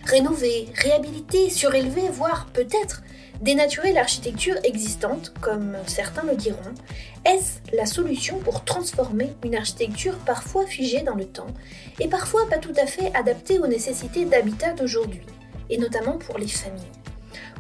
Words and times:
Rénover, 0.05 0.69
réhabiliter, 0.77 1.51
surélever, 1.51 2.09
voire 2.13 2.47
peut-être 2.53 3.03
dénaturer 3.41 3.93
l'architecture 3.93 4.55
existante, 4.63 5.33
comme 5.41 5.77
certains 5.89 6.23
le 6.23 6.37
diront, 6.37 6.61
est-ce 7.25 7.77
la 7.77 7.87
solution 7.87 8.39
pour 8.39 8.65
transformer 8.65 9.35
une 9.45 9.57
architecture 9.57 10.17
parfois 10.19 10.67
figée 10.67 11.03
dans 11.03 11.17
le 11.17 11.27
temps 11.27 11.53
et 11.99 12.07
parfois 12.07 12.49
pas 12.49 12.59
tout 12.59 12.75
à 12.81 12.87
fait 12.87 13.13
adaptée 13.13 13.59
aux 13.59 13.67
nécessités 13.67 14.25
d'habitat 14.25 14.75
d'aujourd'hui, 14.75 15.23
et 15.73 15.79
notamment 15.79 16.19
pour 16.19 16.39
les 16.39 16.47
familles 16.47 16.83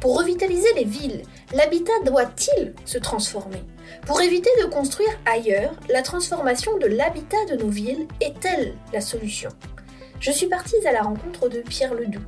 Pour 0.00 0.18
revitaliser 0.18 0.72
les 0.76 0.84
villes, 0.84 1.22
l'habitat 1.54 1.92
doit-il 2.04 2.74
se 2.84 2.98
transformer? 2.98 3.64
Pour 4.06 4.20
éviter 4.20 4.50
de 4.60 4.66
construire 4.66 5.18
ailleurs, 5.24 5.72
la 5.88 6.02
transformation 6.02 6.76
de 6.76 6.86
l'habitat 6.86 7.44
de 7.50 7.56
nos 7.56 7.70
villes 7.70 8.06
est-elle 8.20 8.74
la 8.92 9.00
solution? 9.00 9.48
Je 10.20 10.30
suis 10.30 10.46
partie 10.46 10.86
à 10.86 10.92
la 10.92 11.02
rencontre 11.02 11.48
de 11.48 11.62
Pierre 11.62 11.94
Ledoux, 11.94 12.20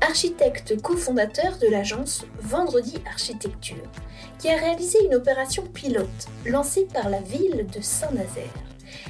architecte 0.00 0.80
cofondateur 0.80 1.58
de 1.58 1.66
l'agence 1.66 2.24
Vendredi 2.40 2.94
Architecture, 3.10 3.90
qui 4.38 4.48
a 4.50 4.56
réalisé 4.56 4.98
une 5.04 5.16
opération 5.16 5.64
pilote 5.64 6.28
lancée 6.46 6.86
par 6.94 7.10
la 7.10 7.20
ville 7.20 7.66
de 7.72 7.80
Saint-Nazaire. 7.80 8.54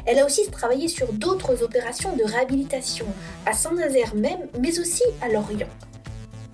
Elle 0.07 0.19
a 0.19 0.25
aussi 0.25 0.51
travaillé 0.51 0.89
sur 0.89 1.13
d'autres 1.13 1.63
opérations 1.63 2.17
de 2.17 2.25
réhabilitation 2.25 3.07
à 3.45 3.53
Saint-Nazaire 3.53 4.15
même, 4.15 4.49
mais 4.59 4.79
aussi 4.79 5.03
à 5.21 5.29
Lorient. 5.29 5.69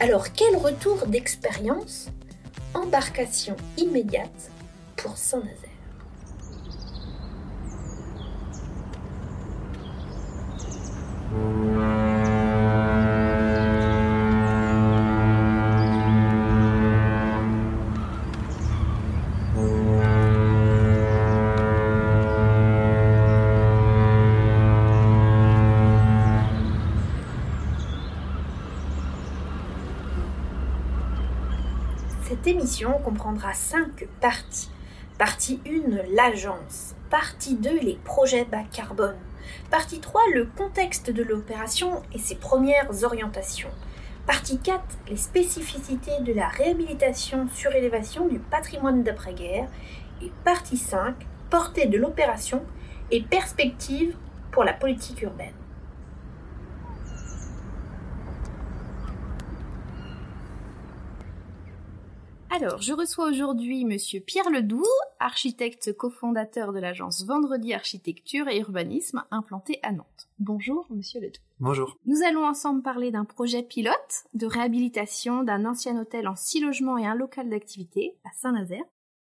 Alors 0.03 0.33
quel 0.33 0.57
retour 0.57 1.07
d'expérience 1.07 2.09
Embarcation 2.73 3.55
immédiate 3.77 4.51
pour 4.97 5.19
Saint-Nazaire? 5.19 5.69
Comprendra 33.05 33.53
cinq 33.53 34.07
parties. 34.21 34.71
Partie 35.19 35.61
1, 35.67 36.15
l'agence. 36.15 36.95
Partie 37.11 37.57
2, 37.57 37.81
les 37.81 37.99
projets 38.05 38.45
bas 38.45 38.63
carbone. 38.73 39.19
Partie 39.71 39.99
3, 39.99 40.23
le 40.35 40.47
contexte 40.47 41.11
de 41.11 41.23
l'opération 41.25 42.03
et 42.15 42.19
ses 42.19 42.37
premières 42.37 43.03
orientations. 43.03 43.71
Partie 44.27 44.59
4, 44.59 44.81
les 45.09 45.17
spécificités 45.17 46.21
de 46.21 46.33
la 46.33 46.47
réhabilitation 46.47 47.49
surélévation 47.53 48.29
du 48.29 48.39
patrimoine 48.39 49.03
d'après-guerre. 49.03 49.69
Et 50.23 50.31
partie 50.45 50.77
5, 50.77 51.15
portée 51.51 51.87
de 51.87 51.99
l'opération 51.99 52.63
et 53.11 53.23
perspectives 53.23 54.15
pour 54.53 54.63
la 54.63 54.73
politique 54.73 55.23
urbaine. 55.23 55.60
Alors, 62.63 62.83
je 62.83 62.93
reçois 62.93 63.27
aujourd'hui 63.27 63.87
Monsieur 63.87 64.21
Pierre 64.21 64.51
Ledoux, 64.51 64.85
architecte 65.19 65.95
cofondateur 65.97 66.75
de 66.75 66.79
l'agence 66.79 67.25
Vendredi 67.25 67.73
Architecture 67.73 68.49
et 68.49 68.59
Urbanisme 68.59 69.25
implantée 69.31 69.79
à 69.83 69.93
Nantes. 69.93 70.29
Bonjour, 70.39 70.87
Monsieur 70.91 71.23
Ledoux. 71.23 71.41
Bonjour. 71.59 71.97
Nous 72.05 72.23
allons 72.23 72.45
ensemble 72.45 72.83
parler 72.83 73.11
d'un 73.11 73.25
projet 73.25 73.63
pilote 73.63 74.25
de 74.35 74.45
réhabilitation 74.45 75.43
d'un 75.43 75.65
ancien 75.65 75.99
hôtel 75.99 76.29
en 76.29 76.37
six 76.37 76.61
logements 76.61 76.99
et 76.99 77.07
un 77.07 77.15
local 77.15 77.49
d'activité 77.49 78.19
à 78.25 78.31
Saint-Nazaire. 78.37 78.85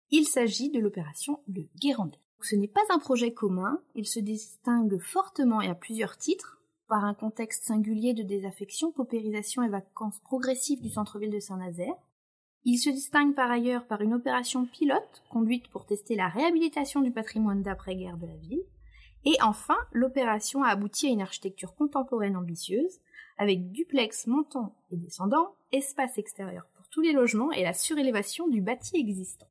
Il 0.09 0.25
s'agit 0.25 0.69
de 0.69 0.79
l'opération 0.79 1.41
Le 1.53 1.67
Guérandais. 1.81 2.21
Ce 2.41 2.55
n'est 2.55 2.69
pas 2.69 2.85
un 2.91 2.99
projet 2.99 3.33
commun, 3.33 3.81
il 3.95 4.07
se 4.07 4.21
distingue 4.21 4.99
fortement 4.99 5.59
et 5.59 5.67
à 5.67 5.75
plusieurs 5.75 6.15
titres 6.15 6.61
par 6.87 7.03
un 7.03 7.13
contexte 7.13 7.65
singulier 7.65 8.13
de 8.13 8.23
désaffection, 8.23 8.93
paupérisation 8.93 9.63
et 9.63 9.69
vacances 9.69 10.21
progressives 10.21 10.81
du 10.81 10.89
centre-ville 10.89 11.31
de 11.31 11.41
Saint-Nazaire, 11.41 11.95
il 12.69 12.77
se 12.77 12.89
distingue 12.89 13.33
par 13.33 13.49
ailleurs 13.49 13.85
par 13.85 14.01
une 14.01 14.13
opération 14.13 14.65
pilote 14.65 15.23
conduite 15.29 15.69
pour 15.69 15.85
tester 15.85 16.17
la 16.17 16.27
réhabilitation 16.27 16.99
du 16.99 17.11
patrimoine 17.11 17.63
d'après-guerre 17.63 18.17
de 18.17 18.27
la 18.27 18.35
ville. 18.35 18.61
Et 19.23 19.37
enfin, 19.41 19.77
l'opération 19.93 20.63
a 20.63 20.67
abouti 20.67 21.07
à 21.07 21.11
une 21.11 21.21
architecture 21.21 21.75
contemporaine 21.75 22.35
ambitieuse, 22.35 22.99
avec 23.37 23.71
duplex 23.71 24.27
montant 24.27 24.75
et 24.91 24.97
descendant, 24.97 25.55
espace 25.71 26.17
extérieur 26.17 26.67
pour 26.75 26.89
tous 26.89 26.99
les 26.99 27.13
logements 27.13 27.53
et 27.53 27.63
la 27.63 27.71
surélévation 27.71 28.49
du 28.49 28.59
bâti 28.59 28.97
existant. 28.97 29.47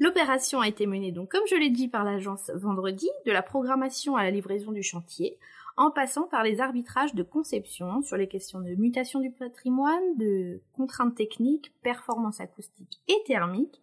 L'opération 0.00 0.60
a 0.60 0.66
été 0.66 0.86
menée 0.86 1.12
donc, 1.12 1.30
comme 1.30 1.46
je 1.48 1.54
l'ai 1.54 1.70
dit, 1.70 1.86
par 1.86 2.02
l'agence 2.02 2.50
Vendredi, 2.52 3.08
de 3.26 3.32
la 3.32 3.42
programmation 3.42 4.16
à 4.16 4.24
la 4.24 4.32
livraison 4.32 4.72
du 4.72 4.82
chantier, 4.82 5.38
en 5.78 5.92
passant 5.92 6.24
par 6.24 6.42
les 6.42 6.60
arbitrages 6.60 7.14
de 7.14 7.22
conception 7.22 8.02
sur 8.02 8.16
les 8.16 8.26
questions 8.26 8.60
de 8.60 8.74
mutation 8.74 9.20
du 9.20 9.30
patrimoine, 9.30 10.16
de 10.16 10.60
contraintes 10.76 11.14
techniques, 11.14 11.72
performance 11.82 12.40
acoustique 12.40 13.00
et 13.06 13.22
thermique, 13.26 13.80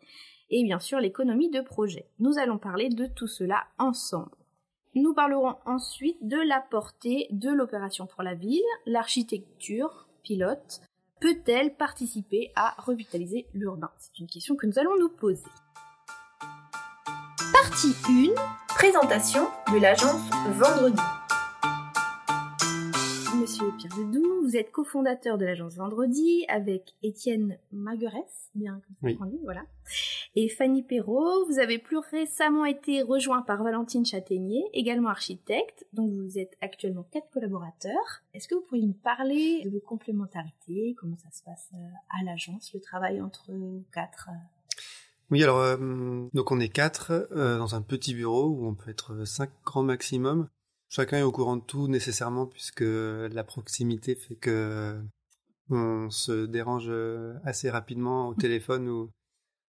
et 0.50 0.63
bien 0.63 0.79
sûr 0.79 1.00
l'économie 1.00 1.50
de 1.50 1.61
projet. 1.61 2.09
Nous 2.19 2.38
allons 2.38 2.57
parler 2.57 2.89
de 2.89 3.07
tout 3.07 3.28
cela 3.28 3.63
ensemble. 3.79 4.35
Nous 4.94 5.13
parlerons 5.13 5.56
ensuite 5.66 6.17
de 6.22 6.38
la 6.38 6.59
portée 6.59 7.28
de 7.31 7.50
l'opération 7.50 8.07
pour 8.07 8.23
la 8.23 8.35
ville, 8.35 8.62
l'architecture 8.85 10.07
pilote. 10.22 10.81
Peut-elle 11.22 11.75
participer 11.75 12.51
à 12.57 12.75
revitaliser 12.77 13.47
l'urbain? 13.53 13.91
C'est 13.97 14.19
une 14.19 14.27
question 14.27 14.57
que 14.57 14.67
nous 14.67 14.77
allons 14.79 14.97
nous 15.00 15.09
poser. 15.09 15.47
Partie 17.53 17.95
1. 18.09 18.33
Présentation 18.67 19.47
de 19.71 19.80
l'agence 19.80 20.30
Vendredi. 20.57 21.01
Monsieur 23.45 23.71
Pierre 23.77 23.95
Ledoux, 24.00 24.42
vous 24.42 24.57
êtes 24.57 24.71
cofondateur 24.71 25.38
de 25.38 25.45
l'agence 25.45 25.75
Vendredi 25.75 26.45
avec 26.47 26.95
Étienne 27.03 27.59
Maguerès, 27.71 28.50
bien 28.56 28.81
comme 28.88 28.95
ça 29.19 29.24
Oui. 29.24 29.39
voilà, 29.44 29.62
et 30.36 30.50
Fanny 30.50 30.81
Perrault. 30.81 31.45
Vous 31.45 31.59
avez 31.59 31.77
plus 31.77 32.00
récemment 32.00 32.65
été 32.65 33.03
rejoint 33.03 33.44
par 33.44 33.63
Valentine 33.63 34.03
Châtaignier, 34.03 34.63
également 34.74 35.09
architecte, 35.09 35.86
donc 35.94 36.12
vous 36.12 36.39
êtes 36.39 36.57
actuellement 36.59 37.03
quatre 37.12 37.30
collaborateurs. 37.30 38.24
Est-ce 38.33 38.47
que 38.47 38.56
vous 38.56 38.62
pourriez 38.62 38.88
nous 38.88 38.94
parler 38.94 39.62
de 39.63 39.69
vos 39.69 39.80
complémentarités, 39.80 40.95
comment 40.97 41.18
ça 41.18 41.30
se 41.30 41.44
passe 41.44 41.69
euh, 41.75 42.19
à 42.19 42.24
l'agence, 42.24 42.74
le 42.74 42.81
travail 42.81 43.21
entre 43.21 43.51
quatre 43.94 44.30
euh? 44.31 44.38
Oui, 45.30 45.44
alors 45.44 45.59
euh, 45.59 46.27
donc 46.33 46.51
on 46.51 46.59
est 46.59 46.69
quatre 46.69 47.27
euh, 47.31 47.59
dans 47.59 47.75
un 47.75 47.83
petit 47.83 48.15
bureau 48.15 48.47
où 48.47 48.65
on 48.65 48.74
peut 48.74 48.89
être 48.89 49.24
cinq 49.25 49.51
grands 49.63 49.83
maximum. 49.83 50.50
Chacun 50.95 51.18
est 51.18 51.24
au 51.24 51.31
courant 51.33 51.57
de 51.57 51.62
tout 51.62 51.89
nécessairement 51.89 52.45
puisque 52.45 52.80
la 52.80 53.44
proximité 53.44 54.15
fait 54.15 54.36
que 54.36 54.97
on 55.69 56.09
se 56.09 56.45
dérange 56.45 56.89
assez 57.44 57.69
rapidement 57.69 58.30
au 58.30 58.33
téléphone 58.33 58.88
ou 58.88 59.12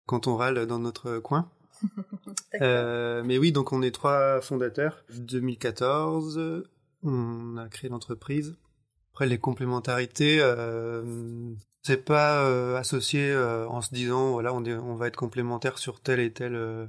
quand 0.06 0.28
on 0.28 0.36
râle 0.36 0.64
dans 0.66 0.78
notre 0.78 1.18
coin. 1.18 1.50
euh, 2.60 3.24
mais 3.24 3.36
oui, 3.36 3.50
donc 3.50 3.72
on 3.72 3.82
est 3.82 3.90
trois 3.90 4.40
fondateurs. 4.40 5.04
2014, 5.18 6.64
on 7.02 7.56
a 7.56 7.68
créé 7.68 7.90
l'entreprise. 7.90 8.56
Après, 9.10 9.26
les 9.26 9.38
complémentarités, 9.38 10.38
euh, 10.40 11.52
c'est 11.82 12.04
pas 12.04 12.44
euh, 12.44 12.76
associé 12.76 13.32
euh, 13.32 13.66
en 13.66 13.80
se 13.80 13.94
disant 13.94 14.32
voilà 14.32 14.52
on, 14.52 14.64
on 14.64 14.94
va 14.94 15.08
être 15.08 15.16
complémentaire 15.16 15.78
sur 15.78 16.00
tel 16.00 16.20
et 16.20 16.32
tel 16.32 16.54
euh, 16.54 16.86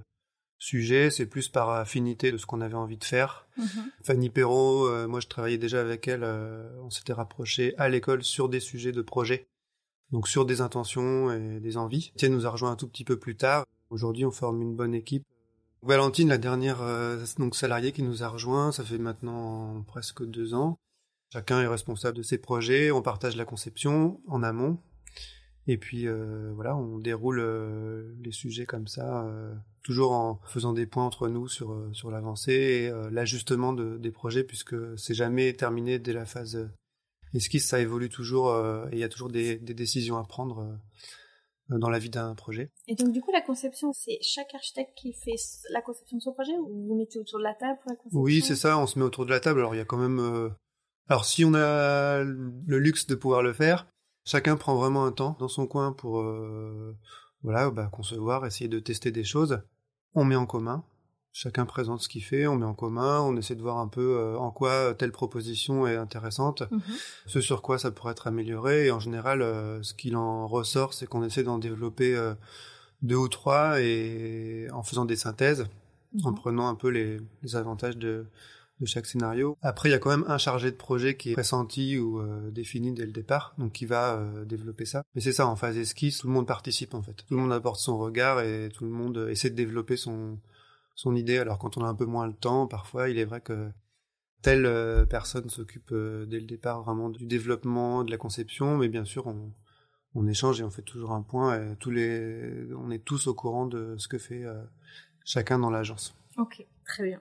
sujet. 0.60 1.10
C'est 1.10 1.26
plus 1.26 1.50
par 1.50 1.70
affinité 1.72 2.32
de 2.32 2.38
ce 2.38 2.46
qu'on 2.46 2.62
avait 2.62 2.76
envie 2.76 2.98
de 2.98 3.04
faire. 3.04 3.48
Mhm. 3.58 3.66
Fanny 4.04 4.30
Perrault, 4.30 4.86
euh, 4.88 5.08
moi 5.08 5.20
je 5.20 5.28
travaillais 5.28 5.58
déjà 5.58 5.82
avec 5.82 6.08
elle. 6.08 6.24
euh, 6.24 6.70
on 6.84 6.90
s'était 6.92 7.14
rapproché 7.14 7.74
à 7.78 7.90
l'école 7.90 8.24
sur 8.24 8.50
des 8.50 8.60
sujets 8.60 8.92
de 8.92 9.02
projet, 9.02 9.48
donc 10.12 10.28
sur 10.28 10.46
des 10.46 10.62
intentions 10.62 11.32
et 11.32 11.60
des 11.60 11.78
envies. 11.78 12.12
Tiens 12.18 12.30
nous 12.30 12.46
a 12.46 12.50
rejoint 12.50 12.72
un 12.72 12.76
tout 12.76 12.88
petit 12.88 13.06
peu 13.06 13.18
plus 13.18 13.36
tard. 13.36 13.66
Aujourd'hui, 13.90 14.26
on 14.26 14.32
forme 14.32 14.62
une 14.62 14.76
bonne 14.76 14.94
équipe. 14.94 15.24
Valentine, 15.82 16.28
la 16.28 16.38
dernière 16.38 16.82
euh, 16.82 17.26
donc 17.38 17.56
salariée 17.56 17.94
qui 17.94 18.04
nous 18.04 18.22
a 18.22 18.28
rejoint, 18.28 18.72
ça 18.72 18.84
fait 18.84 18.98
maintenant 18.98 19.82
presque 19.88 20.24
deux 20.26 20.54
ans. 20.54 20.78
Chacun 21.32 21.62
est 21.62 21.68
responsable 21.68 22.18
de 22.18 22.24
ses 22.24 22.38
projets, 22.38 22.92
on 22.92 23.02
partage 23.02 23.36
la 23.36 23.46
conception 23.46 24.20
en 24.28 24.42
amont, 24.44 24.80
et 25.68 25.78
puis 25.78 26.08
euh, 26.08 26.52
voilà, 26.56 26.76
on 26.76 26.98
déroule 26.98 27.40
euh, 27.40 28.16
les 28.24 28.32
sujets 28.32 28.66
comme 28.66 28.88
ça, 28.88 29.26
euh, 29.26 29.54
toujours 29.84 30.12
en 30.12 30.40
faisant 30.46 30.74
des 30.74 30.86
points 30.86 31.06
entre 31.06 31.28
nous 31.28 31.48
sur 31.48 31.72
euh, 31.72 31.90
sur 31.94 32.12
l'avancée 32.12 32.52
et 32.84 32.90
euh, 32.90 33.10
l'ajustement 33.12 33.74
de, 33.74 33.98
des 33.98 34.12
projets, 34.12 34.44
puisque 34.44 34.76
c'est 34.98 35.14
jamais 35.14 35.54
terminé 35.54 36.00
dès 36.00 36.14
la 36.14 36.26
phase 36.26 36.56
euh, 36.56 36.70
esquisse, 37.34 37.68
ça 37.68 37.80
évolue 37.80 38.10
toujours 38.10 38.50
euh, 38.50 38.88
et 38.92 38.96
il 38.96 39.00
y 39.00 39.04
a 39.04 39.10
toujours 39.10 39.30
des, 39.30 39.58
des 39.58 39.74
décisions 39.74 40.18
à 40.18 40.24
prendre 40.24 40.78
dans 41.70 41.90
la 41.90 42.00
vie 42.00 42.10
d'un 42.10 42.34
projet. 42.34 42.72
Et 42.88 42.96
donc, 42.96 43.12
du 43.12 43.22
coup, 43.22 43.32
la 43.32 43.42
conception, 43.42 43.94
c'est 43.94 44.18
chaque 44.24 44.56
architecte 44.56 44.90
qui 44.98 45.14
fait 45.14 45.36
la 45.70 45.84
conception 45.84 46.18
de 46.18 46.24
son 46.24 46.34
projet 46.34 46.58
ou 46.58 46.68
vous 46.68 46.88
vous 46.88 46.96
mettez 46.98 47.20
autour 47.20 47.38
de 47.38 47.44
la 47.44 47.54
table 47.54 47.78
pour 47.84 47.92
la 47.92 47.96
conception? 47.96 48.20
Oui, 48.20 48.42
c'est 48.42 48.56
ça, 48.56 48.80
on 48.80 48.88
se 48.88 48.98
met 48.98 49.06
autour 49.06 49.28
de 49.28 49.30
la 49.30 49.40
table. 49.40 49.60
Alors 49.60 49.76
il 49.76 49.78
y 49.78 49.82
a 49.82 49.86
quand 49.86 50.00
même... 50.00 50.20
euh, 50.20 50.50
Alors 51.08 51.26
si 51.26 51.46
on 51.46 51.54
a 51.54 52.24
le 52.24 52.80
luxe 52.80 53.06
de 53.06 53.14
pouvoir 53.14 53.44
le 53.44 53.54
faire, 53.54 53.86
chacun 54.26 54.58
prend 54.58 54.76
vraiment 54.76 55.06
un 55.06 55.12
temps 55.12 55.38
dans 55.40 55.48
son 55.48 55.68
coin 55.68 55.94
pour 55.94 56.22
euh, 56.22 56.98
voilà, 57.44 57.70
bah, 57.70 57.90
concevoir, 57.92 58.46
essayer 58.46 58.68
de 58.68 58.80
tester 58.80 59.12
des 59.12 59.24
choses. 59.24 59.62
On 60.16 60.26
met 60.26 60.36
en 60.36 60.46
commun, 60.46 60.84
chacun 61.32 61.66
présente 61.66 62.02
ce 62.02 62.10
qu'il 62.10 62.24
fait, 62.24 62.48
on 62.48 62.56
met 62.56 62.66
en 62.66 62.74
commun, 62.74 63.22
on 63.22 63.36
essaie 63.38 63.56
de 63.56 63.62
voir 63.62 63.78
un 63.78 63.88
peu 63.88 64.18
euh, 64.18 64.38
en 64.38 64.52
quoi 64.52 64.94
telle 64.96 65.12
proposition 65.12 65.88
est 65.88 65.96
intéressante, 65.96 66.64
Mhm. 66.72 66.82
ce 67.28 67.42
sur 67.42 67.62
quoi 67.62 67.78
ça 67.78 67.92
pourrait 67.92 68.12
être 68.14 68.28
amélioré. 68.28 68.88
Et 68.88 68.92
en 68.92 69.00
général, 69.00 69.42
euh, 69.42 69.82
ce 69.84 69.94
qu'il 69.94 70.16
en 70.16 70.48
ressort, 70.48 70.94
c'est 70.94 71.06
qu'on 71.08 71.24
essaie 71.24 71.44
d'en 71.44 71.60
développer 71.60 72.16
euh, 72.16 72.34
deux 73.02 73.16
ou 73.16 73.30
trois 73.30 73.80
et 73.82 74.68
en 74.74 74.84
faisant 74.84 75.06
des 75.06 75.16
synthèses 75.16 75.68
en 76.24 76.32
Mhm. 76.32 76.36
prenant 76.36 76.68
un 76.68 76.76
peu 76.76 76.90
les, 76.90 77.18
les 77.44 77.56
avantages 77.56 77.98
de, 77.98 78.26
de 78.80 78.86
chaque 78.86 79.06
scénario. 79.06 79.58
Après, 79.62 79.90
il 79.90 79.92
y 79.92 79.96
a 79.96 80.00
quand 80.00 80.10
même 80.10 80.26
un 80.28 80.38
chargé 80.38 80.72
de 80.72 80.76
projet 80.76 81.18
qui 81.18 81.32
est 81.32 81.34
pressenti 81.34 81.98
ou 81.98 82.20
euh, 82.20 82.50
défini 82.52 82.94
dès 82.94 83.06
le 83.06 83.12
départ, 83.12 83.54
donc 83.58 83.74
qui 83.74 83.86
va 83.86 84.16
euh, 84.16 84.46
développer 84.46 84.86
ça. 84.86 85.04
Mais 85.16 85.22
c'est 85.22 85.34
ça, 85.34 85.48
en 85.48 85.56
phase 85.56 85.78
esquisse, 85.78 86.20
tout 86.20 86.28
le 86.28 86.34
monde 86.34 86.48
participe 86.48 86.94
en 86.94 87.02
fait. 87.02 87.14
Tout 87.14 87.34
le 87.34 87.42
monde 87.42 87.54
apporte 87.54 87.80
son 87.80 87.98
regard 87.98 88.42
et 88.42 88.70
tout 88.74 88.86
le 88.86 88.92
monde 88.92 89.18
euh, 89.18 89.30
essaie 89.30 89.50
de 89.50 89.56
développer 89.56 89.98
son, 89.98 90.40
son 90.96 91.16
idée. 91.16 91.38
Alors 91.38 91.58
quand 91.58 91.78
on 91.78 91.84
a 91.84 91.88
un 91.88 91.96
peu 91.96 92.06
moins 92.06 92.28
le 92.28 92.34
temps, 92.34 92.68
parfois, 92.68 93.10
il 93.10 93.18
est 93.18 93.26
vrai 93.26 93.42
que 93.42 93.70
telle 94.42 95.06
personne 95.10 95.50
s'occupe 95.50 95.94
dès 95.94 96.40
le 96.40 96.46
départ 96.46 96.82
vraiment 96.82 97.10
du 97.10 97.26
développement, 97.26 98.06
de 98.06 98.12
la 98.12 98.18
conception, 98.18 98.78
mais 98.78 98.88
bien 98.88 99.04
sûr, 99.04 99.28
on, 99.28 99.52
on 100.16 100.28
échange 100.28 100.62
et 100.62 100.64
on 100.64 100.70
fait 100.70 100.82
toujours 100.82 101.12
un 101.12 101.22
point. 101.22 101.60
Et 101.60 101.76
tous 101.76 101.92
les, 101.92 102.70
on 102.78 102.90
est 102.90 103.04
tous 103.04 103.28
au 103.28 103.34
courant 103.34 103.66
de 103.66 103.96
ce 103.98 104.08
que 104.08 104.18
fait 104.18 104.46
chacun 105.26 105.60
dans 105.60 105.70
l'agence. 105.70 106.16
Ok, 106.38 106.66
très 106.86 107.04
bien. 107.04 107.20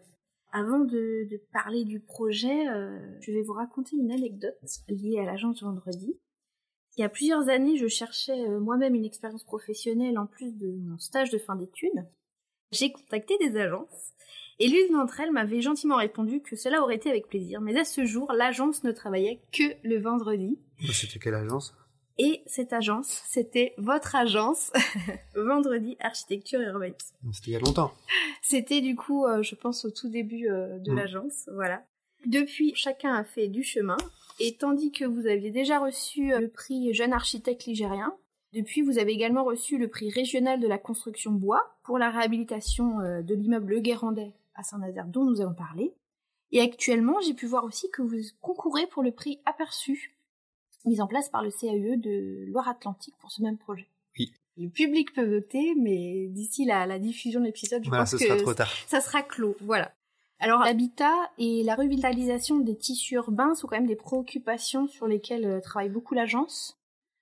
Avant 0.53 0.81
de, 0.81 1.29
parler 1.53 1.85
du 1.85 2.01
projet, 2.01 2.69
euh, 2.69 2.99
je 3.21 3.33
vais 3.33 3.43
vous 3.43 3.53
raconter 3.53 3.97
une 3.97 4.13
anecdote 4.13 4.57
liée 4.89 5.19
à 5.19 5.25
l'agence 5.25 5.63
Vendredi. 5.63 6.19
Il 6.97 7.03
y 7.03 7.05
a 7.05 7.09
plusieurs 7.09 7.49
années, 7.49 7.77
je 7.77 7.87
cherchais 7.87 8.49
euh, 8.49 8.59
moi-même 8.59 8.95
une 8.95 9.05
expérience 9.05 9.45
professionnelle 9.45 10.19
en 10.19 10.27
plus 10.27 10.57
de 10.57 10.67
mon 10.67 10.99
stage 10.99 11.31
de 11.31 11.39
fin 11.39 11.55
d'études. 11.55 12.07
J'ai 12.73 12.91
contacté 12.91 13.37
des 13.39 13.57
agences 13.57 14.13
et 14.59 14.69
l'une 14.69 14.93
d'entre 14.93 15.21
elles 15.21 15.33
m'avait 15.33 15.61
gentiment 15.61 15.97
répondu 15.97 16.41
que 16.41 16.57
cela 16.57 16.83
aurait 16.83 16.97
été 16.97 17.11
avec 17.11 17.29
plaisir, 17.29 17.61
mais 17.61 17.79
à 17.79 17.85
ce 17.85 18.05
jour, 18.05 18.33
l'agence 18.33 18.83
ne 18.85 18.91
travaillait 18.91 19.41
que 19.53 19.63
le 19.85 20.01
vendredi. 20.01 20.59
C'était 20.93 21.19
quelle 21.19 21.35
agence? 21.35 21.78
Et 22.21 22.43
cette 22.47 22.73
agence, 22.73 23.23
c'était 23.27 23.75
votre 23.79 24.17
agence, 24.17 24.73
Vendredi 25.37 25.97
Architecture 26.01 26.61
et 26.61 26.65
Urbanisme. 26.67 27.15
C'était 27.33 27.51
il 27.51 27.53
y 27.53 27.57
a 27.57 27.61
longtemps. 27.61 27.93
C'était 28.43 28.81
du 28.81 28.97
coup, 28.97 29.25
euh, 29.25 29.43
je 29.43 29.55
pense, 29.55 29.85
au 29.85 29.91
tout 29.91 30.09
début 30.09 30.49
euh, 30.51 30.79
de 30.79 30.91
Mm. 30.93 30.97
l'agence, 30.97 31.49
voilà. 31.55 31.83
Depuis, 32.27 32.75
chacun 32.75 33.15
a 33.15 33.23
fait 33.23 33.47
du 33.47 33.63
chemin, 33.63 33.97
et 34.41 34.57
tandis 34.57 34.91
que 34.91 35.05
vous 35.05 35.27
aviez 35.29 35.51
déjà 35.53 35.79
reçu 35.79 36.33
euh, 36.33 36.41
le 36.41 36.49
prix 36.49 36.93
Jeune 36.93 37.13
Architecte 37.13 37.67
Ligérien, 37.67 38.13
depuis, 38.53 38.81
vous 38.83 38.99
avez 38.99 39.13
également 39.13 39.45
reçu 39.45 39.77
le 39.79 39.89
prix 39.89 40.11
régional 40.11 40.59
de 40.59 40.67
la 40.67 40.79
construction 40.79 41.31
bois 41.33 41.77
pour 41.85 41.99
la 41.99 42.11
réhabilitation 42.11 42.97
de 43.23 43.35
l'immeuble 43.35 43.75
Le 43.75 43.81
Guérandais 43.81 44.33
à 44.55 44.63
Saint-Nazaire, 44.63 45.07
dont 45.07 45.25
nous 45.25 45.43
avons 45.43 45.53
parlé. 45.53 45.93
Et 46.51 46.63
actuellement, 46.63 47.21
j'ai 47.21 47.35
pu 47.35 47.45
voir 47.45 47.65
aussi 47.65 47.91
que 47.91 48.01
vous 48.01 48.17
concourez 48.41 48.87
pour 48.87 49.03
le 49.03 49.13
prix 49.13 49.39
Aperçu, 49.45 50.17
mis 50.85 51.01
en 51.01 51.07
place 51.07 51.29
par 51.29 51.43
le 51.43 51.51
CAUE 51.51 51.97
de 51.97 52.45
Loire-Atlantique 52.47 53.15
pour 53.21 53.31
ce 53.31 53.43
même 53.43 53.59
projet. 53.59 53.89
Oui. 54.19 54.33
Le 54.57 54.69
public 54.69 55.13
peut 55.13 55.25
voter, 55.29 55.75
mais 55.77 56.27
d'ici 56.29 56.65
la, 56.65 56.87
la 56.87 56.99
diffusion 56.99 57.41
de 57.41 57.47
l'épisode, 57.47 57.83
je 57.85 57.89
Voilà, 57.89 58.05
pense 58.05 58.13
ce 58.13 58.17
que 58.17 58.25
sera 58.25 58.37
trop 58.37 58.55
tard. 58.55 58.71
ça 58.87 59.01
sera 59.01 59.23
clos, 59.23 59.57
voilà. 59.61 59.93
Alors 60.41 60.61
l'habitat 60.61 61.15
et 61.39 61.65
la 61.65 61.75
revitalisation 61.75 62.59
des 62.61 62.77
tissus 62.77 63.15
urbains 63.17 63.55
sont 63.57 63.67
quand 63.67 63.77
même 63.77 63.89
des 63.89 63.97
préoccupations 63.97 64.87
sur 64.87 65.09
lesquelles 65.09 65.45
euh, 65.45 65.61
travaille 65.61 65.89
beaucoup 65.89 66.15
l'agence. 66.15 66.78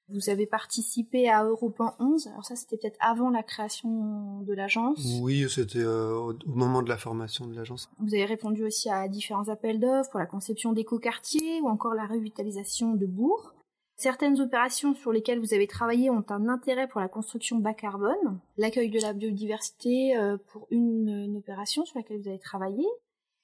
Vous 0.08 0.30
avez 0.30 0.46
participé 0.46 1.28
à 1.28 1.42
Europan 1.42 1.94
11, 1.98 2.28
alors 2.28 2.44
ça 2.44 2.54
c'était 2.54 2.76
peut-être 2.76 2.98
avant 3.00 3.28
la 3.28 3.42
création 3.42 4.40
de 4.42 4.54
l'agence. 4.54 5.18
Oui, 5.20 5.46
c'était 5.48 5.80
euh, 5.80 6.14
au, 6.14 6.34
moment 6.46 6.82
de 6.82 6.88
la 6.88 6.96
formation 6.96 7.46
de 7.46 7.56
l'agence. 7.56 7.90
Vous 7.98 8.14
avez 8.14 8.24
répondu 8.24 8.64
aussi 8.64 8.88
à 8.88 9.08
différents 9.08 9.48
appels 9.48 9.80
d'offres 9.80 10.10
pour 10.10 10.20
la 10.20 10.26
conception 10.26 10.72
d'éco-quartiers 10.72 11.60
ou 11.60 11.68
encore 11.68 11.94
la 11.94 12.06
revitalisation 12.06 12.94
de 12.94 13.06
bourgs. 13.06 13.52
Certaines 13.96 14.40
opérations 14.40 14.94
sur 14.94 15.10
lesquelles 15.10 15.40
vous 15.40 15.54
avez 15.54 15.66
travaillé 15.66 16.08
ont 16.10 16.24
un 16.28 16.48
intérêt 16.48 16.86
pour 16.86 17.00
la 17.00 17.08
construction 17.08 17.58
bas 17.58 17.74
carbone, 17.74 18.38
l'accueil 18.58 18.90
de 18.90 19.00
la 19.00 19.12
biodiversité 19.12 20.16
euh, 20.16 20.36
pour 20.52 20.68
une, 20.70 21.08
une 21.08 21.36
opération 21.38 21.84
sur 21.84 21.98
laquelle 21.98 22.20
vous 22.20 22.28
avez 22.28 22.38
travaillé. 22.38 22.84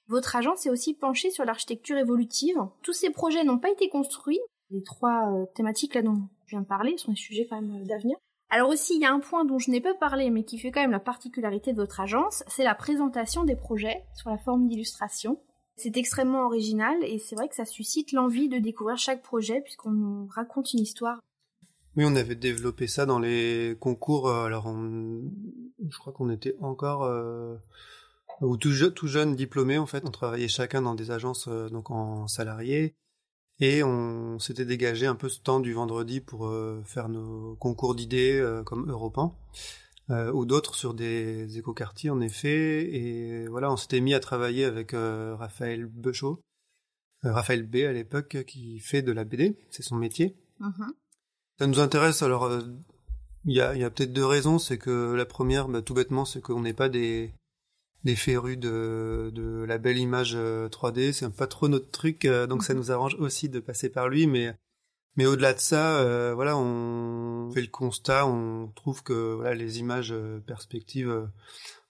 Votre 0.08 0.36
agence 0.36 0.60
s'est 0.60 0.70
aussi 0.70 0.94
penchée 0.94 1.30
sur 1.30 1.44
l'architecture 1.44 1.96
évolutive. 1.96 2.58
Tous 2.82 2.92
ces 2.92 3.10
projets 3.10 3.44
n'ont 3.44 3.58
pas 3.58 3.70
été 3.70 3.88
construits. 3.88 4.40
Les 4.70 4.82
trois 4.82 5.32
euh, 5.32 5.46
thématiques 5.54 5.94
là 5.94 6.02
dont 6.02 6.28
viens 6.52 6.62
de 6.62 6.66
parler 6.66 6.96
sont 6.96 7.10
des 7.12 7.16
sujets 7.18 7.46
quand 7.48 7.60
même 7.60 7.82
euh, 7.82 7.84
d'avenir. 7.84 8.16
Alors 8.50 8.68
aussi, 8.68 8.94
il 8.96 9.00
y 9.00 9.06
a 9.06 9.12
un 9.12 9.20
point 9.20 9.44
dont 9.44 9.58
je 9.58 9.70
n'ai 9.70 9.80
pas 9.80 9.94
parlé, 9.94 10.28
mais 10.30 10.44
qui 10.44 10.58
fait 10.58 10.70
quand 10.70 10.82
même 10.82 10.90
la 10.90 11.00
particularité 11.00 11.72
de 11.72 11.78
votre 11.78 12.00
agence, 12.00 12.44
c'est 12.48 12.64
la 12.64 12.74
présentation 12.74 13.44
des 13.44 13.56
projets 13.56 14.04
sous 14.14 14.28
la 14.28 14.36
forme 14.38 14.68
d'illustration. 14.68 15.40
C'est 15.76 15.96
extrêmement 15.96 16.44
original 16.44 16.94
et 17.02 17.18
c'est 17.18 17.34
vrai 17.34 17.48
que 17.48 17.54
ça 17.54 17.64
suscite 17.64 18.12
l'envie 18.12 18.48
de 18.50 18.58
découvrir 18.58 18.98
chaque 18.98 19.22
projet 19.22 19.62
puisqu'on 19.62 19.90
nous 19.92 20.26
raconte 20.28 20.74
une 20.74 20.80
histoire. 20.80 21.18
Oui, 21.96 22.04
on 22.06 22.14
avait 22.14 22.34
développé 22.34 22.86
ça 22.86 23.06
dans 23.06 23.18
les 23.18 23.76
concours. 23.80 24.28
euh, 24.28 24.44
Alors, 24.44 24.66
on- 24.66 25.22
je 25.88 25.98
crois 25.98 26.12
qu'on 26.12 26.28
était 26.30 26.54
encore 26.60 27.04
euh, 27.04 27.56
ou 28.42 28.56
tout, 28.58 28.70
tout 28.94 29.06
jeune 29.06 29.34
diplômé 29.34 29.78
en 29.78 29.86
fait. 29.86 30.04
On 30.06 30.10
travaillait 30.10 30.48
chacun 30.48 30.82
dans 30.82 30.94
des 30.94 31.10
agences 31.10 31.48
donc 31.48 31.90
en 31.90 32.28
salarié 32.28 32.94
et 33.60 33.82
on 33.82 34.38
s'était 34.38 34.64
dégagé 34.64 35.06
un 35.06 35.14
peu 35.14 35.28
ce 35.28 35.40
temps 35.40 35.60
du 35.60 35.72
vendredi 35.72 36.20
pour 36.20 36.46
euh, 36.46 36.82
faire 36.84 37.08
nos 37.08 37.54
concours 37.56 37.94
d'idées 37.94 38.38
euh, 38.38 38.62
comme 38.62 38.90
Europan 38.90 39.38
euh, 40.10 40.32
ou 40.32 40.46
d'autres 40.46 40.74
sur 40.74 40.94
des 40.94 41.58
écoquartiers 41.58 42.10
en 42.10 42.20
effet. 42.20 42.94
Et 42.94 43.46
voilà, 43.46 43.70
on 43.70 43.76
s'était 43.76 44.00
mis 44.00 44.14
à 44.14 44.20
travailler 44.20 44.64
avec 44.64 44.92
Raphaël 44.92 45.86
Bechot, 45.86 46.42
Raphaël 47.22 47.62
B 47.62 47.76
à 47.76 47.92
l'époque, 47.92 48.44
qui 48.46 48.80
fait 48.80 49.02
de 49.02 49.12
la 49.12 49.24
BD, 49.24 49.56
c'est 49.70 49.82
son 49.82 49.96
métier. 49.96 50.36
Ça 51.58 51.66
nous 51.66 51.80
intéresse, 51.80 52.22
alors 52.22 52.50
il 53.44 53.54
y 53.54 53.60
a, 53.60 53.74
il 53.74 53.80
y 53.80 53.84
a 53.84 53.90
peut-être 53.90 54.12
deux 54.12 54.26
raisons. 54.26 54.58
C'est 54.58 54.78
que 54.78 55.14
la 55.14 55.26
première, 55.26 55.68
bah, 55.68 55.82
tout 55.82 55.94
bêtement, 55.94 56.24
c'est 56.24 56.40
qu'on 56.40 56.62
n'est 56.62 56.72
pas 56.72 56.88
des, 56.88 57.32
des 58.04 58.16
férus 58.16 58.58
de, 58.58 59.30
de 59.34 59.64
la 59.64 59.78
belle 59.78 59.98
image 59.98 60.32
euh, 60.34 60.68
3D. 60.68 61.12
C'est 61.12 61.28
pas 61.34 61.46
trop 61.46 61.68
notre 61.68 61.90
truc, 61.90 62.24
euh, 62.24 62.46
donc 62.46 62.64
ça 62.64 62.74
nous 62.74 62.90
arrange 62.90 63.14
aussi 63.18 63.48
de 63.48 63.60
passer 63.60 63.88
par 63.88 64.08
lui. 64.08 64.26
Mais, 64.26 64.56
mais 65.16 65.26
au-delà 65.26 65.54
de 65.54 65.60
ça, 65.60 65.98
euh, 66.00 66.32
voilà, 66.34 66.56
on 66.56 67.50
fait 67.52 67.60
le 67.62 67.68
constat, 67.68 68.26
on 68.26 68.68
trouve 68.74 69.02
que 69.02 69.34
voilà, 69.34 69.54
les 69.54 69.78
images 69.78 70.12
euh, 70.12 70.40
perspectives 70.40 71.10
euh, 71.10 71.26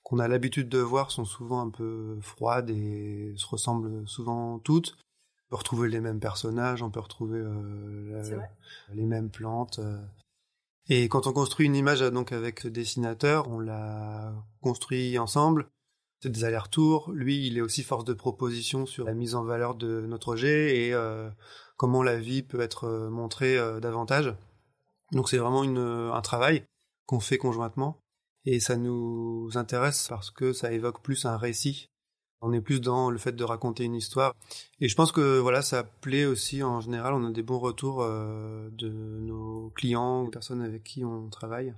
qu'on 0.03 0.19
a 0.19 0.29
l'habitude 0.29 0.69
de 0.69 0.79
voir 0.79 1.11
sont 1.11 1.25
souvent 1.25 1.61
un 1.63 1.71
peu 1.71 2.19
froides 2.21 2.69
et 2.71 3.33
se 3.37 3.47
ressemblent 3.47 4.07
souvent 4.07 4.59
toutes. 4.59 4.97
On 5.47 5.51
peut 5.51 5.57
retrouver 5.57 5.89
les 5.89 6.01
mêmes 6.01 6.21
personnages, 6.21 6.83
on 6.83 6.91
peut 6.91 7.01
retrouver 7.01 7.39
euh, 7.39 8.11
la- 8.11 8.23
les 8.95 9.07
mêmes 9.07 9.31
plantes. 9.31 9.79
euh. 9.79 9.99
Et 10.89 11.09
quand 11.09 11.27
on 11.29 11.33
construit 11.33 11.67
une 11.67 11.77
image 11.77 12.01
donc 12.01 12.33
avec 12.33 12.65
le 12.65 12.71
dessinateur, 12.71 13.49
on 13.49 13.61
la 13.61 14.35
construit 14.61 15.17
ensemble. 15.19 15.69
C'est 16.23 16.31
des 16.31 16.45
allers-retours. 16.45 17.11
Lui, 17.11 17.49
il 17.49 17.59
est 17.59 17.61
aussi 17.61 17.83
force 17.83 18.05
de 18.05 18.13
proposition 18.13 18.87
sur 18.87 19.05
la 19.05 19.13
mise 19.13 19.35
en 19.35 19.43
valeur 19.43 19.75
de 19.75 20.03
notre 20.03 20.27
projet 20.27 20.87
et 20.87 20.95
euh, 20.95 21.29
comment 21.77 22.05
la 22.05 22.17
vie 22.17 22.45
peut 22.45 22.61
être 22.61 22.85
euh, 22.85 23.11
montrée 23.11 23.59
euh, 23.59 23.81
davantage. 23.81 24.33
Donc 25.11 25.29
c'est 25.29 25.39
vraiment 25.39 25.63
un 25.63 26.21
travail 26.21 26.65
qu'on 27.07 27.19
fait 27.19 27.39
conjointement 27.39 27.99
et 28.45 28.61
ça 28.61 28.77
nous 28.77 29.51
intéresse 29.57 30.07
parce 30.09 30.31
que 30.31 30.53
ça 30.53 30.73
évoque 30.73 31.03
plus 31.03 31.27
un 31.27 31.37
récit 31.37 31.89
on 32.45 32.53
est 32.53 32.61
plus 32.61 32.81
dans 32.81 33.09
le 33.09 33.19
fait 33.19 33.31
de 33.31 33.45
raconter 33.45 33.85
une 33.85 33.95
histoire. 33.95 34.35
Et 34.81 34.89
je 34.89 34.97
pense 34.97 35.13
que 35.13 35.39
voilà, 35.39 35.63
ça 35.63 35.85
plaît 35.85 36.25
aussi 36.25 36.65
en 36.65 36.81
général. 36.81 37.15
On 37.15 37.25
a 37.25 37.31
des 37.31 37.45
bons 37.45 37.61
retours 37.61 38.05
de 38.05 38.89
nos 39.21 39.71
clients 39.77 40.25
ou 40.25 40.29
personnes 40.29 40.61
avec 40.61 40.83
qui 40.83 41.05
on 41.05 41.29
travaille. 41.29 41.73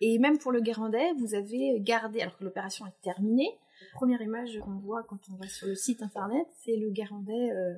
Et 0.00 0.18
même 0.18 0.38
pour 0.38 0.52
le 0.52 0.60
Guérandais, 0.60 1.12
vous 1.18 1.34
avez 1.34 1.80
gardé, 1.80 2.20
alors 2.20 2.36
que 2.36 2.44
l'opération 2.44 2.86
est 2.86 3.02
terminée, 3.02 3.58
la 3.80 3.98
première 3.98 4.22
image 4.22 4.58
qu'on 4.60 4.78
voit 4.78 5.02
quand 5.02 5.18
on 5.32 5.36
va 5.36 5.48
sur 5.48 5.66
le 5.66 5.74
site 5.74 6.02
internet, 6.02 6.46
c'est 6.64 6.76
le 6.76 6.90
Guérandais 6.90 7.50
euh, 7.52 7.74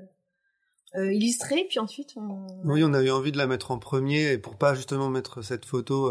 euh, 0.96 1.12
illustré, 1.12 1.66
puis 1.68 1.78
ensuite 1.78 2.14
on... 2.16 2.46
Oui, 2.64 2.82
on 2.84 2.94
a 2.94 3.02
eu 3.02 3.10
envie 3.10 3.32
de 3.32 3.38
la 3.38 3.46
mettre 3.46 3.70
en 3.70 3.78
premier, 3.78 4.32
et 4.32 4.38
pour 4.38 4.56
pas 4.56 4.74
justement 4.74 5.10
mettre 5.10 5.42
cette 5.42 5.64
photo, 5.64 6.10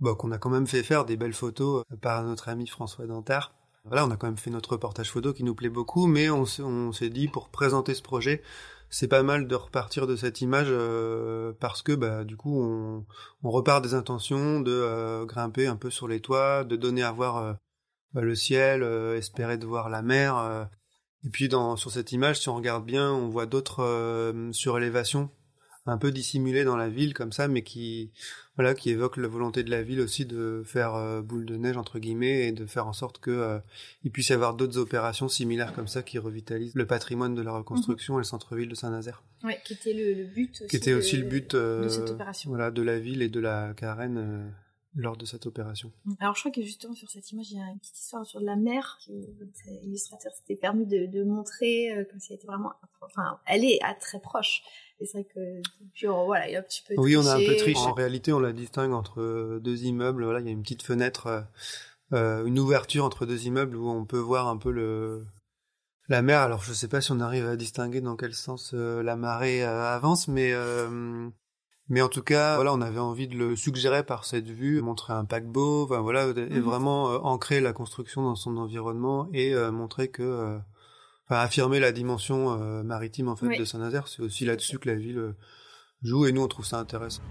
bah, 0.00 0.14
qu'on 0.14 0.30
a 0.30 0.38
quand 0.38 0.50
même 0.50 0.66
fait 0.66 0.82
faire 0.82 1.04
des 1.04 1.16
belles 1.16 1.32
photos 1.32 1.84
par 2.00 2.22
notre 2.24 2.48
ami 2.48 2.66
François 2.66 3.06
Dantard, 3.06 3.56
voilà, 3.86 4.04
on 4.04 4.10
a 4.10 4.16
quand 4.16 4.26
même 4.26 4.36
fait 4.36 4.50
notre 4.50 4.72
reportage 4.72 5.10
photo 5.10 5.32
qui 5.32 5.44
nous 5.44 5.54
plaît 5.54 5.68
beaucoup, 5.68 6.06
mais 6.06 6.28
on, 6.28 6.44
s'est 6.92 7.08
dit 7.08 7.28
pour 7.28 7.50
présenter 7.50 7.94
ce 7.94 8.02
projet, 8.02 8.42
c'est 8.88 9.08
pas 9.08 9.22
mal 9.22 9.48
de 9.48 9.54
repartir 9.54 10.06
de 10.06 10.16
cette 10.16 10.40
image 10.40 10.68
euh, 10.70 11.52
parce 11.60 11.82
que 11.82 11.92
bah 11.92 12.24
du 12.24 12.36
coup 12.36 12.62
on, 12.62 13.04
repart 13.42 13.82
des 13.82 13.94
intentions 13.94 14.60
de 14.60 14.72
euh, 14.72 15.24
grimper 15.24 15.66
un 15.66 15.76
peu 15.76 15.90
sur 15.90 16.08
les 16.08 16.20
toits, 16.20 16.64
de 16.64 16.76
donner 16.76 17.02
à 17.02 17.12
voir 17.12 17.36
euh, 17.38 17.52
bah, 18.12 18.22
le 18.22 18.34
ciel, 18.34 18.82
espérer 19.16 19.58
de 19.58 19.66
voir 19.66 19.88
la 19.88 20.02
mer. 20.02 20.68
et 21.24 21.30
puis 21.30 21.48
dans 21.48 21.76
sur 21.76 21.90
cette 21.90 22.12
image, 22.12 22.40
si 22.40 22.48
on 22.48 22.56
regarde 22.56 22.84
bien, 22.84 23.12
on 23.12 23.28
voit 23.28 23.46
d'autres 23.46 24.32
surélévations 24.52 25.30
un 25.86 25.98
peu 25.98 26.10
dissimulées 26.10 26.64
dans 26.64 26.76
la 26.76 26.88
ville 26.88 27.14
comme 27.14 27.32
ça, 27.32 27.48
mais 27.48 27.62
qui 27.62 28.10
voilà, 28.56 28.74
qui 28.74 28.90
évoque 28.90 29.18
la 29.18 29.28
volonté 29.28 29.62
de 29.62 29.70
la 29.70 29.82
ville 29.82 30.00
aussi 30.00 30.24
de 30.24 30.62
faire 30.64 30.94
euh, 30.94 31.20
boule 31.20 31.44
de 31.44 31.56
neige 31.56 31.76
entre 31.76 31.98
guillemets 31.98 32.48
et 32.48 32.52
de 32.52 32.64
faire 32.64 32.86
en 32.86 32.94
sorte 32.94 33.18
que 33.18 33.30
euh, 33.30 33.58
il 34.02 34.10
puisse 34.10 34.30
y 34.30 34.32
avoir 34.32 34.54
d'autres 34.54 34.78
opérations 34.78 35.28
similaires 35.28 35.74
comme 35.74 35.88
ça 35.88 36.02
qui 36.02 36.18
revitalisent 36.18 36.74
le 36.74 36.86
patrimoine 36.86 37.34
de 37.34 37.42
la 37.42 37.52
reconstruction 37.52 38.14
et 38.14 38.18
le 38.18 38.24
centre-ville 38.24 38.68
de 38.68 38.74
Saint-Nazaire. 38.74 39.22
Oui, 39.44 39.52
qui 39.64 39.74
était 39.74 39.92
le, 39.92 40.24
but. 40.24 40.52
Aussi 40.62 40.66
qui 40.68 40.76
était 40.76 40.94
aussi 40.94 41.18
le 41.18 41.24
but 41.24 41.54
euh, 41.54 41.84
de 41.84 41.88
cette 41.88 42.10
opération. 42.10 42.48
Voilà, 42.48 42.70
de 42.70 42.82
la 42.82 42.98
ville 42.98 43.20
et 43.20 43.28
de 43.28 43.40
la 43.40 43.74
Carène 43.74 44.52
lors 44.94 45.18
de 45.18 45.26
cette 45.26 45.44
opération. 45.44 45.92
Mm. 46.06 46.12
Alors 46.20 46.34
je 46.34 46.40
crois 46.40 46.52
que 46.52 46.62
justement 46.62 46.94
sur 46.94 47.10
cette 47.10 47.30
image, 47.32 47.50
il 47.50 47.58
y 47.58 47.60
a 47.60 47.66
une 47.66 47.78
petite 47.78 47.98
histoire 47.98 48.24
sur 48.24 48.40
la 48.40 48.56
mer 48.56 48.98
que 49.06 49.12
l'illustrateur 49.82 50.32
s'était 50.32 50.56
permis 50.56 50.86
de, 50.86 51.04
de 51.04 51.22
montrer 51.24 52.06
comme 52.10 52.20
si 52.20 52.32
elle 52.32 52.38
était 52.38 52.46
vraiment, 52.46 52.72
enfin, 53.02 53.38
elle 53.46 53.66
est 53.66 53.82
à 53.82 53.92
très 53.92 54.18
proche. 54.18 54.62
Et 54.98 55.06
c'est 55.06 55.18
vrai 55.18 55.28
que 55.32 55.62
puis 55.92 56.06
voilà, 56.06 56.48
il 56.48 56.52
y 56.52 56.56
a 56.56 56.60
un 56.60 56.62
petit 56.62 56.82
peu. 56.86 56.94
Oui, 56.96 57.16
on 57.16 57.26
a 57.26 57.34
un 57.34 57.38
peu 57.38 57.56
triché. 57.56 57.78
En 57.80 57.92
réalité, 57.92 58.32
on 58.32 58.38
la 58.38 58.52
distingue 58.52 58.92
entre 58.92 59.20
euh, 59.20 59.60
deux 59.60 59.84
immeubles. 59.84 60.24
Voilà, 60.24 60.40
il 60.40 60.46
y 60.46 60.48
a 60.48 60.52
une 60.52 60.62
petite 60.62 60.82
fenêtre, 60.82 61.26
euh, 61.26 61.40
euh, 62.12 62.46
une 62.46 62.58
ouverture 62.58 63.04
entre 63.04 63.26
deux 63.26 63.46
immeubles 63.46 63.76
où 63.76 63.90
on 63.90 64.06
peut 64.06 64.18
voir 64.18 64.48
un 64.48 64.56
peu 64.56 64.70
le 64.70 65.26
la 66.08 66.22
mer. 66.22 66.40
Alors, 66.40 66.62
je 66.62 66.72
sais 66.72 66.88
pas 66.88 67.00
si 67.00 67.12
on 67.12 67.20
arrive 67.20 67.46
à 67.46 67.56
distinguer 67.56 68.00
dans 68.00 68.16
quel 68.16 68.32
sens 68.32 68.72
la 68.72 69.16
marée 69.16 69.62
avance, 69.62 70.28
mais 70.28 70.54
mais 71.88 72.02
en 72.02 72.08
tout 72.08 72.22
cas, 72.22 72.56
voilà, 72.56 72.72
on 72.72 72.80
avait 72.80 72.98
envie 72.98 73.28
de 73.28 73.36
le 73.36 73.54
suggérer 73.54 74.02
par 74.02 74.24
cette 74.24 74.48
vue, 74.48 74.82
montrer 74.82 75.12
un 75.12 75.24
paquebot, 75.24 75.84
enfin 75.84 76.00
voilà, 76.00 76.26
et 76.28 76.34
mhm. 76.34 76.60
vraiment 76.60 77.04
ancrer 77.24 77.60
la 77.60 77.72
construction 77.72 78.22
dans 78.22 78.34
son 78.34 78.56
environnement 78.56 79.28
et 79.32 79.54
montrer 79.70 80.08
que 80.08 80.58
enfin, 81.28 81.40
affirmer 81.40 81.80
la 81.80 81.92
dimension 81.92 82.60
euh, 82.60 82.82
maritime 82.82 83.28
en 83.28 83.36
fait 83.36 83.58
de 83.58 83.64
Saint-Nazaire. 83.64 84.08
C'est 84.08 84.22
aussi 84.22 84.44
là-dessus 84.44 84.78
que 84.78 84.88
la 84.88 84.94
ville 84.94 85.18
euh, 85.18 85.36
joue 86.02 86.26
et 86.26 86.32
nous 86.32 86.42
on 86.42 86.48
trouve 86.48 86.66
ça 86.66 86.78
intéressant. 86.78 87.22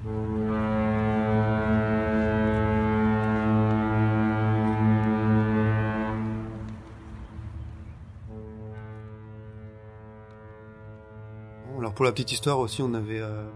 Alors 11.85 11.93
pour 11.93 12.05
la 12.05 12.11
petite 12.11 12.31
histoire 12.31 12.57
aussi, 12.57 12.81
on 12.81 12.95
avait 12.95 13.19
euh, 13.19 13.47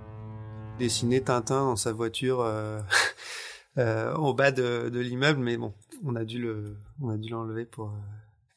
dessiné 0.77 1.19
Tintin 1.23 1.61
dans 1.61 1.75
sa 1.75 1.91
voiture 1.91 2.41
euh, 3.77 4.13
au 4.15 4.35
bas 4.35 4.51
de, 4.51 4.89
de 4.89 4.99
l'immeuble, 4.99 5.39
mais 5.39 5.57
bon, 5.57 5.73
on 6.05 6.15
a 6.15 6.23
dû 6.23 6.37
le, 6.39 6.77
on 7.01 7.09
a 7.09 7.17
dû 7.17 7.29
l'enlever 7.29 7.65
pour 7.65 7.91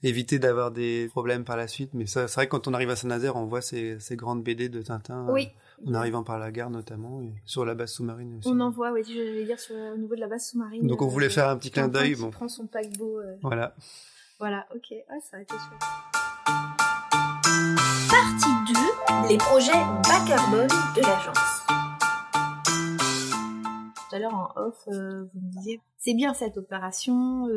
éviter 0.02 0.38
d'avoir 0.38 0.70
des 0.70 1.08
problèmes 1.08 1.44
par 1.44 1.56
la 1.56 1.68
suite. 1.68 1.90
Mais 1.94 2.06
c'est 2.06 2.26
vrai 2.26 2.46
que 2.46 2.50
quand 2.50 2.68
on 2.68 2.74
arrive 2.74 2.90
à 2.90 2.96
Saint-Nazaire, 2.96 3.36
on 3.36 3.46
voit 3.46 3.62
ces, 3.62 3.98
ces, 4.00 4.16
grandes 4.16 4.42
BD 4.42 4.68
de 4.68 4.82
Tintin. 4.82 5.26
Oui. 5.30 5.48
Euh, 5.86 5.90
en 5.90 5.94
arrivant 5.94 6.22
par 6.22 6.38
la 6.38 6.52
gare 6.52 6.70
notamment, 6.70 7.22
et 7.22 7.32
sur 7.44 7.64
la 7.64 7.74
base 7.74 7.92
sous-marine 7.92 8.38
aussi. 8.38 8.48
On 8.48 8.60
en 8.60 8.70
voit, 8.70 8.92
oui, 8.92 9.02
je 9.04 9.18
vais 9.18 9.44
dire 9.44 9.58
sur, 9.58 9.74
au 9.74 9.96
niveau 9.96 10.14
de 10.14 10.20
la 10.20 10.28
base 10.28 10.50
sous-marine. 10.50 10.86
Donc 10.86 11.02
on 11.02 11.08
voulait 11.08 11.26
euh, 11.26 11.30
faire 11.30 11.48
un 11.48 11.56
petit 11.56 11.70
clin 11.70 11.88
d'œil. 11.88 12.14
Bon. 12.14 12.30
prend 12.30 12.48
son 12.48 12.66
paquebot. 12.66 13.18
Euh. 13.18 13.36
Voilà. 13.42 13.74
Voilà, 14.38 14.66
ok. 14.74 14.90
Ouais, 14.90 15.20
ça 15.28 15.38
a 15.38 15.40
été 15.40 15.54
chouette. 15.54 15.80
Partie 18.10 18.72
2, 18.72 19.28
les 19.28 19.38
projets 19.38 19.72
bas 19.72 20.24
carbone 20.26 20.68
de 20.96 21.00
l'agence. 21.00 21.66
Tout 24.08 24.16
à 24.16 24.18
l'heure 24.18 24.34
en 24.34 24.52
off, 24.56 24.84
vous 24.86 25.40
me 25.40 25.50
disiez, 25.52 25.80
c'est 25.98 26.14
bien 26.14 26.34
cette 26.34 26.58
opération, 26.58 27.48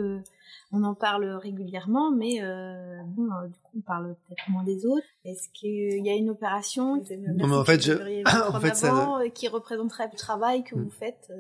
on 0.72 0.84
en 0.84 0.96
parle 0.96 1.26
régulièrement, 1.26 2.12
mais 2.12 2.42
euh, 2.42 3.02
bon, 3.06 3.26
euh, 3.26 3.48
du 3.48 3.60
coup, 3.60 3.72
on 3.78 3.82
parle 3.82 4.16
peut-être 4.28 4.50
moins 4.50 4.64
des 4.64 4.86
autres. 4.86 5.06
Est-ce 5.24 5.50
qu'il 5.54 6.06
y 6.06 6.10
a 6.10 6.14
une 6.14 6.30
opération 6.30 6.96
non, 6.96 7.48
mais 7.48 7.56
en 7.56 7.66
fait, 7.66 7.82
je... 7.82 7.94
en 8.56 8.60
fait 8.60 8.76
ça... 8.76 9.20
Euh, 9.20 9.30
qui 9.30 9.48
représenterait 9.48 10.10
le 10.12 10.18
travail 10.18 10.64
que 10.64 10.76
vous 10.76 10.86
hmm. 10.86 10.92
faites 10.92 11.32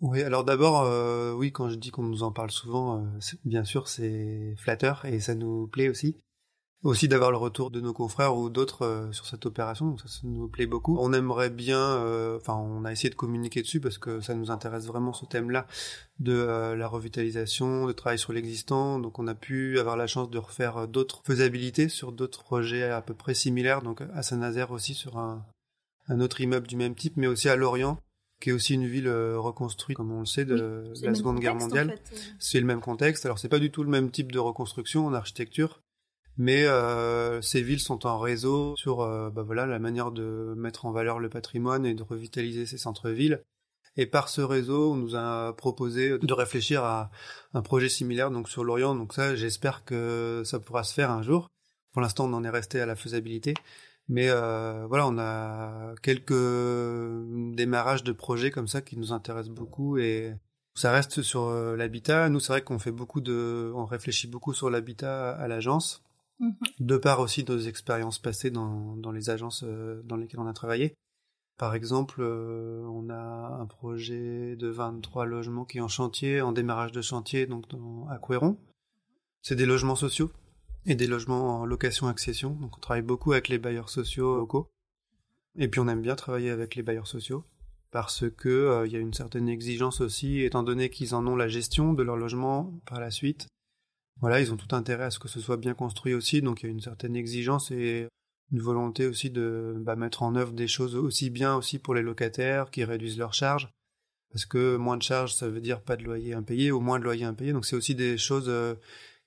Oui, 0.00 0.22
alors 0.22 0.44
d'abord, 0.44 0.88
oui, 1.36 1.52
quand 1.52 1.68
je 1.68 1.76
dis 1.76 1.90
qu'on 1.90 2.02
nous 2.02 2.22
en 2.22 2.32
parle 2.32 2.50
souvent, 2.50 3.04
bien 3.44 3.64
sûr, 3.64 3.88
c'est 3.88 4.54
flatteur 4.58 5.04
et 5.04 5.20
ça 5.20 5.34
nous 5.34 5.66
plaît 5.66 5.88
aussi 5.88 6.16
aussi 6.82 7.06
d'avoir 7.06 7.30
le 7.30 7.36
retour 7.36 7.70
de 7.70 7.80
nos 7.80 7.92
confrères 7.92 8.36
ou 8.36 8.50
d'autres 8.50 8.82
euh, 8.82 9.12
sur 9.12 9.26
cette 9.26 9.46
opération, 9.46 9.86
donc 9.86 10.00
ça, 10.00 10.08
ça, 10.08 10.20
nous 10.24 10.48
plaît 10.48 10.66
beaucoup. 10.66 10.96
On 10.98 11.12
aimerait 11.12 11.50
bien, 11.50 11.78
euh, 11.78 12.36
enfin 12.36 12.54
on 12.54 12.84
a 12.84 12.90
essayé 12.90 13.08
de 13.08 13.14
communiquer 13.14 13.62
dessus 13.62 13.80
parce 13.80 13.98
que 13.98 14.20
ça 14.20 14.34
nous 14.34 14.50
intéresse 14.50 14.86
vraiment 14.86 15.12
ce 15.12 15.24
thème-là 15.24 15.66
de 16.18 16.32
euh, 16.32 16.74
la 16.74 16.88
revitalisation, 16.88 17.86
de 17.86 17.92
travail 17.92 18.18
sur 18.18 18.32
l'existant, 18.32 18.98
donc 18.98 19.18
on 19.18 19.28
a 19.28 19.34
pu 19.34 19.78
avoir 19.78 19.96
la 19.96 20.08
chance 20.08 20.30
de 20.30 20.38
refaire 20.38 20.88
d'autres 20.88 21.22
faisabilités 21.24 21.88
sur 21.88 22.10
d'autres 22.10 22.42
projets 22.42 22.90
à 22.90 23.00
peu 23.00 23.14
près 23.14 23.34
similaires, 23.34 23.82
donc 23.82 24.02
à 24.14 24.22
Saint-Nazaire 24.22 24.72
aussi 24.72 24.94
sur 24.94 25.18
un, 25.18 25.46
un 26.08 26.20
autre 26.20 26.40
immeuble 26.40 26.66
du 26.66 26.76
même 26.76 26.96
type, 26.96 27.16
mais 27.16 27.28
aussi 27.28 27.48
à 27.48 27.56
Lorient 27.56 27.98
qui 28.40 28.50
est 28.50 28.52
aussi 28.52 28.74
une 28.74 28.88
ville 28.88 29.08
reconstruite, 29.08 29.96
comme 29.96 30.10
on 30.10 30.18
le 30.18 30.26
sait, 30.26 30.44
de, 30.44 30.92
la 31.00 31.14
Seconde 31.14 31.38
Guerre 31.38 31.54
mondiale. 31.54 31.96
C'est 32.40 32.58
le 32.58 32.66
même 32.66 32.80
contexte. 32.80 33.24
Alors 33.24 33.38
c'est 33.38 33.48
pas 33.48 33.60
du 33.60 33.70
tout 33.70 33.84
le 33.84 33.88
même 33.88 34.10
type 34.10 34.32
de 34.32 34.40
reconstruction 34.40 35.06
en 35.06 35.14
architecture, 35.14 35.80
mais 36.38 36.64
euh, 36.64 37.40
ces 37.42 37.62
villes 37.62 37.80
sont 37.80 38.06
en 38.06 38.18
réseau 38.18 38.74
sur 38.76 39.00
euh, 39.00 39.30
bah 39.30 39.42
voilà 39.42 39.66
la 39.66 39.78
manière 39.78 40.12
de 40.12 40.54
mettre 40.56 40.86
en 40.86 40.92
valeur 40.92 41.18
le 41.18 41.28
patrimoine 41.28 41.86
et 41.86 41.94
de 41.94 42.02
revitaliser 42.02 42.66
ces 42.66 42.78
centres-villes. 42.78 43.42
Et 43.96 44.06
par 44.06 44.28
ce 44.30 44.40
réseau, 44.40 44.92
on 44.92 44.96
nous 44.96 45.16
a 45.16 45.54
proposé 45.54 46.18
de 46.18 46.32
réfléchir 46.32 46.82
à 46.82 47.10
un 47.52 47.60
projet 47.60 47.90
similaire 47.90 48.30
donc 48.30 48.48
sur 48.48 48.64
l'Orient. 48.64 48.94
Donc 48.94 49.12
ça, 49.12 49.36
j'espère 49.36 49.84
que 49.84 50.42
ça 50.46 50.58
pourra 50.58 50.82
se 50.82 50.94
faire 50.94 51.10
un 51.10 51.22
jour. 51.22 51.50
Pour 51.92 52.00
l'instant, 52.00 52.24
on 52.24 52.32
en 52.32 52.42
est 52.42 52.50
resté 52.50 52.80
à 52.80 52.86
la 52.86 52.96
faisabilité. 52.96 53.52
Mais 54.08 54.28
euh, 54.28 54.86
voilà, 54.88 55.06
on 55.06 55.18
a 55.18 55.94
quelques 56.02 56.32
démarrages 57.54 58.02
de 58.02 58.12
projets 58.12 58.50
comme 58.50 58.68
ça 58.68 58.80
qui 58.80 58.96
nous 58.96 59.12
intéressent 59.12 59.54
beaucoup 59.54 59.98
et 59.98 60.34
ça 60.74 60.90
reste 60.90 61.22
sur 61.22 61.44
euh, 61.44 61.76
l'habitat. 61.76 62.28
Nous, 62.28 62.40
c'est 62.40 62.52
vrai 62.52 62.62
qu'on 62.62 62.78
fait 62.78 62.92
beaucoup 62.92 63.20
de, 63.20 63.72
on 63.74 63.84
réfléchit 63.84 64.26
beaucoup 64.26 64.54
sur 64.54 64.70
l'habitat 64.70 65.32
à 65.32 65.48
l'agence. 65.48 66.02
Mhm. 66.42 66.54
de 66.80 66.96
part 66.96 67.20
aussi 67.20 67.44
nos 67.44 67.60
expériences 67.60 68.18
passées 68.18 68.50
dans, 68.50 69.12
les 69.12 69.30
agences 69.30 69.62
euh, 69.62 70.02
dans 70.02 70.16
lesquelles 70.16 70.40
on 70.40 70.46
a 70.48 70.52
travaillé. 70.52 70.96
Par 71.56 71.76
exemple, 71.76 72.20
euh, 72.20 72.84
on 72.86 73.08
a 73.10 73.58
un 73.60 73.66
projet 73.66 74.56
de 74.56 74.66
23 74.66 75.24
logements 75.24 75.64
qui 75.64 75.78
est 75.78 75.80
en 75.80 75.86
chantier, 75.86 76.40
en 76.40 76.50
démarrage 76.50 76.90
de 76.90 77.00
chantier, 77.00 77.46
donc 77.46 77.66
à 78.10 78.18
Couéron. 78.18 78.58
C'est 79.42 79.54
des 79.54 79.66
logements 79.66 79.94
sociaux 79.94 80.32
et 80.84 80.96
des 80.96 81.06
logements 81.06 81.60
en 81.60 81.64
location-accession. 81.64 82.50
Donc 82.60 82.76
on 82.76 82.80
travaille 82.80 83.02
beaucoup 83.02 83.30
avec 83.30 83.48
les 83.48 83.58
bailleurs 83.58 83.88
sociaux 83.88 84.36
locaux. 84.36 84.68
Et 85.56 85.68
puis 85.68 85.78
on 85.78 85.86
aime 85.86 86.02
bien 86.02 86.16
travailler 86.16 86.50
avec 86.50 86.74
les 86.74 86.82
bailleurs 86.82 87.06
sociaux 87.06 87.44
parce 87.92 88.28
que 88.28 88.48
euh, 88.48 88.86
il 88.86 88.92
y 88.92 88.96
a 88.96 88.98
une 89.00 89.14
certaine 89.14 89.48
exigence 89.48 90.00
aussi, 90.00 90.40
étant 90.40 90.64
donné 90.64 90.90
qu'ils 90.90 91.14
en 91.14 91.24
ont 91.28 91.36
la 91.36 91.46
gestion 91.46 91.92
de 91.92 92.02
leur 92.02 92.16
logement 92.16 92.72
par 92.86 92.98
la 92.98 93.12
suite 93.12 93.46
voilà, 94.20 94.40
ils 94.40 94.52
ont 94.52 94.56
tout 94.56 94.74
intérêt 94.74 95.04
à 95.04 95.10
ce 95.10 95.18
que 95.18 95.28
ce 95.28 95.40
soit 95.40 95.56
bien 95.56 95.74
construit 95.74 96.14
aussi, 96.14 96.42
donc 96.42 96.62
il 96.62 96.66
y 96.66 96.68
a 96.68 96.72
une 96.72 96.80
certaine 96.80 97.16
exigence 97.16 97.70
et 97.70 98.06
une 98.52 98.60
volonté 98.60 99.06
aussi 99.06 99.30
de 99.30 99.74
bah, 99.78 99.96
mettre 99.96 100.22
en 100.22 100.36
œuvre 100.36 100.52
des 100.52 100.68
choses 100.68 100.94
aussi 100.94 101.30
bien 101.30 101.56
aussi 101.56 101.78
pour 101.78 101.94
les 101.94 102.02
locataires 102.02 102.70
qui 102.70 102.84
réduisent 102.84 103.18
leurs 103.18 103.34
charges 103.34 103.72
parce 104.32 104.46
que 104.46 104.76
moins 104.76 104.96
de 104.96 105.02
charges, 105.02 105.34
ça 105.34 105.48
veut 105.48 105.60
dire 105.60 105.82
pas 105.82 105.96
de 105.96 106.04
loyer 106.04 106.32
impayé 106.32 106.72
ou 106.72 106.80
moins 106.80 106.98
de 106.98 107.04
loyer 107.04 107.24
impayé. 107.24 107.52
Donc 107.52 107.66
c'est 107.66 107.76
aussi 107.76 107.94
des 107.94 108.16
choses 108.16 108.48
euh, 108.48 108.74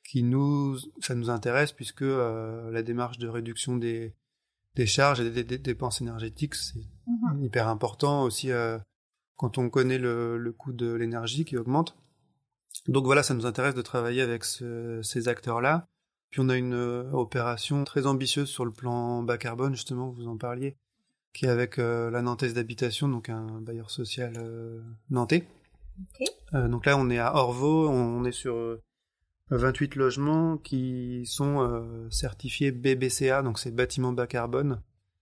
qui 0.04 0.24
nous, 0.24 0.77
ça 1.00 1.13
nous 1.13 1.30
intéresse 1.30 1.72
puisque 1.72 2.01
euh, 2.01 2.72
la 2.72 2.82
démarche 2.82 3.20
de 3.20 3.27
réduction 3.27 3.77
des, 3.77 4.15
des 4.74 4.88
charges 4.88 5.22
et 5.22 5.30
des, 5.30 5.58
dépenses 5.60 6.01
énergétiques, 6.01 6.56
c'est 6.56 6.80
mhm. 7.08 7.44
hyper 7.44 7.68
important 7.68 8.24
aussi 8.24 8.51
euh, 8.51 8.80
quand 9.38 9.60
on 9.60 9.70
connaît 9.70 10.00
le, 10.00 10.38
le 10.38 10.51
coût 10.51 10.74
de 10.74 10.92
l'énergie 10.92 11.46
qui 11.46 11.56
augmente. 11.56 11.96
Donc 12.88 13.05
voilà, 13.05 13.24
ça 13.24 13.34
nous 13.34 13.46
intéresse 13.46 13.75
de 13.75 13.82
travailler 13.82 14.22
avec 14.22 14.44
ces 14.44 15.27
acteurs-là. 15.27 15.88
Puis 16.29 16.41
on 16.41 16.50
a 16.50 16.58
une 16.58 16.74
opération 17.13 17.84
très 17.84 18.08
ambitieuse 18.08 18.50
sur 18.50 18.65
le 18.65 18.72
plan 18.72 19.24
bas 19.24 19.38
carbone, 19.38 19.74
justement, 19.74 20.10
vous 20.10 20.27
en 20.27 20.38
parliez, 20.38 20.75
qui 21.36 21.46
est 21.46 21.50
avec 21.50 21.79
euh, 21.79 22.10
la 22.10 22.22
Nantaise 22.22 22.53
d'habitation, 22.53 23.08
donc 23.08 23.29
un 23.29 23.62
bailleur 23.62 23.91
social 23.91 24.34
euh, 24.38 24.82
nantais. 25.10 25.48
Euh, 26.53 26.67
donc 26.67 26.86
là, 26.86 26.98
on 26.98 27.10
est 27.10 27.20
à 27.20 27.36
Orvaux, 27.36 27.89
on 27.89 28.24
est 28.24 28.32
sur 28.32 28.77
28 29.51 29.96
logements 29.96 30.58
qui 30.58 31.25
sont 31.25 32.08
certifiés 32.10 32.72
BBCA, 32.72 33.44
donc 33.44 33.60
c'est 33.60 33.72
bâtiment 33.72 34.12
bas 34.12 34.27
carbone. 34.27 34.82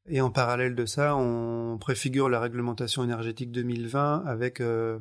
Et 0.10 0.20
en 0.20 0.30
parallèle 0.30 0.76
de 0.76 0.86
ça, 0.86 1.16
on 1.16 1.78
préfigure 1.78 2.28
la 2.28 2.42
réglementation 2.42 3.06
énergétique 3.06 3.52
2020 3.52 4.24
avec 4.26 4.60
euh, 4.60 5.00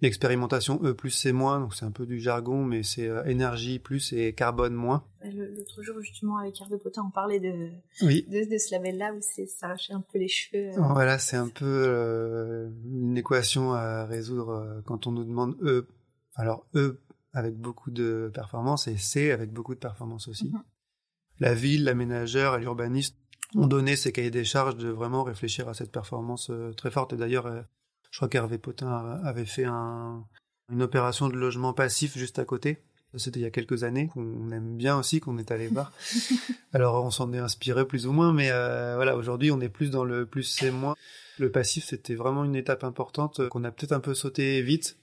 l'expérimentation 0.00 0.80
E 0.82 0.94
plus 0.94 1.10
C 1.10 1.32
moins, 1.32 1.60
donc 1.60 1.74
c'est 1.74 1.84
un 1.84 1.90
peu 1.90 2.06
du 2.06 2.18
jargon, 2.18 2.64
mais 2.64 2.82
c'est 2.82 3.06
euh, 3.06 3.22
énergie 3.24 3.78
plus 3.78 4.14
et 4.14 4.32
carbone 4.32 4.72
moins. 4.72 5.04
L'autre 5.22 5.82
jour, 5.82 6.00
justement, 6.00 6.38
avec 6.38 6.58
Hervé 6.58 6.78
Potin, 6.78 7.02
on 7.06 7.10
parlait 7.10 7.38
de, 7.38 7.68
de, 8.00 8.58
ce 8.58 8.70
label-là 8.72 9.12
où 9.12 9.18
c'est 9.20 9.44
s'arracher 9.44 9.92
un 9.92 10.00
peu 10.00 10.18
les 10.18 10.28
cheveux. 10.28 10.70
Euh. 10.70 10.92
Voilà, 10.94 11.18
c'est 11.18 11.36
un 11.36 11.48
peu 11.48 12.70
une 12.86 13.18
équation 13.18 13.74
à 13.74 14.06
résoudre 14.06 14.82
quand 14.86 15.06
on 15.06 15.12
nous 15.12 15.24
demande 15.24 15.54
E. 15.60 15.86
Alors 16.34 16.66
E 16.74 16.98
avec 17.34 17.56
beaucoup 17.56 17.90
de 17.90 18.30
performance 18.32 18.88
et 18.88 18.96
C 18.96 19.32
avec 19.32 19.52
beaucoup 19.52 19.74
de 19.74 19.80
performance 19.80 20.28
aussi. 20.28 20.48
Mhm. 20.48 20.62
La 21.40 21.54
ville, 21.54 21.84
l'aménageur 21.84 22.56
et 22.56 22.60
l'urbaniste 22.60 23.16
ont 23.56 23.66
donné 23.66 23.96
ces 23.96 24.12
cahiers 24.12 24.30
des 24.30 24.44
charges 24.44 24.76
de 24.76 24.88
vraiment 24.88 25.22
réfléchir 25.22 25.68
à 25.68 25.74
cette 25.74 25.92
performance 25.92 26.50
euh, 26.50 26.72
très 26.72 26.90
forte. 26.90 27.12
Et 27.12 27.16
d'ailleurs, 27.16 27.46
euh, 27.46 27.62
je 28.10 28.18
crois 28.18 28.28
qu'Hervé 28.28 28.58
Potin 28.58 29.20
avait 29.24 29.44
fait 29.44 29.64
un, 29.64 30.24
une 30.70 30.82
opération 30.82 31.28
de 31.28 31.36
logement 31.36 31.72
passif 31.72 32.16
juste 32.16 32.38
à 32.38 32.44
côté. 32.44 32.82
C'était 33.16 33.40
il 33.40 33.42
y 33.42 33.46
a 33.46 33.50
quelques 33.50 33.82
années, 33.82 34.06
qu'on 34.06 34.50
aime 34.52 34.76
bien 34.76 34.96
aussi, 34.96 35.18
qu'on 35.18 35.36
est 35.38 35.50
allé 35.50 35.66
voir. 35.66 35.92
Alors 36.72 37.04
on 37.04 37.10
s'en 37.10 37.32
est 37.32 37.38
inspiré 37.38 37.84
plus 37.84 38.06
ou 38.06 38.12
moins, 38.12 38.32
mais 38.32 38.50
euh, 38.52 38.94
voilà, 38.94 39.16
aujourd'hui 39.16 39.50
on 39.50 39.60
est 39.60 39.68
plus 39.68 39.90
dans 39.90 40.04
le 40.04 40.26
plus 40.26 40.44
c'est 40.44 40.70
moins. 40.70 40.94
Le 41.38 41.50
passif, 41.50 41.84
c'était 41.84 42.14
vraiment 42.14 42.44
une 42.44 42.54
étape 42.54 42.84
importante 42.84 43.48
qu'on 43.48 43.64
a 43.64 43.72
peut-être 43.72 43.92
un 43.92 44.00
peu 44.00 44.14
sauté 44.14 44.62
vite. 44.62 44.96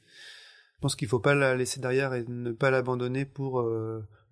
Je 0.75 0.79
pense 0.81 0.95
qu'il 0.95 1.09
faut 1.09 1.19
pas 1.19 1.35
la 1.35 1.55
laisser 1.55 1.81
derrière 1.81 2.13
et 2.13 2.23
ne 2.27 2.51
pas 2.51 2.71
l'abandonner 2.71 3.25
pour 3.25 3.67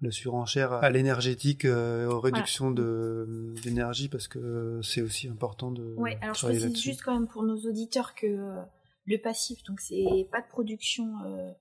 la 0.02 0.12
surenchère 0.12 0.74
à 0.74 0.90
l'énergétique, 0.90 1.66
euh, 1.66 2.08
aux 2.08 2.20
réductions 2.20 2.72
d'énergie, 2.72 4.10
parce 4.10 4.28
que 4.28 4.80
c'est 4.84 5.02
aussi 5.02 5.28
important 5.28 5.72
de. 5.72 5.96
Oui, 5.98 6.12
alors 6.22 6.36
je 6.36 6.46
précise 6.46 6.82
juste 6.82 7.02
quand 7.04 7.14
même 7.14 7.28
pour 7.28 7.44
nos 7.44 7.58
auditeurs 7.68 8.14
que 8.16 8.28
euh, 8.28 8.62
le 9.06 9.18
passif, 9.18 9.64
donc 9.64 9.80
c'est 9.80 10.28
pas 10.32 10.42
de 10.42 10.48
production 10.48 11.08
euh, 11.26 11.52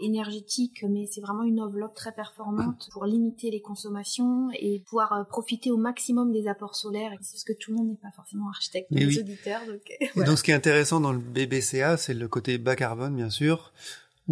énergétique, 0.00 0.84
mais 0.88 1.06
c'est 1.10 1.20
vraiment 1.20 1.42
une 1.42 1.60
enveloppe 1.60 1.94
très 1.94 2.12
performante 2.12 2.88
pour 2.92 3.04
limiter 3.04 3.50
les 3.50 3.60
consommations 3.60 4.48
et 4.54 4.80
pouvoir 4.80 5.26
profiter 5.28 5.70
au 5.70 5.76
maximum 5.76 6.32
des 6.32 6.48
apports 6.48 6.76
solaires. 6.76 7.12
C'est 7.20 7.32
parce 7.32 7.44
que 7.44 7.52
tout 7.52 7.72
le 7.72 7.76
monde 7.76 7.88
n'est 7.88 7.96
pas 7.96 8.10
forcément 8.16 8.48
architecte, 8.48 8.88
les 8.90 9.18
auditeurs. 9.18 9.60
Donc, 9.66 10.24
donc 10.26 10.38
ce 10.38 10.42
qui 10.42 10.50
est 10.50 10.54
intéressant 10.54 11.00
dans 11.00 11.12
le 11.12 11.18
BBCA, 11.18 11.98
c'est 11.98 12.14
le 12.14 12.26
côté 12.26 12.58
bas 12.58 12.74
carbone, 12.74 13.14
bien 13.14 13.30
sûr 13.30 13.72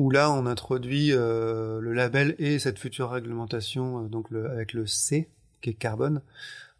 où 0.01 0.11
là 0.11 0.33
on 0.33 0.47
introduit 0.47 1.13
euh, 1.13 1.79
le 1.81 1.93
label 1.93 2.35
et 2.39 2.59
cette 2.59 2.79
future 2.79 3.11
réglementation, 3.11 4.05
euh, 4.05 4.09
donc 4.09 4.31
le, 4.31 4.51
avec 4.51 4.73
le 4.73 4.87
C, 4.87 5.29
qui 5.61 5.71
est 5.71 5.75
carbone, 5.75 6.23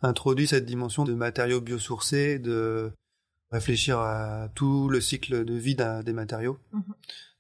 introduit 0.01 0.47
cette 0.47 0.65
dimension 0.65 1.05
de 1.05 1.13
matériaux 1.13 1.61
biosourcés, 1.61 2.39
de 2.39 2.93
réfléchir 3.51 3.99
à 3.99 4.49
tout 4.55 4.89
le 4.89 5.03
cycle 5.03 5.45
de 5.45 5.55
vie 5.55 5.77
des 5.77 6.13
matériaux. 6.15 6.59
Mhm. 6.73 6.95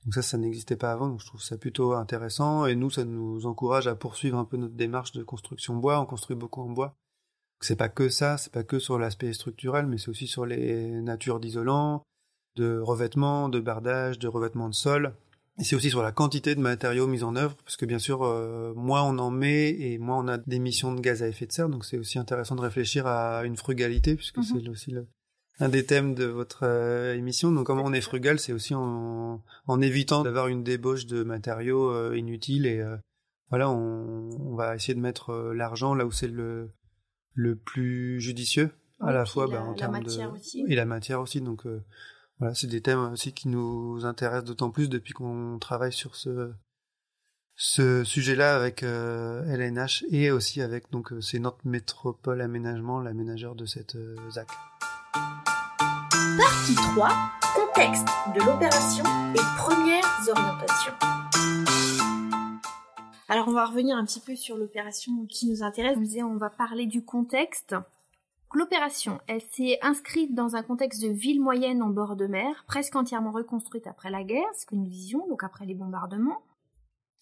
Donc 0.04 0.14
ça, 0.14 0.22
ça 0.22 0.36
n'existait 0.36 0.76
pas 0.76 0.92
avant, 0.92 1.08
donc 1.08 1.20
je 1.20 1.26
trouve 1.26 1.42
ça 1.42 1.56
plutôt 1.56 1.94
intéressant, 1.94 2.66
et 2.66 2.74
nous, 2.74 2.90
ça 2.90 3.04
nous 3.04 3.46
encourage 3.46 3.86
à 3.86 3.94
poursuivre 3.94 4.36
un 4.36 4.44
peu 4.44 4.58
notre 4.58 4.74
démarche 4.74 5.12
de 5.12 5.22
construction 5.22 5.76
bois, 5.76 6.00
on 6.00 6.06
construit 6.06 6.36
beaucoup 6.36 6.60
en 6.60 6.68
bois. 6.68 6.94
C'est 7.60 7.76
pas 7.76 7.90
que 7.90 8.08
ça, 8.08 8.36
c'est 8.36 8.52
pas 8.52 8.64
que 8.64 8.78
sur 8.78 8.98
l'aspect 8.98 9.32
structurel, 9.32 9.86
mais 9.86 9.96
c'est 9.96 10.08
aussi 10.10 10.26
sur 10.26 10.44
les 10.44 10.90
natures 11.02 11.40
d'isolants, 11.40 12.02
de 12.56 12.78
revêtement, 12.78 13.48
de 13.48 13.60
bardage, 13.60 14.18
de 14.18 14.28
revêtement 14.28 14.68
de 14.68 14.74
sol, 14.74 15.14
et 15.58 15.64
c'est 15.64 15.76
aussi 15.76 15.90
sur 15.90 16.02
la 16.02 16.12
quantité 16.12 16.54
de 16.54 16.60
matériaux 16.60 17.06
mis 17.06 17.22
en 17.22 17.36
œuvre, 17.36 17.56
parce 17.64 17.76
que 17.76 17.84
bien 17.84 17.98
sûr, 17.98 18.22
euh, 18.22 18.72
moins 18.74 19.02
on 19.02 19.18
en 19.18 19.30
met 19.30 19.68
et 19.70 19.98
moins 19.98 20.18
on 20.18 20.28
a 20.28 20.38
d'émissions 20.38 20.94
de 20.94 21.00
gaz 21.00 21.22
à 21.22 21.28
effet 21.28 21.46
de 21.46 21.52
serre. 21.52 21.68
Donc 21.68 21.84
c'est 21.84 21.98
aussi 21.98 22.18
intéressant 22.18 22.56
de 22.56 22.62
réfléchir 22.62 23.06
à 23.06 23.44
une 23.44 23.56
frugalité, 23.56 24.16
puisque 24.16 24.38
mhm. 24.38 24.42
c'est 24.44 24.68
aussi 24.68 24.90
le, 24.90 25.06
un 25.58 25.68
des 25.68 25.84
thèmes 25.84 26.14
de 26.14 26.24
votre 26.24 26.60
euh, 26.62 27.14
émission. 27.14 27.52
Donc 27.52 27.66
comment 27.66 27.84
on 27.84 27.92
est 27.92 28.00
frugal, 28.00 28.38
c'est 28.38 28.52
aussi 28.52 28.74
en, 28.74 29.42
en 29.66 29.80
évitant 29.80 30.22
d'avoir 30.22 30.48
une 30.48 30.62
débauche 30.62 31.06
de 31.06 31.22
matériaux 31.22 31.90
euh, 31.90 32.16
inutiles. 32.16 32.66
Et 32.66 32.82
voilà, 33.50 33.68
on, 33.68 34.30
on, 34.40 34.54
va 34.54 34.76
essayer 34.76 34.94
de 34.94 35.00
mettre 35.00 35.52
l'argent 35.54 35.94
là 35.94 36.06
où 36.06 36.12
c'est 36.12 36.28
le, 36.28 36.70
le 37.34 37.56
plus 37.56 38.20
judicieux, 38.20 38.70
à 39.00 39.12
la 39.12 39.26
fois 39.26 39.46
bah, 39.46 39.62
en 39.62 39.74
termes 39.74 40.00
de... 40.02 40.26
Aussi. 40.32 40.64
Et 40.68 40.74
la 40.74 40.86
matière 40.86 41.20
aussi. 41.20 41.40
Donc 41.40 41.66
voilà, 42.40 42.54
c'est 42.54 42.66
des 42.66 42.80
thèmes 42.80 43.12
aussi 43.12 43.32
qui 43.32 43.48
nous 43.48 44.04
intéressent 44.04 44.46
d'autant 44.46 44.70
plus 44.70 44.88
depuis 44.88 45.12
qu'on 45.12 45.58
travaille 45.60 45.92
sur 45.92 46.16
ce 46.16 46.52
ce 47.62 48.04
sujet-là 48.04 48.56
avec 48.56 48.80
LNH 48.80 50.04
euh, 50.04 50.06
et 50.10 50.30
aussi 50.30 50.62
avec 50.62 50.90
donc 50.90 51.12
euh, 51.12 51.20
c'est 51.20 51.38
notre 51.38 51.58
métropole 51.64 52.40
aménagement, 52.40 53.00
l'aménageur 53.00 53.54
de 53.54 53.66
cette 53.66 53.96
euh, 53.96 54.16
ZAC. 54.30 54.48
Partie 56.38 56.74
3, 56.74 57.10
contexte 57.54 58.06
de 58.34 58.40
l'opération 58.40 59.04
et 59.34 59.58
premières 59.58 60.28
orientations. 60.30 60.94
Alors 63.28 63.46
on 63.48 63.52
va 63.52 63.66
revenir 63.66 63.94
un 63.94 64.06
petit 64.06 64.20
peu 64.20 64.34
sur 64.34 64.56
l'opération 64.56 65.26
qui 65.28 65.46
nous 65.46 65.62
intéresse. 65.62 65.98
on 66.24 66.38
va 66.38 66.48
parler 66.48 66.86
du 66.86 67.04
contexte. 67.04 67.76
L'opération, 68.52 69.20
elle 69.28 69.42
s'est 69.42 69.78
inscrite 69.80 70.34
dans 70.34 70.56
un 70.56 70.62
contexte 70.62 71.02
de 71.02 71.08
ville 71.08 71.40
moyenne 71.40 71.82
en 71.82 71.90
bord 71.90 72.16
de 72.16 72.26
mer, 72.26 72.64
presque 72.66 72.96
entièrement 72.96 73.30
reconstruite 73.30 73.86
après 73.86 74.10
la 74.10 74.24
guerre, 74.24 74.52
ce 74.58 74.66
que 74.66 74.74
nous 74.74 74.88
disions, 74.88 75.26
donc 75.28 75.44
après 75.44 75.66
les 75.66 75.74
bombardements. 75.74 76.42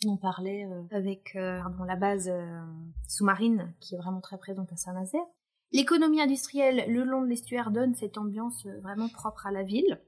On 0.07 0.17
parlait 0.17 0.65
euh, 0.65 0.83
avec 0.91 1.37
euh, 1.37 1.61
la 1.87 1.97
base 1.97 2.29
euh, 2.29 2.61
sous-marine 3.09 3.75
qui 3.81 3.95
est 3.95 3.99
vraiment 3.99 4.21
très 4.21 4.39
présente 4.39 4.73
à 4.73 4.77
Saint-Nazaire. 4.77 5.25
L'économie 5.73 6.23
industrielle 6.23 6.91
le 6.91 7.05
long 7.05 7.21
de 7.21 7.27
l'estuaire 7.27 7.73
donne 7.73 7.95
cette 7.95 8.17
ambiance 8.17 8.67
vraiment 8.83 9.09
propre 9.09 9.47
à 9.47 9.51
la 9.51 9.65
ville. 9.65 10.01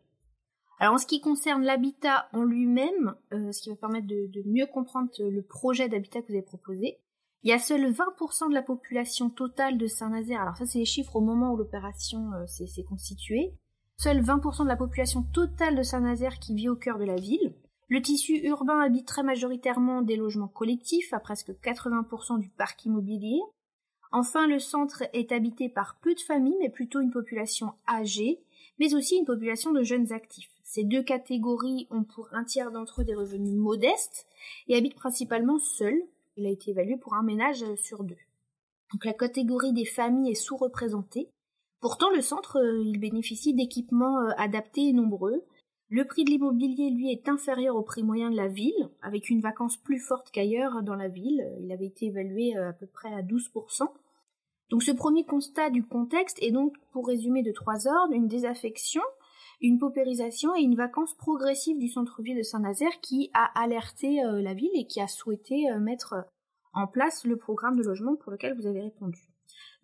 Alors 0.78 0.94
en 0.94 0.98
ce 0.98 1.06
qui 1.06 1.20
concerne 1.20 1.64
l'habitat 1.64 2.28
en 2.32 2.44
lui-même, 2.44 3.14
ce 3.30 3.60
qui 3.60 3.68
va 3.68 3.76
permettre 3.76 4.06
de, 4.06 4.26
de 4.28 4.48
mieux 4.48 4.64
comprendre 4.64 5.10
le 5.18 5.42
projet 5.42 5.90
d'habitat 5.90 6.22
que 6.22 6.28
vous 6.28 6.32
avez 6.32 6.42
proposé, 6.42 6.98
il 7.42 7.50
y 7.50 7.52
a 7.52 7.58
seuls 7.58 7.90
20% 7.90 8.50
de 8.50 8.54
la 8.54 8.62
population 8.62 9.30
totale 9.30 9.78
de 9.78 9.86
Saint-Nazaire, 9.86 10.42
alors 10.42 10.56
ça 10.56 10.66
c'est 10.66 10.78
les 10.78 10.84
chiffres 10.84 11.16
au 11.16 11.20
moment 11.20 11.52
où 11.52 11.56
l'opération 11.56 12.32
euh, 12.34 12.46
s'est 12.46 12.84
constituée, 12.84 13.54
seuls 13.96 14.22
20% 14.22 14.64
de 14.64 14.68
la 14.68 14.76
population 14.76 15.22
totale 15.22 15.76
de 15.76 15.82
Saint-Nazaire 15.82 16.38
qui 16.38 16.54
vit 16.54 16.68
au 16.68 16.76
cœur 16.76 16.98
de 16.98 17.04
la 17.04 17.16
ville. 17.16 17.54
Le 17.88 18.00
tissu 18.02 18.36
urbain 18.44 18.80
habite 18.80 19.08
très 19.08 19.22
majoritairement 19.22 20.02
des 20.02 20.16
logements 20.16 20.48
collectifs, 20.48 21.12
à 21.12 21.18
presque 21.18 21.50
80% 21.50 22.38
du 22.38 22.48
parc 22.50 22.84
immobilier. 22.84 23.40
Enfin, 24.12 24.46
le 24.46 24.58
centre 24.58 25.02
est 25.12 25.32
habité 25.32 25.68
par 25.68 25.98
peu 26.00 26.14
de 26.14 26.20
familles, 26.20 26.56
mais 26.60 26.68
plutôt 26.68 27.00
une 27.00 27.10
population 27.10 27.72
âgée, 27.88 28.40
mais 28.78 28.94
aussi 28.94 29.16
une 29.16 29.24
population 29.24 29.72
de 29.72 29.82
jeunes 29.82 30.12
actifs. 30.12 30.50
Ces 30.62 30.84
deux 30.84 31.02
catégories 31.02 31.88
ont 31.90 32.04
pour 32.04 32.28
un 32.32 32.44
tiers 32.44 32.70
d'entre 32.70 33.00
eux 33.00 33.04
des 33.04 33.14
revenus 33.14 33.58
modestes 33.58 34.26
et 34.68 34.76
habitent 34.76 34.94
principalement 34.94 35.58
seuls, 35.58 36.00
il 36.36 36.46
a 36.46 36.50
été 36.50 36.70
évalué 36.70 36.96
pour 36.96 37.14
un 37.14 37.22
ménage 37.22 37.64
sur 37.76 38.04
deux. 38.04 38.16
Donc 38.92 39.04
la 39.04 39.12
catégorie 39.12 39.72
des 39.72 39.84
familles 39.84 40.32
est 40.32 40.34
sous-représentée. 40.34 41.28
Pourtant, 41.80 42.10
le 42.10 42.20
centre, 42.20 42.58
euh, 42.58 42.82
il 42.84 42.98
bénéficie 42.98 43.54
d'équipements 43.54 44.20
euh, 44.20 44.30
adaptés 44.36 44.88
et 44.88 44.92
nombreux. 44.92 45.44
Le 45.88 46.04
prix 46.04 46.24
de 46.24 46.30
l'immobilier, 46.30 46.90
lui, 46.90 47.10
est 47.10 47.28
inférieur 47.28 47.74
au 47.74 47.82
prix 47.82 48.02
moyen 48.02 48.30
de 48.30 48.36
la 48.36 48.48
ville, 48.48 48.90
avec 49.02 49.30
une 49.30 49.40
vacance 49.40 49.76
plus 49.76 49.98
forte 49.98 50.30
qu'ailleurs 50.30 50.82
dans 50.82 50.94
la 50.94 51.08
ville. 51.08 51.42
Il 51.60 51.72
avait 51.72 51.86
été 51.86 52.06
évalué 52.06 52.56
euh, 52.56 52.70
à 52.70 52.72
peu 52.72 52.86
près 52.86 53.12
à 53.12 53.22
12%. 53.22 53.88
Donc 54.70 54.82
ce 54.82 54.92
premier 54.92 55.24
constat 55.24 55.70
du 55.70 55.84
contexte 55.84 56.38
est 56.42 56.52
donc, 56.52 56.76
pour 56.92 57.06
résumer 57.06 57.42
de 57.42 57.50
trois 57.50 57.88
ordres, 57.88 58.12
une 58.12 58.28
désaffection, 58.28 59.02
une 59.60 59.78
paupérisation 59.78 60.54
et 60.56 60.62
une 60.62 60.76
vacance 60.76 61.14
progressive 61.14 61.78
du 61.78 61.88
centre-ville 61.88 62.38
de 62.38 62.42
Saint-Nazaire 62.42 63.00
qui 63.00 63.30
a 63.34 63.50
alerté 63.60 64.24
euh, 64.24 64.40
la 64.40 64.54
ville 64.54 64.70
et 64.74 64.86
qui 64.86 65.00
a 65.00 65.08
souhaité 65.08 65.70
euh, 65.70 65.78
mettre 65.78 66.14
en 66.72 66.86
place 66.86 67.24
le 67.24 67.36
programme 67.36 67.76
de 67.76 67.82
logement 67.82 68.16
pour 68.16 68.32
lequel 68.32 68.56
vous 68.56 68.66
avez 68.66 68.80
répondu. 68.80 69.20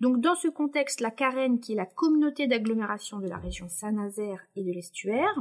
Donc 0.01 0.21
dans 0.21 0.35
ce 0.35 0.49
contexte, 0.49 1.01
la 1.01 1.11
Carène, 1.11 1.61
qui 1.61 1.73
est 1.73 1.77
la 1.77 1.87
communauté 1.87 2.47
d'agglomération 2.47 3.19
de 3.19 3.29
la 3.29 3.39
région 3.39 3.69
Saint-Nazaire 3.69 4.41
et 4.55 4.63
de 4.63 4.71
l'estuaire, 4.71 5.35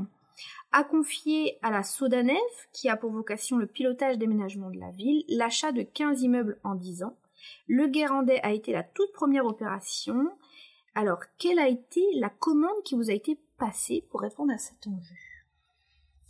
a 0.72 0.84
confié 0.84 1.58
à 1.62 1.72
la 1.72 1.84
Sodanev, 1.84 2.36
qui 2.74 2.90
a 2.90 2.98
pour 2.98 3.12
vocation 3.12 3.58
le 3.58 3.68
pilotage 3.68 4.18
d'aménagement 4.18 4.70
de 4.70 4.80
la 4.80 4.92
ville, 4.92 5.24
l'achat 5.30 5.72
de 5.72 5.84
15 5.84 6.22
immeubles 6.24 6.60
en 6.64 6.76
10 6.76 7.04
ans. 7.04 7.18
Le 7.68 7.88
Guérandais 7.88 8.42
a 8.44 8.52
été 8.52 8.72
la 8.72 8.84
toute 8.84 9.12
première 9.14 9.46
opération. 9.46 10.30
Alors, 10.94 11.20
quelle 11.38 11.60
a 11.60 11.68
été 11.68 12.02
la 12.16 12.30
commande 12.30 12.84
qui 12.84 12.96
vous 12.96 13.10
a 13.10 13.14
été 13.14 13.40
passée 13.58 14.06
pour 14.10 14.22
répondre 14.22 14.54
à 14.54 14.58
cet 14.58 14.88
enjeu 14.88 15.16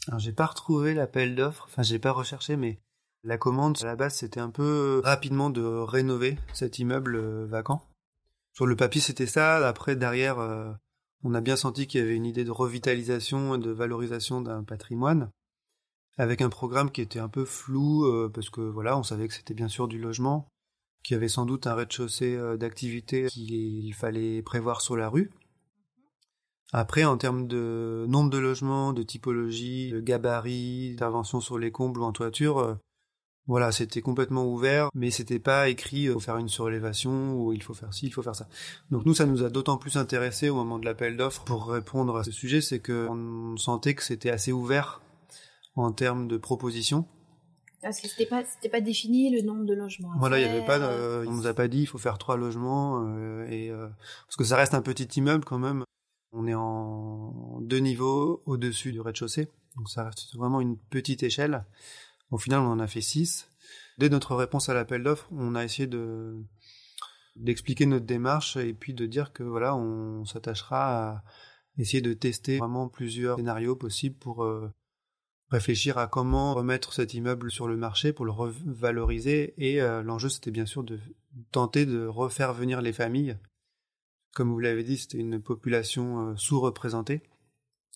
Alors, 0.07 0.19
j'ai 0.19 0.33
pas 0.33 0.45
retrouvé 0.45 0.93
l'appel 0.93 1.35
d'offres, 1.35 1.65
enfin, 1.67 1.83
j'ai 1.83 1.99
pas 1.99 2.11
recherché, 2.11 2.55
mais 2.57 2.79
la 3.25 3.39
commande, 3.39 3.79
à 3.81 3.87
la 3.87 3.95
base, 3.95 4.17
c'était 4.17 4.39
un 4.39 4.51
peu 4.51 5.01
rapidement 5.03 5.49
de 5.49 5.63
rénover 5.63 6.37
cet 6.53 6.77
immeuble 6.77 7.15
euh, 7.15 7.47
vacant. 7.47 7.81
Sur 8.53 8.67
le 8.67 8.75
papier, 8.75 9.01
c'était 9.01 9.25
ça. 9.25 9.67
Après, 9.67 9.95
derrière, 9.95 10.37
euh, 10.37 10.71
on 11.23 11.33
a 11.33 11.41
bien 11.41 11.55
senti 11.55 11.87
qu'il 11.87 12.01
y 12.01 12.03
avait 12.03 12.15
une 12.15 12.27
idée 12.27 12.43
de 12.43 12.51
revitalisation 12.51 13.55
et 13.55 13.57
de 13.57 13.71
valorisation 13.71 14.41
d'un 14.41 14.63
patrimoine, 14.63 15.31
avec 16.19 16.41
un 16.41 16.49
programme 16.49 16.91
qui 16.91 17.01
était 17.01 17.17
un 17.17 17.27
peu 17.27 17.45
flou, 17.45 18.05
euh, 18.05 18.29
parce 18.31 18.51
que 18.51 18.61
voilà, 18.61 18.95
on 18.95 19.01
savait 19.03 19.27
que 19.27 19.33
c'était 19.33 19.55
bien 19.55 19.69
sûr 19.69 19.87
du 19.87 19.97
logement, 19.97 20.47
qu'il 21.03 21.15
y 21.15 21.17
avait 21.17 21.27
sans 21.27 21.47
doute 21.47 21.65
un 21.65 21.73
rez-de-chaussée 21.73 22.37
d'activité 22.59 23.25
qu'il 23.25 23.93
fallait 23.95 24.43
prévoir 24.43 24.81
sur 24.81 24.95
la 24.95 25.09
rue. 25.09 25.31
Après, 26.77 27.05
en 27.05 27.15
termes 27.17 27.47
de 27.47 28.05
nombre 28.09 28.29
de 28.29 28.37
logements, 28.37 28.91
de 28.91 29.01
typologie, 29.01 29.91
de 29.91 30.01
gabarit, 30.01 30.91
d'intervention 30.91 31.39
sur 31.39 31.57
les 31.57 31.71
combles 31.71 32.01
ou 32.01 32.03
en 32.03 32.11
toiture, 32.11 32.77
voilà, 33.47 33.71
c'était 33.71 34.01
complètement 34.01 34.45
ouvert, 34.45 34.89
mais 34.93 35.11
c'était 35.11 35.39
pas 35.39 35.69
écrit 35.69 36.01
il 36.01 36.11
faut 36.11 36.19
faire 36.19 36.37
une 36.37 36.49
surélévation 36.49 37.35
ou 37.35 37.53
il 37.53 37.61
faut 37.61 37.75
faire 37.75 37.93
ci, 37.93 38.07
il 38.07 38.11
faut 38.11 38.23
faire 38.23 38.35
ça. 38.35 38.47
Donc 38.89 39.05
nous, 39.05 39.13
ça 39.13 39.25
nous 39.25 39.43
a 39.43 39.49
d'autant 39.49 39.77
plus 39.77 39.97
intéressé 39.97 40.49
au 40.49 40.55
moment 40.55 40.79
de 40.79 40.85
l'appel 40.85 41.15
d'offres 41.15 41.43
pour 41.43 41.69
répondre 41.69 42.17
à 42.17 42.23
ce 42.23 42.31
sujet, 42.31 42.59
c'est 42.59 42.79
qu'on 42.79 43.55
sentait 43.57 43.93
que 43.93 44.03
c'était 44.03 44.31
assez 44.31 44.51
ouvert 44.51 45.01
en 45.75 45.91
termes 45.91 46.27
de 46.27 46.37
propositions. 46.37 47.05
Parce 47.83 48.01
que 48.01 48.07
c'était 48.07 48.25
pas, 48.25 48.43
c'était 48.43 48.69
pas 48.69 48.81
défini 48.81 49.29
le 49.29 49.43
nombre 49.43 49.63
de 49.63 49.75
logements. 49.75 50.11
Voilà, 50.17 50.39
il 50.39 50.41
y 50.41 50.49
avait 50.49 50.65
pas, 50.65 50.79
euh, 50.79 51.23
on 51.27 51.31
nous 51.31 51.45
a 51.45 51.53
pas 51.53 51.67
dit 51.67 51.81
il 51.81 51.85
faut 51.85 51.99
faire 51.99 52.17
trois 52.17 52.35
logements 52.35 53.05
euh, 53.05 53.47
et 53.47 53.69
euh, 53.69 53.87
parce 54.25 54.37
que 54.37 54.43
ça 54.43 54.57
reste 54.57 54.73
un 54.73 54.81
petit 54.81 55.05
immeuble 55.19 55.45
quand 55.45 55.59
même. 55.59 55.83
On 56.35 56.47
est 56.47 56.53
en 56.53 57.61
deux 57.61 57.77
niveaux 57.77 58.43
au-dessus 58.45 58.91
du 58.91 58.99
rez-de-chaussée, 58.99 59.47
donc 59.77 59.89
ça 59.89 60.03
reste 60.03 60.35
vraiment 60.35 60.59
une 60.59 60.77
petite 60.77 61.23
échelle. 61.23 61.65
Au 62.29 62.37
final, 62.37 62.59
on 62.59 62.71
en 62.71 62.79
a 62.79 62.87
fait 62.87 63.01
six. 63.01 63.49
Dès 63.97 64.09
notre 64.09 64.35
réponse 64.35 64.67
à 64.67 64.73
l'appel 64.73 65.01
d'offres, 65.03 65.29
on 65.31 65.55
a 65.55 65.63
essayé 65.63 65.87
de 65.87 66.35
d'expliquer 67.37 67.85
notre 67.85 68.05
démarche 68.05 68.55
et 68.55 68.73
puis 68.73 68.93
de 68.93 69.05
dire 69.05 69.33
que 69.33 69.43
voilà, 69.43 69.75
on 69.75 70.25
s'attachera 70.25 71.09
à 71.09 71.23
essayer 71.77 72.01
de 72.01 72.13
tester 72.13 72.57
vraiment 72.57 72.87
plusieurs 72.87 73.37
scénarios 73.37 73.75
possibles 73.75 74.15
pour 74.17 74.43
euh, 74.43 74.71
réfléchir 75.49 75.97
à 75.97 76.07
comment 76.07 76.53
remettre 76.53 76.93
cet 76.93 77.13
immeuble 77.13 77.51
sur 77.51 77.67
le 77.67 77.77
marché 77.77 78.13
pour 78.13 78.25
le 78.25 78.31
revaloriser 78.31 79.53
et 79.57 79.81
euh, 79.81 80.01
l'enjeu 80.01 80.29
c'était 80.29 80.51
bien 80.51 80.65
sûr 80.65 80.83
de 80.83 80.99
tenter 81.51 81.85
de 81.85 82.05
refaire 82.05 82.53
venir 82.53 82.81
les 82.81 82.93
familles. 82.93 83.37
Comme 84.35 84.51
vous 84.51 84.59
l'avez 84.59 84.83
dit, 84.83 84.97
c'était 84.97 85.17
une 85.17 85.41
population 85.41 86.29
euh, 86.29 86.35
sous-représentée. 86.35 87.23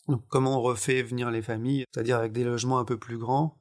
Donc 0.08 0.23
comment 0.28 0.58
on 0.58 0.62
refait 0.62 1.04
venir 1.04 1.30
les 1.30 1.43
familles, 1.43 1.86
c'est-à-dire 1.93 2.17
avec 2.17 2.32
des 2.32 2.43
logements 2.43 2.80
un 2.80 2.86
peu 2.86 2.97
plus 2.97 3.19
grands, 3.19 3.60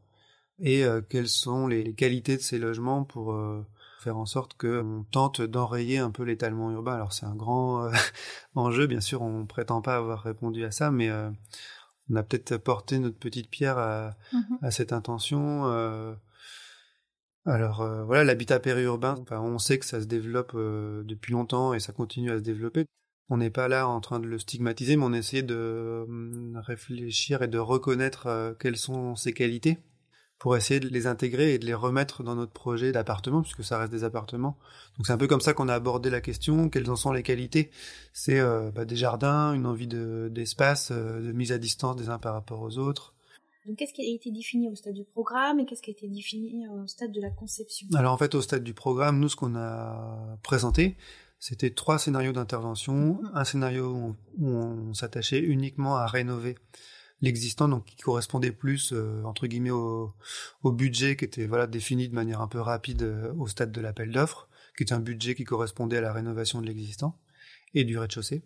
et 0.61 0.85
euh, 0.85 1.03
quelles 1.03 1.29
sont 1.29 1.67
les 1.67 1.93
qualités 1.95 2.37
de 2.37 2.43
ces 2.43 2.59
logements 2.59 3.05
pour 3.05 3.33
euh, 3.33 3.67
faire 4.01 4.17
en 4.17 4.27
sorte 4.27 4.57
qu'on 4.57 5.05
tente 5.11 5.43
d'enrayer 5.43 5.99
un 5.99 6.11
peu 6.11 6.23
l'étalement 6.23 6.71
urbain? 6.71 6.95
Alors 6.95 7.13
c'est 7.13 7.27
un 7.27 7.35
grand 7.35 7.85
euh, 7.85 7.93
enjeu, 8.55 8.87
bien 8.87 9.01
sûr, 9.01 9.21
on 9.23 9.45
prétend 9.45 9.83
pas 9.83 9.97
avoir 9.97 10.23
répondu 10.23 10.65
à 10.65 10.71
ça, 10.71 10.91
mais 10.91 11.11
on 12.09 12.17
a 12.17 12.23
peut-être 12.23 12.57
porté 12.57 12.99
notre 12.99 13.19
petite 13.19 13.51
pierre 13.51 13.77
à, 13.77 14.17
à 14.63 14.71
cette 14.71 14.93
intention. 14.93 15.65
Alors 17.49 18.05
voilà, 18.05 18.25
l'habitat 18.25 18.61
périurbain, 18.61 19.17
on 19.31 19.59
sait 19.59 19.79
que 19.79 19.87
ça 19.87 20.01
se 20.01 20.07
développe 20.07 20.55
depuis 20.55 21.33
longtemps 21.33 21.75
et 21.75 21.81
ça 21.81 21.93
continue 21.93 22.31
à 22.31 22.39
se 22.39 22.43
développer. 22.43 22.87
On 23.31 23.39
n'est 23.39 23.51
pas 23.51 23.69
là 23.69 23.89
en 23.89 24.01
train 24.01 24.21
de 24.21 24.27
le 24.27 24.39
stigmatiser, 24.39 24.97
mais 24.97 25.05
on 25.05 25.13
essaie 25.13 25.43
de 25.43 26.07
réfléchir 26.57 27.43
et 27.43 27.49
de 27.49 27.59
reconnaître 27.59 28.57
quelles 28.59 28.77
sont 28.77 29.17
ses 29.17 29.33
qualités 29.33 29.79
pour 30.39 30.57
essayer 30.57 30.81
de 30.81 30.89
les 30.89 31.07
intégrer 31.07 31.55
et 31.55 31.59
de 31.59 31.67
les 31.67 31.75
remettre 31.75 32.23
dans 32.23 32.37
notre 32.37 32.53
projet 32.53 32.93
d'appartement, 32.93 33.43
puisque 33.43 33.65
ça 33.65 33.79
reste 33.79 33.91
des 33.91 34.05
appartements. 34.05 34.57
Donc 34.97 35.07
c'est 35.07 35.13
un 35.13 35.19
peu 35.19 35.27
comme 35.27 35.41
ça 35.41 35.53
qu'on 35.53 35.69
a 35.69 35.75
abordé 35.75 36.11
la 36.11 36.21
question, 36.21 36.69
quelles 36.69 36.91
en 36.91 36.97
sont 36.97 37.13
les 37.13 37.25
qualités? 37.25 37.71
C'est 38.13 38.39
euh, 38.39 38.71
bah, 38.71 38.85
des 38.85 38.97
jardins, 38.97 39.53
une 39.53 39.67
envie 39.67 39.89
d'espace, 39.89 40.91
euh, 40.93 41.21
de, 41.21 41.33
mise 41.33 41.51
à 41.51 41.59
distance 41.59 41.97
des 41.97 42.09
uns 42.09 42.19
par 42.19 42.35
rapport 42.35 42.63
aux 42.63 42.79
autres. 42.79 43.15
Donc 43.69 43.77
qu'est-ce 43.77 43.93
qui 43.93 44.01
a 44.01 44.15
été 44.15 44.31
défini 44.31 44.71
au 44.71 44.75
stade 44.75 44.95
du 44.95 45.05
programme 45.05 45.61
et 45.61 45.67
qu'est-ce 45.67 45.83
qui 45.83 45.91
a 45.91 45.93
été 45.93 46.09
défini 46.09 46.67
au 46.69 46.87
stade 46.87 47.13
de 47.13 47.21
la 47.21 47.29
conception? 47.29 47.87
Alors 47.95 48.15
en 48.15 48.17
fait 48.17 48.35
au 48.35 48.41
stade 48.41 48.65
du 48.65 48.73
programme, 48.73 49.21
nous 49.21 49.29
ce 49.29 49.37
qu'on 49.37 49.55
a 49.57 50.39
présenté, 50.43 50.97
c'était 51.39 51.69
trois 51.69 51.99
scénarios 51.99 52.33
d'intervention. 52.33 52.95
Mm-hmm. 52.95 53.31
Un 53.35 53.45
scénario 53.45 54.17
où 54.39 54.49
on 54.49 54.95
s'attachait 54.95 55.41
uniquement 55.41 55.97
à 55.97 56.07
rénover 56.07 56.57
l'existant, 57.21 57.69
donc 57.69 57.85
qui 57.85 57.97
correspondait 57.97 58.53
plus 58.53 58.95
euh, 58.95 59.23
entre 59.25 59.47
guillemets 59.47 59.71
au, 59.71 60.15
au, 60.63 60.73
budget 60.73 61.17
qui 61.17 61.27
était 61.27 61.47
voilà 61.47 61.67
défini 61.67 62.09
de 62.09 62.15
manière 62.15 62.41
un 62.41 62.49
peu 62.49 62.61
rapide 62.61 63.03
euh, 63.03 63.35
au 63.35 63.49
stade 63.49 63.71
de 63.71 63.83
l'appel 63.83 64.13
d'offres, 64.13 64.49
qui 64.79 64.85
était 64.85 64.95
un 64.95 65.01
budget 65.01 65.35
qui 65.35 65.45
correspondait 65.45 65.99
à 65.99 66.01
la 66.01 66.15
rénovation 66.15 66.63
de 66.63 66.67
l'existant 66.67 67.19
et 67.75 67.85
du 67.85 67.99
rez-de-chaussée. 67.99 68.43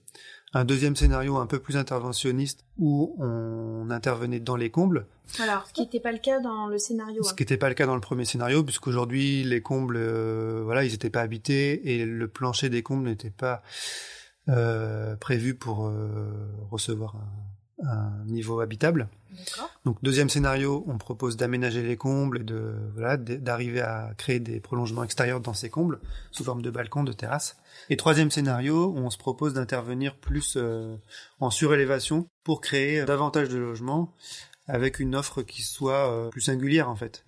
Un 0.55 0.65
deuxième 0.65 0.97
scénario 0.97 1.37
un 1.37 1.47
peu 1.47 1.59
plus 1.59 1.77
interventionniste 1.77 2.65
où 2.79 3.17
on 3.19 3.91
intervenait 3.91 4.41
dans 4.41 4.57
les 4.57 4.71
combles. 4.71 5.07
Alors, 5.41 5.67
ce 5.67 5.73
qui 5.73 5.81
n'était 5.81 6.01
pas 6.01 6.13
le 6.13 6.19
cas 6.19 6.41
dans 6.41 6.67
le 6.67 6.79
scénario. 6.79 7.23
Ce 7.23 7.31
hein. 7.31 7.35
qui 7.35 7.43
n'était 7.43 7.57
pas 7.57 7.69
le 7.69 7.75
cas 7.75 7.87
dans 7.87 7.95
le 7.95 8.01
premier 8.01 8.27
scénario, 8.27 8.63
puisqu'aujourd'hui 8.63 9.45
les 9.45 9.63
combles, 9.63 9.97
euh, 9.97 10.63
voilà, 10.65 10.85
ils 10.85 10.93
n'étaient 10.93 11.11
pas 11.11 11.23
habités 11.23 11.95
et 11.95 12.05
le 12.05 12.29
plancher 12.29 12.69
des 12.69 12.83
combles 12.83 13.09
n'était 13.09 13.31
pas 13.31 13.63
euh, 14.49 15.17
prévu 15.17 15.55
pour 15.55 15.91
recevoir 16.71 17.17
un, 17.17 17.52
un 17.83 18.25
niveau 18.27 18.61
habitable. 18.61 19.09
Donc 19.85 19.97
deuxième 20.03 20.29
scénario, 20.29 20.85
on 20.87 20.99
propose 20.99 21.37
d'aménager 21.37 21.83
les 21.83 21.97
combles 21.97 22.43
et 22.43 22.45
de 22.45 22.75
voilà 22.95 23.17
d'arriver 23.17 23.81
à 23.81 24.13
créer 24.17 24.41
des 24.41 24.61
prolongements 24.61 25.05
extérieurs 25.05 25.41
dans 25.41 25.55
ces 25.55 25.71
combles 25.71 26.01
sous 26.31 26.45
forme 26.45 26.63
de 26.63 26.71
balcons, 26.71 27.03
de 27.03 27.13
terrasses. 27.13 27.57
Et 27.89 27.97
troisième 27.97 28.31
scénario, 28.31 28.93
on 28.97 29.11
se 29.11 29.19
propose 29.19 29.55
d'intervenir 29.55 30.17
plus 30.17 30.55
euh, 30.57 30.97
en 31.41 31.51
surélévation 31.51 32.29
pour 32.45 32.61
créer 32.61 33.05
davantage 33.05 33.49
de 33.49 33.59
logements 33.59 34.13
avec 34.67 35.01
une 35.01 35.15
offre 35.15 35.43
qui 35.43 35.63
soit 35.63 36.13
euh, 36.13 36.29
plus 36.29 36.43
singulière 36.43 36.89
en 36.89 36.97
fait. 36.97 37.25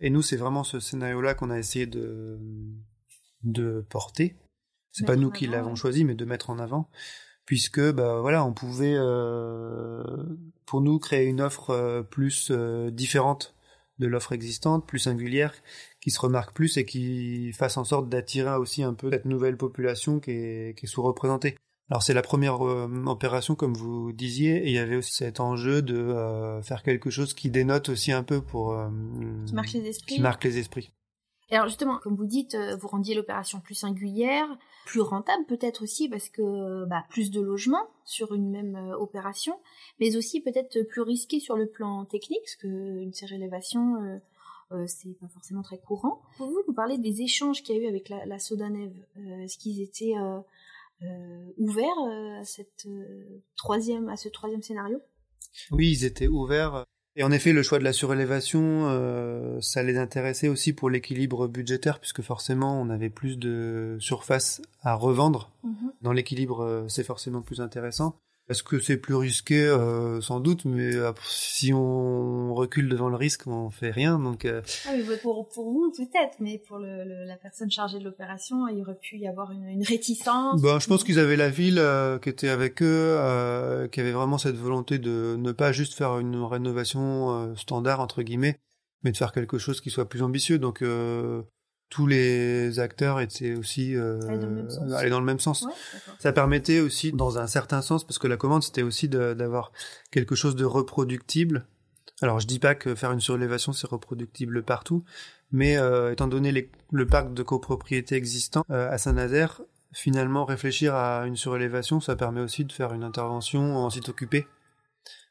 Et 0.00 0.10
nous, 0.10 0.22
c'est 0.22 0.36
vraiment 0.36 0.62
ce 0.62 0.78
scénario-là 0.78 1.34
qu'on 1.34 1.50
a 1.50 1.58
essayé 1.58 1.86
de 1.86 2.38
de 3.42 3.84
porter. 3.88 4.36
C'est 4.92 5.04
pas 5.04 5.16
nous 5.16 5.30
qui 5.30 5.46
l'avons 5.46 5.74
choisi, 5.74 6.04
mais 6.04 6.14
de 6.14 6.24
mettre 6.24 6.48
en 6.48 6.58
avant 6.58 6.88
puisque 7.46 7.80
bah 7.92 8.20
voilà 8.20 8.44
on 8.44 8.52
pouvait 8.52 8.96
euh, 8.96 10.02
pour 10.66 10.82
nous 10.82 10.98
créer 10.98 11.26
une 11.26 11.40
offre 11.40 11.70
euh, 11.70 12.02
plus 12.02 12.48
euh, 12.50 12.90
différente 12.90 13.54
de 13.98 14.06
l'offre 14.06 14.32
existante, 14.32 14.86
plus 14.86 14.98
singulière, 14.98 15.54
qui 16.02 16.10
se 16.10 16.20
remarque 16.20 16.52
plus 16.52 16.76
et 16.76 16.84
qui 16.84 17.50
fasse 17.54 17.78
en 17.78 17.84
sorte 17.84 18.10
d'attirer 18.10 18.56
aussi 18.56 18.82
un 18.82 18.92
peu 18.92 19.10
cette 19.10 19.24
nouvelle 19.24 19.56
population 19.56 20.20
qui 20.20 20.32
est, 20.32 20.78
qui 20.78 20.84
est 20.84 20.88
sous-représentée. 20.88 21.56
Alors 21.88 22.02
c'est 22.02 22.12
la 22.12 22.20
première 22.20 22.60
opération 22.60 23.54
comme 23.54 23.72
vous 23.72 24.12
disiez 24.12 24.56
et 24.56 24.66
il 24.66 24.72
y 24.72 24.78
avait 24.78 24.96
aussi 24.96 25.14
cet 25.14 25.40
enjeu 25.40 25.80
de 25.80 26.60
faire 26.62 26.82
quelque 26.82 27.08
chose 27.08 27.32
qui 27.32 27.48
dénote 27.48 27.88
aussi 27.88 28.12
un 28.12 28.22
peu 28.22 28.42
pour 28.42 28.76
qui 29.46 29.54
marque 29.54 29.72
les 29.72 29.86
esprits. 29.86 30.16
Qui 30.16 30.20
marque 30.20 30.44
les 30.44 30.58
esprits. 30.58 30.90
alors 31.50 31.68
justement, 31.68 31.98
comme 31.98 32.16
vous 32.16 32.26
dites, 32.26 32.54
vous 32.78 32.88
rendiez 32.88 33.14
l'opération 33.14 33.60
plus 33.60 33.76
singulière, 33.76 34.46
plus 34.86 35.00
rentable 35.00 35.44
peut-être 35.46 35.82
aussi 35.82 36.08
parce 36.08 36.30
que 36.30 36.86
bah, 36.86 37.04
plus 37.10 37.30
de 37.30 37.40
logements 37.40 37.86
sur 38.04 38.32
une 38.32 38.50
même 38.50 38.76
euh, 38.76 38.96
opération, 38.96 39.58
mais 40.00 40.16
aussi 40.16 40.40
peut-être 40.40 40.82
plus 40.84 41.02
risqué 41.02 41.40
sur 41.40 41.56
le 41.56 41.66
plan 41.66 42.04
technique, 42.06 42.40
parce 42.42 42.56
qu'une 42.56 43.12
surélévation, 43.12 43.96
euh, 43.96 44.18
euh, 44.72 44.86
c'est 44.86 45.12
pas 45.18 45.28
forcément 45.28 45.62
très 45.62 45.78
courant. 45.78 46.22
Pouvez-vous 46.38 46.62
nous 46.68 46.74
parler 46.74 46.98
des 46.98 47.20
échanges 47.20 47.62
qu'il 47.62 47.76
y 47.76 47.78
a 47.78 47.82
eu 47.82 47.86
avec 47.88 48.08
la, 48.08 48.24
la 48.26 48.38
Sodanève 48.38 48.94
Est-ce 49.42 49.58
qu'ils 49.58 49.82
étaient 49.82 50.14
ouverts 51.58 52.38
à, 52.40 52.44
cette, 52.44 52.88
troisième, 53.56 54.08
à 54.08 54.16
ce 54.16 54.28
troisième 54.28 54.62
scénario? 54.62 55.00
Oui, 55.72 55.90
ils 55.90 56.04
étaient 56.04 56.28
ouverts. 56.28 56.86
Et 57.18 57.24
en 57.24 57.32
effet, 57.32 57.54
le 57.54 57.62
choix 57.62 57.78
de 57.78 57.84
la 57.84 57.94
surélévation, 57.94 58.88
euh, 58.88 59.58
ça 59.62 59.82
les 59.82 59.96
intéressait 59.96 60.48
aussi 60.48 60.74
pour 60.74 60.90
l'équilibre 60.90 61.48
budgétaire, 61.48 61.98
puisque 61.98 62.20
forcément, 62.20 62.78
on 62.80 62.90
avait 62.90 63.08
plus 63.08 63.38
de 63.38 63.96
surface 64.00 64.60
à 64.82 64.94
revendre. 64.94 65.50
Mhm. 65.64 65.92
Dans 66.02 66.12
l'équilibre, 66.12 66.62
euh, 66.62 66.88
c'est 66.88 67.04
forcément 67.04 67.40
plus 67.40 67.62
intéressant. 67.62 68.16
Est-ce 68.48 68.62
que 68.62 68.78
c'est 68.78 68.96
plus 68.96 69.16
risqué 69.16 69.60
euh, 69.60 70.20
Sans 70.20 70.38
doute, 70.38 70.66
mais 70.66 70.94
euh, 70.94 71.12
si 71.24 71.72
on 71.72 72.54
recule 72.54 72.88
devant 72.88 73.08
le 73.08 73.16
risque, 73.16 73.48
on 73.48 73.70
fait 73.70 73.90
rien. 73.90 74.20
Donc, 74.20 74.44
euh, 74.44 74.62
ah, 74.86 74.90
mais 74.94 75.16
pour, 75.16 75.48
pour 75.48 75.72
vous 75.72 75.90
peut-être, 75.96 76.36
mais 76.38 76.62
pour 76.68 76.78
le, 76.78 77.26
la 77.26 77.36
personne 77.36 77.70
chargée 77.72 77.98
de 77.98 78.04
l'opération, 78.04 78.68
il 78.68 78.80
aurait 78.82 78.98
pu 79.00 79.16
y 79.18 79.26
avoir 79.26 79.50
une, 79.50 79.66
une 79.66 79.82
réticence. 79.82 80.62
Ben, 80.62 80.78
je 80.78 80.86
pense 80.86 81.02
qu'ils 81.02 81.18
avaient 81.18 81.36
la 81.36 81.50
ville 81.50 81.82
qui 82.22 82.28
était 82.28 82.48
avec 82.48 82.82
eux, 82.82 83.88
qui 83.90 84.00
avait 84.00 84.12
vraiment 84.12 84.38
cette 84.38 84.56
volonté 84.56 84.98
de 84.98 85.34
ne 85.36 85.50
pas 85.50 85.72
juste 85.72 85.94
faire 85.94 86.18
une 86.18 86.36
rénovation 86.36 87.54
standard 87.56 87.98
entre 87.98 88.22
guillemets, 88.22 88.60
mais 89.02 89.10
de 89.10 89.16
faire 89.16 89.32
quelque 89.32 89.58
chose 89.58 89.80
qui 89.80 89.90
soit 89.90 90.08
plus 90.08 90.22
ambitieux. 90.22 90.60
Donc 90.60 90.84
tous 91.88 92.06
les 92.06 92.80
acteurs 92.80 93.20
étaient 93.20 93.54
aussi 93.54 93.94
euh, 93.94 94.20
aller 94.96 95.10
dans 95.10 95.20
le 95.20 95.26
même 95.26 95.40
sens. 95.40 95.66
ça 96.18 96.32
permettait 96.32 96.80
aussi, 96.80 97.12
dans 97.12 97.38
un 97.38 97.46
certain 97.46 97.82
sens, 97.82 98.04
parce 98.04 98.18
que 98.18 98.26
la 98.26 98.36
commande 98.36 98.62
c'était 98.62 98.82
aussi 98.82 99.08
d'avoir 99.08 99.72
quelque 100.10 100.34
chose 100.34 100.56
de 100.56 100.64
reproductible. 100.64 101.66
Alors 102.22 102.40
je 102.40 102.46
dis 102.46 102.58
pas 102.58 102.74
que 102.74 102.94
faire 102.94 103.12
une 103.12 103.20
surélévation 103.20 103.72
c'est 103.72 103.88
reproductible 103.88 104.62
partout, 104.62 105.04
mais 105.52 105.76
euh, 105.76 106.12
étant 106.12 106.26
donné 106.26 106.70
le 106.90 107.06
parc 107.06 107.32
de 107.34 107.42
copropriété 107.42 108.16
existant 108.16 108.64
euh, 108.70 108.90
à 108.90 108.98
Saint-Nazaire, 108.98 109.60
finalement 109.92 110.44
réfléchir 110.44 110.94
à 110.94 111.26
une 111.26 111.36
surélévation, 111.36 112.00
ça 112.00 112.16
permet 112.16 112.40
aussi 112.40 112.64
de 112.64 112.72
faire 112.72 112.92
une 112.92 113.04
intervention 113.04 113.76
en 113.76 113.90
site 113.90 114.08
occupé. 114.08 114.46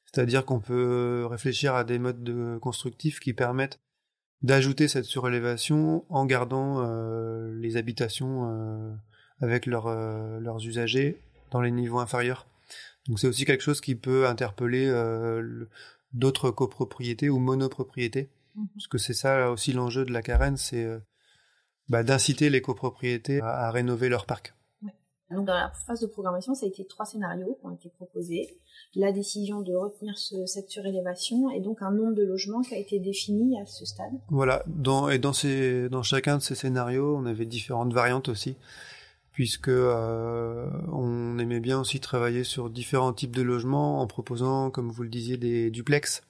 C'est-à-dire 0.05 0.45
qu'on 0.45 0.61
peut 0.61 1.27
réfléchir 1.29 1.75
à 1.75 1.83
des 1.83 1.99
modes 1.99 2.23
de 2.23 2.57
constructifs 2.61 3.19
qui 3.19 3.33
permettent 3.33 3.79
d'ajouter 4.41 4.87
cette 4.87 5.05
surélévation 5.05 6.05
en 6.09 6.25
gardant 6.25 6.79
euh, 6.79 7.53
les 7.59 7.77
habitations 7.77 8.49
euh, 8.49 8.93
avec 9.41 9.67
euh, 9.67 10.39
leurs 10.39 10.65
usagers 10.65 11.19
dans 11.51 11.61
les 11.61 11.71
niveaux 11.71 11.99
inférieurs. 11.99 12.47
Donc 13.07 13.19
c'est 13.19 13.27
aussi 13.27 13.45
quelque 13.45 13.63
chose 13.63 13.81
qui 13.81 13.95
peut 13.95 14.27
interpeller 14.27 14.91
d'autres 16.13 16.49
copropriétés 16.49 17.29
ou 17.29 17.39
monopropriétés, 17.39 18.29
mhm. 18.55 18.67
parce 18.75 18.87
que 18.87 18.97
c'est 18.97 19.13
ça 19.13 19.51
aussi 19.51 19.73
l'enjeu 19.73 20.05
de 20.05 20.11
la 20.11 20.21
carène, 20.21 20.57
c'est 20.57 20.87
bah, 21.87 22.03
d'inciter 22.03 22.49
les 22.49 22.61
copropriétés 22.61 23.41
à, 23.41 23.69
rénover 23.69 24.09
leur 24.09 24.25
parc. 24.25 24.55
Donc 25.31 25.45
dans 25.45 25.55
la 25.55 25.71
phase 25.88 26.01
de 26.01 26.07
programmation, 26.07 26.53
ça 26.53 26.65
a 26.65 26.69
été 26.69 26.85
trois 26.85 27.05
scénarios 27.05 27.57
qui 27.59 27.65
ont 27.65 27.73
été 27.73 27.89
proposés 27.89 28.59
la 28.93 29.11
décision 29.11 29.61
de 29.61 29.73
retenir 29.73 30.17
cette 30.17 30.69
surélévation 30.69 31.49
et 31.49 31.59
donc 31.59 31.81
un 31.81 31.91
nombre 31.91 32.13
de 32.13 32.23
logements 32.23 32.61
qui 32.61 32.75
a 32.75 32.77
été 32.77 32.99
défini 32.99 33.59
à 33.59 33.65
ce 33.65 33.85
stade. 33.85 34.11
Voilà, 34.29 34.63
et 35.11 35.19
dans, 35.19 36.03
chacun 36.03 36.38
de 36.38 36.41
ces 36.41 36.55
scénarios, 36.55 37.15
on 37.17 37.25
avait 37.25 37.45
différentes 37.45 37.93
variantes 37.93 38.29
aussi, 38.29 38.55
puisque 39.31 39.67
euh, 39.69 40.69
on 40.91 41.38
aimait 41.39 41.59
bien 41.59 41.79
aussi 41.79 41.99
travailler 41.99 42.43
sur 42.43 42.69
différents 42.69 43.13
types 43.13 43.35
de 43.35 43.41
logements 43.41 44.01
en 44.01 44.07
proposant, 44.07 44.69
comme 44.69 44.91
vous 44.91 45.03
le 45.03 45.09
disiez, 45.09 45.38
des 45.38 45.71
duplex. 45.71 46.21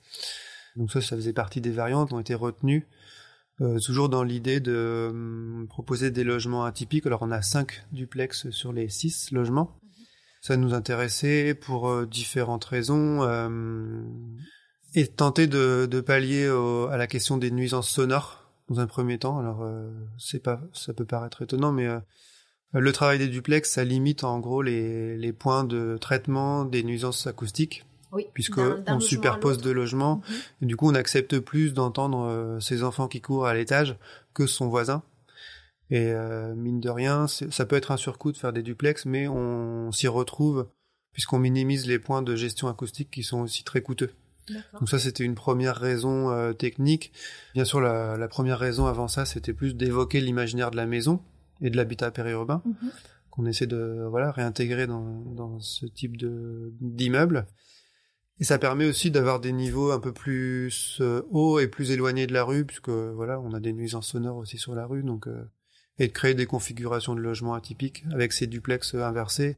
Donc 0.76 0.92
ça, 0.92 1.02
ça 1.02 1.16
faisait 1.16 1.34
partie 1.34 1.62
des 1.62 1.72
variantes, 1.72 2.14
ont 2.14 2.20
été 2.20 2.34
retenues. 2.34 2.88
Euh, 3.62 3.80
toujours 3.80 4.10
dans 4.10 4.24
l'idée 4.24 4.60
de 4.60 4.74
euh, 4.76 5.66
proposer 5.68 6.12
des 6.12 6.26
logements 6.26 6.66
atypiques. 6.66 7.06
Alors 7.06 7.22
on 7.22 7.32
a 7.32 7.42
cinq 7.42 7.86
duplex 7.94 8.50
sur 8.50 8.74
les 8.74 8.90
six 8.90 9.32
logements. 9.32 9.80
Ça 10.42 10.58
nous 10.58 10.74
intéressait 10.74 11.56
pour 11.56 11.88
euh, 11.88 12.06
différentes 12.06 12.66
raisons 12.66 13.24
euh, 13.24 14.04
et 14.94 15.08
tenter 15.08 15.48
de, 15.48 15.88
de 15.90 16.02
pallier 16.02 16.48
à 16.92 16.98
la 16.98 17.08
question 17.08 17.38
des 17.38 17.50
nuisances 17.50 17.90
sonores 17.90 18.52
dans 18.68 18.82
un 18.82 18.88
premier 18.88 19.20
temps. 19.20 19.40
Alors 19.40 19.64
euh, 19.64 19.90
c'est 20.18 20.44
pas, 20.44 20.60
ça 20.74 20.94
peut 20.94 21.06
paraître 21.06 21.42
étonnant, 21.42 21.72
mais 21.72 21.88
le 22.74 22.92
travail 22.92 23.20
des 23.20 23.30
duplex, 23.30 23.72
ça 23.72 23.86
limite 23.86 24.26
en 24.26 24.40
gros 24.40 24.62
les, 24.62 25.18
les 25.18 25.32
points 25.32 25.64
de 25.64 25.98
traitement 25.98 26.66
des 26.66 26.84
nuisances 26.84 27.26
acoustiques. 27.26 27.86
Oui, 28.16 28.28
puisque 28.34 28.60
on 28.88 29.00
superpose 29.00 29.60
deux 29.60 29.74
logements 29.74 30.22
mhm. 30.28 30.36
et 30.62 30.66
du 30.66 30.76
coup 30.76 30.90
on 30.90 30.96
accepte 30.96 31.38
plus 31.40 31.74
d'entendre 31.74 32.58
ses 32.60 32.82
enfants 32.84 33.08
qui 33.08 33.22
courent 33.22 33.46
à 33.46 33.54
l'étage 33.54 33.98
que 34.34 34.48
son 34.48 34.68
voisin. 34.68 35.04
Et 35.92 36.12
euh, 36.12 36.56
mine 36.56 36.80
de 36.80 36.90
rien, 36.90 37.28
ça 37.28 37.66
peut 37.66 37.76
être 37.76 37.92
un 37.92 37.98
surcoût 37.98 38.32
de 38.32 38.38
faire 38.38 38.54
des 38.54 38.64
duplex, 38.64 39.06
mais 39.06 39.28
on 39.28 39.92
s'y 39.92 40.08
retrouve 40.08 40.68
puisqu'on 41.12 41.40
minimise 41.40 41.88
les 41.88 42.00
points 42.00 42.22
de 42.22 42.36
gestion 42.36 42.68
acoustique 42.68 43.10
qui 43.10 43.24
sont 43.24 43.40
aussi 43.40 43.64
très 43.64 43.82
coûteux. 43.82 44.12
Donc 44.74 44.90
ça, 44.90 45.00
c'était 45.00 45.24
une 45.24 45.34
première 45.34 45.78
raison 45.78 46.30
euh, 46.30 46.54
technique. 46.54 47.14
Bien 47.56 47.66
sûr, 47.66 47.82
la, 47.82 48.16
la, 48.18 48.28
première 48.28 48.60
raison 48.60 48.86
avant 48.86 49.08
ça, 49.08 49.26
c'était 49.26 49.54
plus 49.54 49.76
d'évoquer 49.76 50.22
l'imaginaire 50.22 50.70
de 50.70 50.76
la 50.76 50.86
maison 50.86 51.20
et 51.62 51.70
de 51.70 51.78
l'habitat 51.78 52.12
périurbain 52.12 52.62
mhm. 52.66 52.92
qu'on 53.32 53.46
essaie 53.46 53.66
de 53.66 54.06
voilà 54.10 54.32
réintégrer 54.32 54.88
dans, 54.88 55.22
dans 55.34 55.60
ce 55.62 55.86
type 55.86 56.18
d'immeuble. 56.18 57.48
Et 58.40 58.44
ça 58.44 58.58
permet 58.58 58.86
aussi 58.86 59.12
d'avoir 59.12 59.40
des 59.40 59.54
niveaux 59.54 59.92
un 59.92 60.00
peu 60.00 60.12
plus 60.12 60.98
euh, 61.00 61.22
hauts 61.32 61.60
et 61.60 61.68
plus 61.68 61.92
éloignés 61.92 62.28
de 62.28 62.34
la 62.34 62.44
rue, 62.44 62.66
puisque 62.66 62.90
voilà, 62.90 63.40
on 63.40 63.54
a 63.54 63.60
des 63.60 63.72
nuisances 63.72 64.10
sonores 64.10 64.38
aussi 64.38 64.58
sur 64.58 64.76
la 64.76 64.86
rue, 64.86 65.04
donc 65.04 65.28
euh, 65.28 65.50
et 66.00 66.08
de 66.08 66.12
créer 66.12 66.34
des 66.34 66.46
configurations 66.46 67.16
de 67.16 67.22
logements 67.22 67.54
atypiques 67.54 68.04
avec 68.12 68.34
ces 68.34 68.48
duplex 68.48 68.96
inversés 68.96 69.58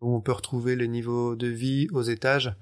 où 0.00 0.14
on 0.14 0.20
peut 0.20 0.32
retrouver 0.32 0.76
les 0.76 0.88
niveaux 0.88 1.36
de 1.36 1.46
vie 1.46 1.88
aux 1.92 2.02
étages 2.02 2.54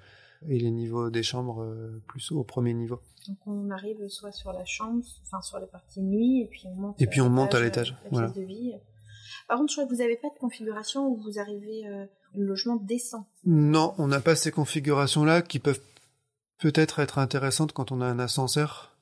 et 0.49 0.59
les 0.59 0.71
niveaux 0.71 1.11
des 1.11 1.23
chambres 1.23 1.63
euh, 1.63 2.03
plus 2.07 2.31
au 2.33 2.45
premier 2.45 2.75
niveau. 2.75 3.01
Donc 3.27 3.39
on 3.47 3.71
arrive 3.71 4.09
soit 4.09 4.33
sur 4.33 4.53
la 4.53 4.65
chambre, 4.65 5.05
enfin 5.27 5.41
sur 5.43 5.59
la 5.59 5.67
partie 5.67 6.01
nuit, 6.01 6.43
et 6.43 6.47
puis 6.47 6.63
on 6.67 6.75
monte. 6.75 7.03
Et 7.03 7.07
puis 7.07 7.21
on 7.21 7.29
monte 7.29 7.55
à 7.55 7.61
l'étage. 7.61 7.97
Voilà. 8.11 8.29
De 8.29 8.43
vie. 8.43 8.75
Par 9.49 9.59
contre, 9.59 9.71
je 9.71 9.77
crois 9.77 9.87
que 9.87 9.95
vous 9.95 10.03
n'avez 10.03 10.17
pas 10.17 10.29
de 10.29 10.39
configuration 10.39 11.09
où 11.09 11.17
vous 11.17 11.39
arrivez 11.39 11.87
euh, 11.87 12.05
le 12.35 12.45
logement 12.45 12.77
descend. 12.77 13.25
Non, 13.45 13.95
on 13.99 14.07
n'a 14.07 14.21
pas 14.21 14.37
ces 14.37 14.51
configurations-là 14.51 15.43
qui 15.43 15.59
peuvent 15.59 15.81
peut-être 16.59 16.99
être 17.01 17.19
intéressantes 17.19 17.73
quand 17.73 17.91
on 17.93 18.01
a 18.01 18.07
un 18.07 18.19
ascenseur. 18.19 18.97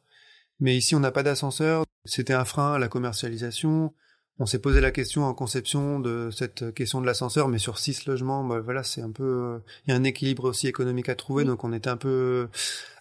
Mais 0.61 0.77
ici, 0.77 0.95
on 0.95 1.01
n'a 1.01 1.11
pas 1.11 1.23
d'ascenseur. 1.23 1.85
C'était 2.05 2.33
un 2.33 2.45
frein 2.45 2.75
à 2.75 2.79
la 2.79 2.89
commercialisation 2.89 3.93
on 4.39 4.47
s'est 4.47 4.59
posé 4.59 4.81
la 4.81 4.91
question 4.91 5.25
en 5.25 5.33
conception 5.33 5.99
de 5.99 6.31
cette 6.31 6.75
question 6.75 7.01
de 7.01 7.07
l'ascenseur, 7.07 7.49
mais 7.49 7.59
sur 7.59 7.79
six 7.79 8.07
logements, 8.07 8.45
bah, 8.45 8.61
voilà, 8.61 8.83
c'est 8.83 9.01
un 9.01 9.11
peu, 9.11 9.61
il 9.87 9.91
y 9.91 9.95
a 9.95 9.97
un 9.97 10.05
équilibre 10.05 10.45
aussi 10.45 10.69
économique 10.69 11.09
à 11.09 11.15
trouver, 11.15 11.45
donc 11.45 11.65
on 11.65 11.73
était 11.73 11.89
un 11.89 11.97
peu 11.97 12.49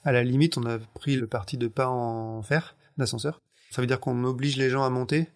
à 0.04 0.12
la 0.12 0.24
limite. 0.24 0.58
On 0.58 0.66
a 0.66 0.78
pris 0.78 1.16
le 1.16 1.28
parti 1.28 1.58
de 1.58 1.68
pas 1.68 1.90
en 1.90 2.42
faire 2.42 2.76
d'ascenseur. 2.98 3.42
Ça 3.72 3.82
veut 3.82 3.88
dire 3.88 4.00
qu'on 4.00 4.24
oblige 4.24 4.56
les 4.56 4.70
gens 4.70 4.84
à 4.84 4.90
monter. 4.90 5.28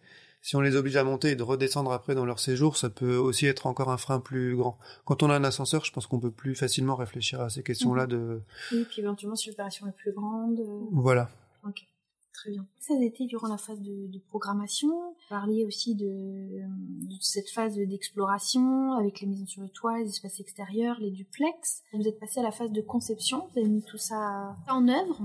Si 0.41 0.55
on 0.55 0.61
les 0.61 0.75
oblige 0.75 0.95
à 0.95 1.03
monter 1.03 1.31
et 1.31 1.35
de 1.35 1.43
redescendre 1.43 1.91
après 1.91 2.15
dans 2.15 2.25
leur 2.25 2.39
séjour, 2.39 2.77
ça 2.77 2.89
peut 2.89 3.17
aussi 3.17 3.45
être 3.45 3.67
encore 3.67 3.91
un 3.91 3.97
frein 3.97 4.19
plus 4.19 4.55
grand. 4.55 4.77
Quand 5.05 5.21
on 5.21 5.29
a 5.29 5.35
un 5.35 5.43
ascenseur, 5.43 5.83
je 5.83 5.91
pense 5.91 6.07
qu'on 6.07 6.19
peut 6.19 6.31
plus 6.31 6.55
facilement 6.55 6.95
réfléchir 6.95 7.41
à 7.41 7.49
ces 7.49 7.61
questions-là 7.61 8.03
mhm. 8.03 8.09
de. 8.09 8.41
Oui, 8.71 8.85
puis 8.89 9.01
éventuellement 9.01 9.35
si 9.35 9.49
l'opération 9.49 9.87
est 9.87 9.95
plus 9.95 10.13
grande. 10.13 10.59
Euh, 10.59 10.79
voilà. 10.91 11.29
Ok. 11.67 11.85
Très 12.33 12.51
bien. 12.51 12.65
Ça 12.79 12.93
a 12.93 13.03
été 13.03 13.25
durant 13.25 13.49
la 13.49 13.57
phase 13.57 13.81
de, 13.81 14.07
de 14.07 14.19
programmation. 14.29 14.87
Vous 14.87 15.15
parliez 15.27 15.65
aussi 15.65 15.93
de, 15.95 16.05
de 16.05 17.15
cette 17.19 17.49
phase 17.49 17.75
d'exploration 17.75 18.93
avec 18.93 19.19
les 19.19 19.27
maisons 19.27 19.45
sur 19.45 19.61
le 19.61 19.67
toit, 19.67 19.97
les 19.99 20.07
espaces 20.07 20.39
extérieurs, 20.39 20.95
les 21.01 21.11
duplex. 21.11 21.81
Vous 21.91 22.07
êtes 22.07 22.17
passé 22.17 22.39
à 22.39 22.43
la 22.43 22.51
phase 22.51 22.71
de 22.71 22.79
conception. 22.79 23.49
Vous 23.51 23.59
avez 23.59 23.67
mis 23.67 23.83
tout 23.83 23.97
ça 23.97 24.55
en 24.69 24.87
œuvre. 24.87 25.19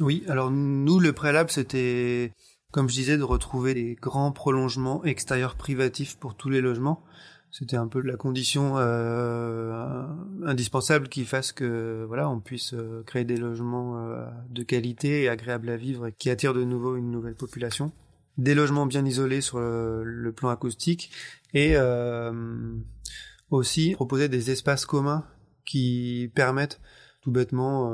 Oui. 0.00 0.22
Alors 0.28 0.50
nous, 0.50 1.00
le 1.00 1.14
préalable, 1.14 1.50
c'était, 1.50 2.32
comme 2.72 2.88
je 2.88 2.94
disais, 2.94 3.18
de 3.18 3.22
retrouver 3.22 3.74
des 3.74 3.96
grands 4.00 4.32
prolongements 4.32 5.04
extérieurs 5.04 5.54
privatifs 5.54 6.16
pour 6.16 6.34
tous 6.34 6.48
les 6.48 6.60
logements. 6.60 7.04
C'était 7.52 7.76
un 7.76 7.86
peu 7.86 8.00
la 8.00 8.16
condition 8.16 8.78
euh, 8.78 10.06
indispensable 10.46 11.08
qui 11.08 11.26
fasse 11.26 11.52
que 11.52 12.02
voilà 12.08 12.30
on 12.30 12.40
puisse 12.40 12.72
euh, 12.72 13.02
créer 13.04 13.24
des 13.24 13.36
logements 13.36 13.98
euh, 13.98 14.24
de 14.48 14.62
qualité 14.62 15.24
et 15.24 15.28
agréables 15.28 15.68
à 15.68 15.76
vivre 15.76 16.06
et 16.06 16.12
qui 16.12 16.30
attirent 16.30 16.54
de 16.54 16.64
nouveau 16.64 16.96
une 16.96 17.10
nouvelle 17.10 17.34
population. 17.34 17.92
Des 18.38 18.54
logements 18.54 18.86
bien 18.86 19.04
isolés 19.04 19.42
sur 19.42 19.60
le, 19.60 20.32
plan 20.34 20.48
acoustique 20.48 21.10
et 21.52 21.76
aussi 23.50 23.92
proposer 23.94 24.30
des 24.30 24.50
espaces 24.50 24.86
communs 24.86 25.26
qui 25.66 26.30
permettent 26.34 26.80
tout 27.20 27.30
bêtement 27.30 27.92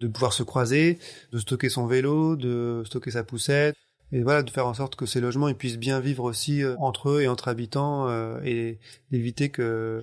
de 0.00 0.08
pouvoir 0.08 0.32
se 0.32 0.42
croiser, 0.42 0.98
de 1.32 1.38
stocker 1.38 1.68
son 1.68 1.86
vélo, 1.86 2.36
de 2.36 2.82
stocker 2.84 3.10
sa 3.10 3.24
poussette, 3.24 3.76
et 4.12 4.22
voilà 4.22 4.42
de 4.42 4.50
faire 4.50 4.66
en 4.66 4.74
sorte 4.74 4.96
que 4.96 5.06
ces 5.06 5.20
logements 5.20 5.48
ils 5.48 5.56
puissent 5.56 5.78
bien 5.78 6.00
vivre 6.00 6.24
aussi 6.24 6.62
euh, 6.62 6.76
entre 6.78 7.10
eux 7.10 7.22
et 7.22 7.28
entre 7.28 7.48
habitants 7.48 8.08
euh, 8.08 8.38
et 8.44 8.78
d'éviter 9.10 9.48
que 9.48 10.02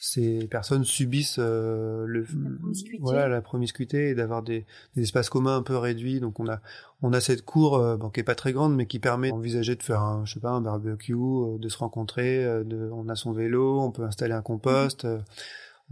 ces 0.00 0.48
personnes 0.48 0.84
subissent 0.84 1.38
euh, 1.38 2.04
le 2.06 2.22
la 2.22 2.98
voilà 2.98 3.28
la 3.28 3.40
promiscuité 3.40 4.08
et 4.08 4.14
d'avoir 4.16 4.42
des, 4.42 4.64
des, 4.96 5.02
espaces 5.02 5.30
communs 5.30 5.56
un 5.56 5.62
peu 5.62 5.76
réduits. 5.76 6.18
Donc 6.18 6.40
on 6.40 6.48
a 6.48 6.60
on 7.02 7.12
a 7.12 7.20
cette 7.20 7.44
cour 7.44 7.78
bon, 7.98 8.10
qui 8.10 8.18
est 8.18 8.24
pas 8.24 8.34
très 8.34 8.52
grande 8.52 8.74
mais 8.74 8.86
qui 8.86 8.98
permet 8.98 9.30
d'envisager 9.30 9.76
de 9.76 9.82
faire 9.82 10.00
un 10.00 10.24
je 10.24 10.34
sais 10.34 10.40
pas 10.40 10.50
un 10.50 10.60
barbecue 10.60 11.14
de 11.14 11.68
se 11.68 11.78
rencontrer 11.78 12.44
de 12.64 12.90
on 12.92 13.08
a 13.08 13.14
son 13.14 13.32
vélo 13.32 13.80
on 13.80 13.92
peut 13.92 14.02
installer 14.02 14.34
un 14.34 14.42
compost 14.42 15.06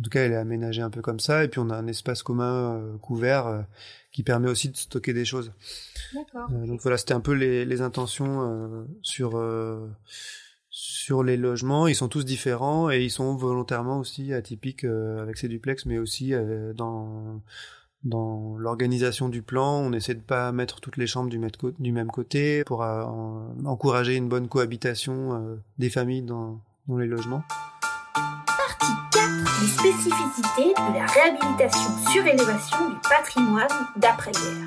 en 0.01 0.03
tout 0.03 0.11
cas 0.11 0.25
elle 0.25 0.33
est 0.33 0.37
aménagée 0.37 0.83
un 0.83 0.91
peu 0.91 1.03
comme 1.03 1.21
ça 1.21 1.45
et 1.45 1.49
puis 1.49 1.61
on 1.61 1.71
a 1.71 1.77
un 1.77 1.87
espace 1.87 2.23
commun 2.23 2.81
couvert 3.03 3.65
qui 4.13 4.23
permet 4.23 4.49
aussi 4.49 4.71
de 4.71 4.77
stocker 4.77 5.13
des 5.13 5.25
choses. 5.25 5.53
D'accord. 6.15 6.49
Euh, 6.53 6.67
donc 6.67 6.81
voilà, 6.81 6.99
c'était 6.99 7.15
un 7.15 7.21
peu 7.21 7.33
les, 7.33 7.65
les 7.65 7.81
intentions 7.81 8.43
euh, 8.43 8.85
sur 9.03 9.37
euh, 9.37 9.87
Sur 10.71 11.23
les 11.23 11.37
logements, 11.37 11.89
ils 11.89 11.97
sont 11.97 12.09
tous 12.09 12.25
différents 12.25 12.91
et 12.91 13.03
ils 13.05 13.11
sont 13.11 13.37
volontairement 13.37 13.99
aussi 13.99 14.33
atypiques 14.33 14.85
euh, 14.85 15.21
avec 15.21 15.37
ces 15.37 15.49
duplex, 15.49 15.85
mais 15.85 15.99
aussi 15.99 16.33
euh, 16.33 16.73
dans 16.73 17.43
dans 18.03 18.57
l'organisation 18.57 19.29
du 19.29 19.43
plan, 19.43 19.79
on 19.79 19.93
essaie 19.93 20.15
de 20.15 20.23
pas 20.23 20.53
mettre 20.53 20.81
toutes 20.81 20.97
les 20.97 21.07
chambres 21.07 21.29
du, 21.29 21.39
du 21.79 21.93
même 21.93 22.11
côté 22.11 22.65
pour 22.65 22.83
euh, 22.83 23.05
encourager 23.67 24.17
une 24.17 24.29
bonne 24.29 24.49
cohabitation 24.49 25.59
des 25.79 25.91
familles 25.91 26.23
dans, 26.23 26.63
dans 26.89 26.97
les 26.97 27.07
logements. 27.07 27.43
Partie 29.61 29.77
4. 29.77 29.85
Les 29.85 29.93
spécificités 29.93 30.75
de 30.75 30.95
la 30.95 31.07
réhabilitation 31.07 32.11
sur 32.11 32.27
élévation 32.27 32.91
du 32.91 32.97
patrimoine 33.09 33.69
d'après-guerre 33.97 34.67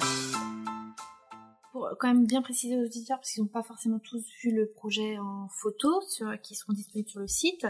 pour 1.72 1.90
quand 2.00 2.08
même 2.08 2.28
bien 2.28 2.44
préciser 2.44 2.78
aux 2.78 2.86
auditeurs, 2.86 3.18
parce 3.18 3.32
qu'ils 3.32 3.42
n'ont 3.42 3.50
pas 3.50 3.64
forcément 3.64 3.98
tous 3.98 4.24
vu 4.44 4.52
le 4.52 4.70
projet 4.70 5.18
en 5.18 5.48
photo, 5.50 6.02
sur, 6.02 6.40
qui 6.42 6.54
seront 6.54 6.74
disponibles 6.74 7.10
sur 7.10 7.20
le 7.20 7.28
site, 7.28 7.66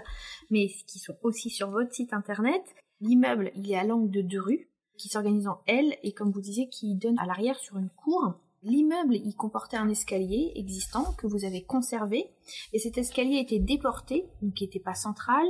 mais 0.49 0.67
qui 0.87 0.99
sont 0.99 1.15
aussi 1.23 1.49
sur 1.49 1.69
votre 1.69 1.93
site 1.93 2.13
internet. 2.13 2.61
L'immeuble, 2.99 3.51
il 3.55 3.71
est 3.71 3.77
à 3.77 3.85
l'angle 3.85 4.11
de 4.11 4.21
deux 4.21 4.41
rues, 4.41 4.69
qui 4.97 5.07
s'organise 5.07 5.47
en 5.47 5.61
L, 5.67 5.95
et 6.03 6.11
comme 6.11 6.31
vous 6.31 6.41
disiez, 6.41 6.67
qui 6.67 6.95
donne 6.95 7.17
à 7.17 7.25
l'arrière 7.25 7.57
sur 7.57 7.77
une 7.77 7.89
cour. 7.89 8.33
L'immeuble, 8.65 9.15
il 9.15 9.35
comportait 9.35 9.75
un 9.75 9.89
escalier 9.89 10.53
existant 10.55 11.13
que 11.17 11.27
vous 11.27 11.43
avez 11.43 11.63
conservé, 11.63 12.29
et 12.71 12.79
cet 12.79 12.97
escalier 12.97 13.39
était 13.39 13.59
déporté, 13.59 14.25
donc 14.41 14.53
qui 14.53 14.63
n'était 14.63 14.79
pas 14.79 14.93
central. 14.93 15.45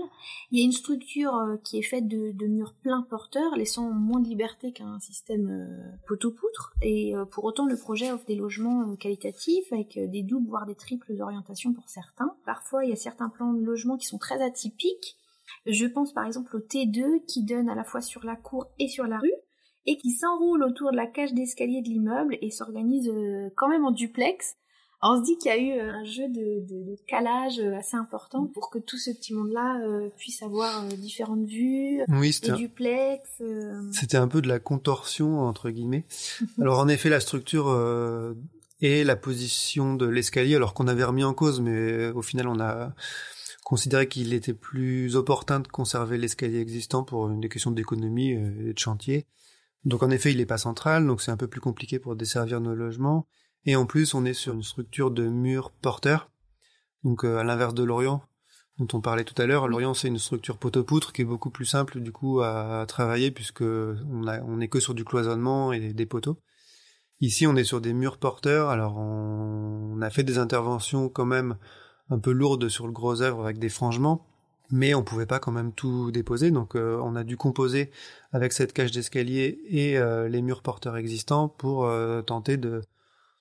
Il 0.49 0.57
y 0.57 0.63
a 0.63 0.65
une 0.65 0.71
structure 0.71 1.35
euh, 1.35 1.57
qui 1.63 1.77
est 1.77 1.83
faite 1.83 2.07
de, 2.07 2.47
murs 2.47 2.73
pleins 2.81 3.03
porteurs, 3.03 3.55
laissant 3.55 3.91
moins 3.91 4.19
de 4.19 4.27
liberté 4.27 4.71
qu'un 4.71 4.99
système 4.99 5.47
euh, 5.49 5.97
poteau-poutre, 6.07 6.73
et 6.81 7.15
euh, 7.15 7.25
pour 7.25 7.43
autant 7.43 7.67
le 7.67 7.77
projet 7.77 8.11
offre 8.11 8.25
des 8.25 8.35
logements 8.35 8.95
qualitatifs, 8.95 9.71
avec 9.71 9.99
des 9.99 10.23
doubles 10.23 10.49
voire 10.49 10.65
des 10.65 10.75
triples 10.75 11.21
orientations 11.21 11.73
pour 11.73 11.89
certains. 11.89 12.35
Parfois, 12.45 12.83
il 12.83 12.89
y 12.89 12.93
a 12.93 12.97
certains 12.97 13.29
plans 13.29 13.53
de 13.53 13.63
logement 13.63 13.97
qui 13.97 14.07
sont 14.07 14.17
très 14.17 14.41
atypiques, 14.41 15.17
je 15.65 15.85
pense 15.85 16.13
par 16.13 16.25
exemple 16.25 16.55
au 16.55 16.59
T2 16.59 17.25
qui 17.25 17.43
donne 17.43 17.69
à 17.69 17.75
la 17.75 17.83
fois 17.83 18.01
sur 18.01 18.23
la 18.25 18.35
cour 18.35 18.67
et 18.79 18.87
sur 18.87 19.05
la 19.05 19.19
rue 19.19 19.33
et 19.85 19.97
qui 19.97 20.11
s'enroule 20.11 20.63
autour 20.63 20.91
de 20.91 20.97
la 20.97 21.07
cage 21.07 21.33
d'escalier 21.33 21.81
de 21.81 21.89
l'immeuble 21.89 22.37
et 22.41 22.51
s'organise 22.51 23.09
euh, 23.09 23.49
quand 23.55 23.67
même 23.67 23.85
en 23.85 23.91
duplex. 23.91 24.55
on 25.01 25.19
se 25.19 25.25
dit 25.25 25.37
qu'il 25.37 25.51
y 25.51 25.53
a 25.53 25.57
eu 25.57 25.79
euh, 25.79 25.91
un 25.91 26.05
jeu 26.05 26.29
de, 26.29 26.95
calage 27.07 27.59
euh, 27.59 27.75
assez 27.77 27.97
important 27.97 28.45
pour 28.45 28.69
que 28.69 28.79
tout 28.79 28.97
ce 28.97 29.11
petit 29.11 29.33
monde-là 29.33 29.81
puisse 30.17 30.41
avoir 30.41 30.85
différentes 30.85 31.45
vues, 31.45 32.01
oui, 32.07 32.37
des 32.41 32.53
duplex. 32.53 33.41
C'était 33.91 34.17
un 34.17 34.27
peu 34.27 34.41
de 34.41 34.47
la 34.47 34.59
contorsion 34.59 35.41
entre 35.41 35.69
guillemets. 35.69 36.05
alors 36.61 36.79
en 36.79 36.87
effet, 36.87 37.09
la 37.09 37.19
structure 37.19 37.67
et 38.81 39.03
la 39.03 39.15
position 39.15 39.95
de 39.95 40.05
l'escalier, 40.05 40.55
alors 40.55 40.73
qu'on 40.73 40.87
avait 40.87 41.03
remis 41.03 41.23
en 41.23 41.33
cause, 41.33 41.59
mais 41.59 42.09
au 42.09 42.21
final 42.21 42.47
on 42.47 42.59
a 42.59 42.93
considéré 43.65 44.07
qu'il 44.07 44.33
était 44.33 44.53
plus 44.53 45.15
opportun 45.15 45.59
de 45.59 45.67
conserver 45.67 46.17
l'escalier 46.17 46.59
existant 46.59 47.03
pour 47.03 47.29
une 47.29 47.41
des 47.41 47.49
questions 47.49 47.71
d'économie 47.71 48.31
et 48.31 48.73
de 48.73 48.79
chantier. 48.79 49.25
Donc 49.85 50.03
en 50.03 50.09
effet, 50.09 50.31
il 50.31 50.37
n'est 50.37 50.45
pas 50.45 50.57
central, 50.57 51.05
donc 51.05 51.21
c'est 51.21 51.31
un 51.31 51.37
peu 51.37 51.47
plus 51.47 51.61
compliqué 51.61 51.99
pour 51.99 52.15
desservir 52.15 52.61
nos 52.61 52.75
logements. 52.75 53.27
Et 53.65 53.75
en 53.75 53.85
plus, 53.85 54.13
on 54.13 54.25
est 54.25 54.33
sur 54.33 54.53
une 54.53 54.63
structure 54.63 55.11
de 55.11 55.27
murs 55.27 55.71
porteurs. 55.71 56.29
Donc 57.03 57.25
euh, 57.25 57.37
à 57.37 57.43
l'inverse 57.43 57.73
de 57.73 57.83
l'Orient, 57.83 58.23
dont 58.77 58.87
on 58.93 59.01
parlait 59.01 59.25
tout 59.25 59.39
à 59.41 59.45
l'heure, 59.45 59.67
l'Orient 59.67 59.93
c'est 59.93 60.07
une 60.07 60.17
structure 60.17 60.57
poteau-poutre 60.57 61.11
qui 61.11 61.21
est 61.21 61.25
beaucoup 61.25 61.49
plus 61.49 61.65
simple 61.65 61.99
du 61.99 62.11
coup 62.11 62.41
à, 62.41 62.85
travailler 62.87 63.29
puisque 63.29 63.61
on, 63.61 64.27
a, 64.27 64.41
on 64.41 64.59
est 64.61 64.69
que 64.69 64.79
sur 64.79 64.93
du 64.93 65.03
cloisonnement 65.03 65.73
et 65.73 65.93
des 65.93 66.05
poteaux. 66.05 66.39
Ici, 67.19 67.45
on 67.45 67.55
est 67.55 67.63
sur 67.63 67.81
des 67.81 67.93
murs 67.93 68.17
porteurs. 68.17 68.69
Alors 68.69 68.97
on, 68.97 69.95
on 69.97 70.01
a 70.01 70.09
fait 70.09 70.23
des 70.23 70.37
interventions 70.37 71.09
quand 71.09 71.25
même 71.25 71.57
un 72.09 72.19
peu 72.19 72.31
lourdes 72.31 72.69
sur 72.69 72.87
le 72.87 72.93
gros 72.93 73.21
œuvre 73.21 73.43
avec 73.43 73.59
des 73.59 73.69
frangements 73.69 74.25
mais 74.73 74.95
on 74.95 75.03
pouvait 75.03 75.27
pas 75.27 75.39
quand 75.39 75.51
même 75.51 75.71
tout 75.71 76.11
déposer, 76.11 76.49
donc 76.49 76.75
euh, 76.75 76.99
on 77.03 77.15
a 77.15 77.23
dû 77.23 77.37
composer 77.37 77.91
avec 78.31 78.53
cette 78.53 78.73
cage 78.73 78.91
d'escalier 78.91 79.61
et 79.67 79.99
euh, 79.99 80.27
les 80.27 80.41
murs 80.41 80.63
porteurs 80.63 80.97
existants 80.97 81.47
pour 81.47 81.85
euh, 81.85 82.23
tenter 82.23 82.57
de 82.57 82.81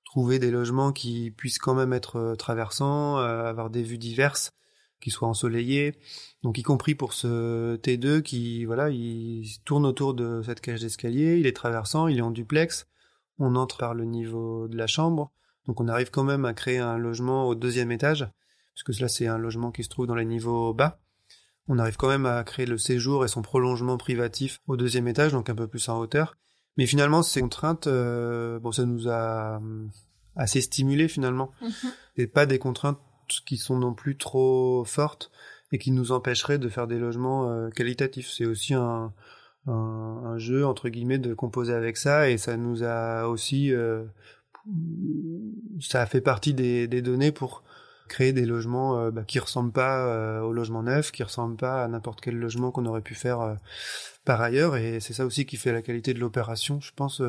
trouver 0.05 0.39
des 0.39 0.51
logements 0.51 0.93
qui 0.93 1.31
puissent 1.31 1.59
quand 1.59 1.75
même 1.75 1.95
être 1.95 2.35
traversants, 2.39 3.17
avoir 3.17 3.71
des 3.71 3.83
vues 3.83 3.97
diverses, 3.97 4.53
qui 5.01 5.11
soient 5.11 5.27
ensoleillés, 5.27 5.95
donc 6.43 6.59
y 6.59 6.63
compris 6.63 6.95
pour 6.95 7.15
ce 7.15 7.77
T2 7.77 8.21
qui 8.21 8.67
voilà, 8.67 8.91
il 8.91 9.47
tourne 9.65 9.87
autour 9.87 10.13
de 10.13 10.43
cette 10.45 10.61
cage 10.61 10.83
d'escalier, 10.83 11.39
il 11.39 11.47
est 11.47 11.57
traversant, 11.57 12.09
il 12.09 12.19
est 12.19 12.23
en 12.23 12.31
duplex, 12.31 12.89
on 13.39 13.57
entre 13.57 13.79
par 13.79 13.95
le 13.95 14.05
niveau 14.05 14.69
de 14.69 14.77
la 14.77 14.87
chambre, 14.87 15.33
donc 15.67 15.81
on 15.81 15.89
arrive 15.89 16.11
quand 16.11 16.25
même 16.25 16.45
à 16.45 16.53
créer 16.53 16.77
un 16.77 16.99
logement 16.99 17.49
au 17.49 17.55
deuxième 17.55 17.91
étage, 17.91 18.29
parce 18.75 18.83
que 18.85 18.93
cela 18.93 19.09
c'est 19.09 19.29
un 19.29 19.39
logement 19.39 19.73
qui 19.73 19.83
se 19.83 19.89
trouve 19.89 20.07
dans 20.07 20.15
les 20.15 20.27
niveaux 20.27 20.75
bas 20.75 21.02
on 21.69 21.79
arrive 21.79 21.97
quand 21.97 22.09
même 22.09 22.27
à 22.27 22.43
créer 22.45 22.67
le 22.67 22.79
séjour 22.79 23.25
et 23.25 23.29
son 23.29 23.43
prolongement 23.43 23.97
privatif 23.97 24.61
au 24.67 24.77
deuxième 24.77 25.09
étage, 25.09 25.33
donc 25.33 25.49
un 25.49 25.55
peu 25.55 25.67
plus 25.67 25.89
en 25.89 25.99
hauteur. 25.99 26.37
Mais 26.77 26.87
finalement, 26.87 27.23
ces 27.23 27.41
contraintes, 27.41 27.87
euh, 27.87 28.59
bon, 28.59 28.73
ça 28.73 28.85
nous 28.85 29.09
a 29.09 29.61
euh, 29.61 29.87
assez 30.37 30.61
stimulé 30.61 31.09
finalement. 31.09 31.53
Mhm. 31.61 31.91
Et 32.17 32.27
pas 32.27 32.47
des 32.47 32.59
contraintes 32.59 32.99
qui 33.47 33.57
sont 33.57 33.79
non 33.79 33.95
plus 33.95 34.17
trop 34.17 34.85
fortes 34.85 35.31
et 35.71 35.79
qui 35.79 35.91
nous 35.91 36.13
empêcheraient 36.13 36.59
de 36.59 36.69
faire 36.69 36.87
des 36.87 36.99
logements 36.99 37.51
euh, 37.51 37.69
qualitatifs. 37.71 38.31
C'est 38.31 38.47
aussi 38.47 38.75
un, 38.75 39.13
un, 39.67 40.39
jeu 40.39 40.67
entre 40.67 40.89
guillemets 40.89 41.19
de 41.19 41.35
composer 41.35 41.75
avec 41.75 41.97
ça 41.97 42.29
et 42.29 42.39
ça 42.39 42.57
nous 42.57 42.83
a 42.83 43.29
aussi, 43.29 43.73
ça 45.81 46.03
a 46.03 46.07
fait 46.07 46.21
partie 46.21 46.53
des, 46.53 46.89
des 46.89 47.01
données 47.01 47.33
pour 47.33 47.63
créer 48.13 48.35
des 48.35 48.45
logements 48.45 48.99
euh, 48.99 49.11
bah, 49.11 49.25
qui 49.25 49.39
ressemblent 49.39 49.73
pas 49.73 50.07
euh, 50.07 50.41
au 50.43 50.53
logement 50.53 50.83
neuf, 50.83 51.13
qui 51.13 51.23
ressemblent 51.23 51.57
pas 51.57 51.83
à 51.83 51.89
n'importe 51.89 52.21
quel 52.21 52.37
logement 52.37 52.71
qu'on 52.71 52.85
aurait 52.85 53.01
pu 53.01 53.15
faire 53.15 53.41
euh, 53.41 53.55
par 54.27 54.41
ailleurs. 54.43 54.77
Et 54.77 55.01
c'est 55.01 55.15
ça 55.15 55.25
aussi 55.25 55.47
qui 55.47 55.57
fait 55.57 55.73
la 55.73 55.81
qualité 55.81 56.13
de 56.13 56.21
l'opération, 56.21 56.79
je 56.81 56.93
pense, 56.95 57.23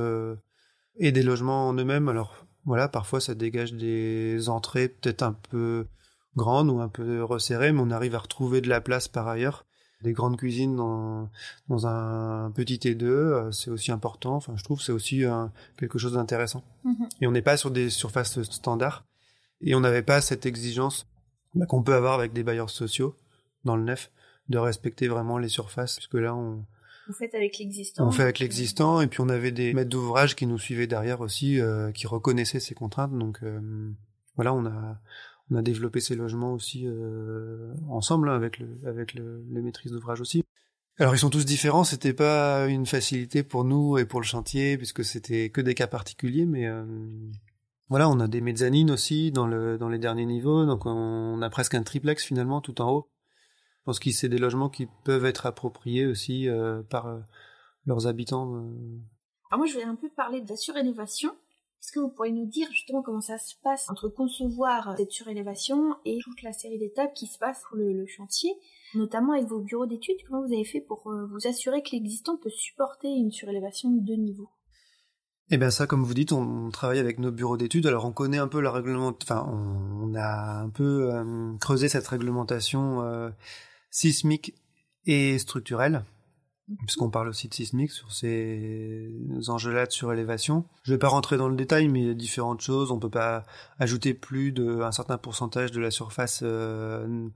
et 0.97 1.11
des 1.11 1.23
logements 1.23 1.69
en 1.69 1.73
eux-mêmes. 1.73 2.09
Alors 2.09 2.45
voilà, 2.65 2.89
parfois 2.89 3.21
ça 3.21 3.33
dégage 3.33 3.73
des 3.73 4.49
entrées 4.49 4.89
peut-être 4.89 5.23
un 5.23 5.33
peu 5.49 5.87
grandes 6.35 6.69
ou 6.69 6.81
un 6.81 6.89
peu 6.89 7.23
resserrées, 7.23 7.71
mais 7.71 7.81
on 7.81 7.89
arrive 7.89 8.15
à 8.15 8.19
retrouver 8.19 8.59
de 8.59 8.69
la 8.69 8.81
place 8.81 9.07
par 9.07 9.27
ailleurs. 9.27 9.65
Des 10.01 10.11
grandes 10.11 10.35
cuisines 10.35 10.75
dans, 10.75 11.29
dans 11.69 11.87
un 11.87 12.51
petit 12.51 12.75
T2, 12.75 13.53
c'est 13.53 13.71
aussi 13.71 13.93
important. 13.93 14.35
Enfin, 14.35 14.53
je 14.57 14.63
trouve 14.65 14.81
c'est 14.81 14.91
aussi 14.91 15.23
quelque 15.77 15.97
chose 15.97 16.13
d'intéressant. 16.13 16.61
Mm-hmm. 16.83 17.09
Et 17.21 17.27
on 17.27 17.31
n'est 17.31 17.41
pas 17.41 17.55
sur 17.55 17.71
des 17.71 17.89
surfaces 17.89 18.43
standards. 18.43 19.05
Et 19.63 19.76
on 19.76 19.80
n'avait 19.80 20.04
pas 20.04 20.21
cette 20.21 20.45
exigence 20.45 21.08
bah, 21.56 21.65
qu'on 21.65 21.84
peut 21.84 21.95
avoir 21.95 22.13
avec 22.15 22.34
des 22.34 22.43
bailleurs 22.43 22.69
sociaux 22.69 23.15
dans 23.63 23.76
le 23.76 23.84
neuf, 23.84 24.12
de 24.49 24.58
respecter 24.58 25.08
vraiment 25.08 25.38
les 25.38 25.49
surfaces, 25.49 25.95
puisque 25.95 26.15
là 26.15 26.36
on... 26.36 26.65
Vous 27.08 27.13
faites 27.13 27.36
avec 27.36 27.58
l'existant. 27.58 28.08
On 28.08 28.12
fait 28.12 28.23
avec 28.23 28.39
l'existant, 28.39 29.02
et 29.02 29.08
puis 29.08 29.19
on 29.21 29.30
avait 29.30 29.52
des 29.52 29.73
maîtres 29.73 29.89
d'ouvrage 29.89 30.36
qui 30.36 30.47
nous 30.47 30.58
suivaient 30.58 30.88
derrière 30.88 31.21
aussi, 31.21 31.60
euh, 31.60 31.91
qui 31.91 32.08
reconnaissaient 32.08 32.62
ces 32.62 32.76
contraintes. 32.76 33.17
Donc 33.17 33.39
euh, 33.43 33.60
voilà, 34.36 34.54
on 34.54 34.65
a 34.65 34.99
on 35.52 35.56
a 35.56 35.62
développé 35.62 35.99
ces 35.99 36.15
logements 36.15 36.54
aussi 36.54 36.84
euh, 36.86 37.73
ensemble 37.89 38.30
hein, 38.30 38.36
avec 38.36 38.58
le 38.58 38.80
avec 38.86 39.13
le, 39.15 39.43
les 39.52 39.62
maîtrises 39.62 39.91
d'ouvrage 39.91 40.21
aussi. 40.21 40.43
Alors 40.97 41.13
ils 41.13 41.19
sont 41.19 41.30
tous 41.30 41.45
différents, 41.45 41.84
c'était 41.84 42.13
pas 42.13 42.67
une 42.67 42.86
facilité 42.86 43.43
pour 43.43 43.65
nous 43.65 43.97
et 43.97 44.06
pour 44.06 44.21
le 44.21 44.26
chantier 44.26 44.78
puisque 44.78 45.04
c'était 45.04 45.49
que 45.49 45.60
des 45.60 45.73
cas 45.73 45.88
particuliers, 45.88 46.45
mais 46.45 46.69
voilà, 47.89 48.09
on 48.09 48.19
a 48.19 48.27
des 48.27 48.41
mezzanines 48.41 48.91
aussi 48.91 49.31
dans, 49.31 49.45
le, 49.45 49.77
dans 49.77 49.89
les 49.89 49.99
derniers 49.99 50.25
niveaux, 50.25 50.65
donc 50.65 50.85
on 50.85 51.41
a 51.41 51.49
presque 51.49 51.75
un 51.75 51.83
triplex 51.83 52.23
finalement 52.23 52.61
tout 52.61 52.81
en 52.81 52.91
haut. 52.91 53.09
Je 53.79 53.85
pense 53.85 53.99
que 53.99 54.11
c'est 54.11 54.29
des 54.29 54.37
logements 54.37 54.69
qui 54.69 54.87
peuvent 55.03 55.25
être 55.25 55.45
appropriés 55.45 56.05
aussi 56.05 56.47
euh, 56.47 56.81
par 56.83 57.07
euh, 57.07 57.19
leurs 57.85 58.07
habitants. 58.07 58.55
Euh. 58.55 58.61
Alors 59.51 59.57
moi, 59.57 59.67
je 59.67 59.73
voulais 59.73 59.85
un 59.85 59.95
peu 59.95 60.09
parler 60.09 60.39
de 60.39 60.49
la 60.49 60.55
surélévation. 60.55 61.31
Est-ce 61.81 61.91
que 61.91 61.99
vous 61.99 62.07
pourriez 62.07 62.31
nous 62.31 62.45
dire 62.45 62.69
justement 62.71 63.01
comment 63.01 63.19
ça 63.19 63.37
se 63.37 63.55
passe 63.61 63.89
entre 63.89 64.07
concevoir 64.07 64.95
cette 64.95 65.11
surélévation 65.11 65.97
et 66.05 66.19
toute 66.23 66.41
la 66.41 66.53
série 66.53 66.79
d'étapes 66.79 67.13
qui 67.13 67.27
se 67.27 67.37
passent 67.37 67.61
pour 67.67 67.75
le, 67.75 67.91
le 67.91 68.05
chantier, 68.05 68.53
notamment 68.95 69.33
avec 69.33 69.47
vos 69.47 69.59
bureaux 69.59 69.85
d'études? 69.85 70.15
Comment 70.25 70.47
vous 70.47 70.53
avez 70.53 70.63
fait 70.63 70.79
pour 70.79 71.03
vous 71.03 71.45
assurer 71.45 71.83
que 71.83 71.89
l'existant 71.91 72.37
peut 72.37 72.49
supporter 72.49 73.09
une 73.09 73.31
surélévation 73.31 73.91
de 73.91 73.99
deux 73.99 74.15
niveaux? 74.15 74.49
Eh 75.53 75.57
bien 75.57 75.69
ça, 75.69 75.85
comme 75.85 76.03
vous 76.03 76.15
dites, 76.15 76.31
on, 76.31 76.71
travaille 76.71 76.97
avec 76.97 77.19
nos 77.19 77.31
bureaux 77.31 77.57
d'études. 77.57 77.85
Alors 77.85 78.05
on 78.05 78.11
connaît 78.11 78.39
un 78.39 78.47
peu 78.47 78.59
la 78.59 78.71
réglementation, 78.71 79.35
enfin 79.35 79.47
on, 79.51 80.15
a 80.15 80.63
un 80.63 80.69
peu 80.69 81.13
euh, 81.13 81.53
creusé 81.59 81.89
cette 81.89 82.07
réglementation 82.07 83.03
euh, 83.03 83.29
sismique 83.91 84.55
et 85.05 85.37
structurelle, 85.37 86.05
puisqu'on 86.87 87.11
parle 87.11 87.27
aussi 87.27 87.49
de 87.49 87.53
sismique 87.53 87.91
sur 87.91 88.11
ces 88.11 89.11
enjeux-là 89.47 89.86
de 89.86 89.91
surélévation. 89.91 90.65
Je 90.82 90.91
vais 90.91 90.97
pas 90.97 91.09
rentrer 91.09 91.38
dans 91.38 91.49
le 91.49 91.55
détail, 91.55 91.88
mais 91.88 92.01
il 92.01 92.07
y 92.07 92.09
a 92.09 92.15
différentes 92.15 92.61
choses. 92.61 92.89
On 92.89 92.97
peut 92.97 93.11
pas 93.11 93.45
ajouter 93.78 94.15
plus 94.15 94.53
d'un 94.53 94.91
certain 94.91 95.19
pourcentage 95.19 95.71
de 95.71 95.80
la 95.80 95.91
surface 95.91 96.39
euh, 96.41 97.30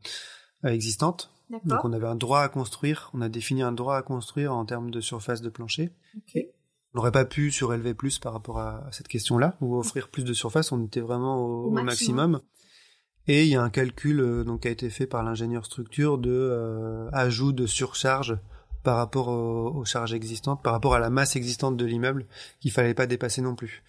existante. 0.63 1.31
Donc 1.65 1.85
on 1.85 1.93
avait 1.93 2.07
un 2.07 2.15
droit 2.15 2.41
à 2.41 2.49
construire, 2.49 3.11
on 3.13 3.21
a 3.21 3.29
défini 3.29 3.61
un 3.61 3.71
droit 3.71 3.95
à 3.95 4.01
construire 4.01 4.55
en 4.55 4.65
termes 4.65 4.89
de 4.89 5.01
surface 5.01 5.41
de 5.41 5.49
plancher. 5.49 5.91
Okay 6.17 6.51
n'aurait 6.97 7.11
pas 7.11 7.25
pu 7.25 7.51
surélever 7.51 7.93
plus 7.93 8.19
par 8.19 8.33
rapport 8.33 8.59
à, 8.59 8.87
cette 8.91 9.07
question-là 9.07 9.55
ou 9.61 9.77
offrir 9.77 10.09
plus 10.09 10.23
de 10.23 10.33
surface. 10.33 10.71
On 10.71 10.83
était 10.83 10.99
vraiment 10.99 11.37
au, 11.37 11.69
maximum. 11.69 12.41
Et 13.27 13.43
il 13.43 13.49
y 13.49 13.55
a 13.55 13.61
un 13.61 13.69
calcul 13.69 14.19
euh, 14.19 14.43
donc 14.43 14.61
qui 14.61 14.67
a 14.67 14.71
été 14.71 14.89
fait 14.89 15.05
par 15.05 15.23
l'ingénieur 15.23 15.65
structure 15.65 16.17
de 16.17 16.31
euh, 16.31 17.09
ajout 17.11 17.51
de 17.51 17.67
surcharge 17.67 18.37
par 18.83 18.97
rapport 18.97 19.27
aux, 19.27 19.83
charges 19.83 20.13
existantes, 20.13 20.63
par 20.63 20.71
rapport 20.71 20.95
à 20.95 20.99
la 20.99 21.09
masse 21.09 21.35
existante 21.35 21.75
de 21.75 21.85
l'immeuble 21.85 22.25
qu'il 22.61 22.71
fallait 22.71 22.93
pas 22.93 23.05
dépasser 23.05 23.41
non 23.41 23.53
plus. 23.53 23.83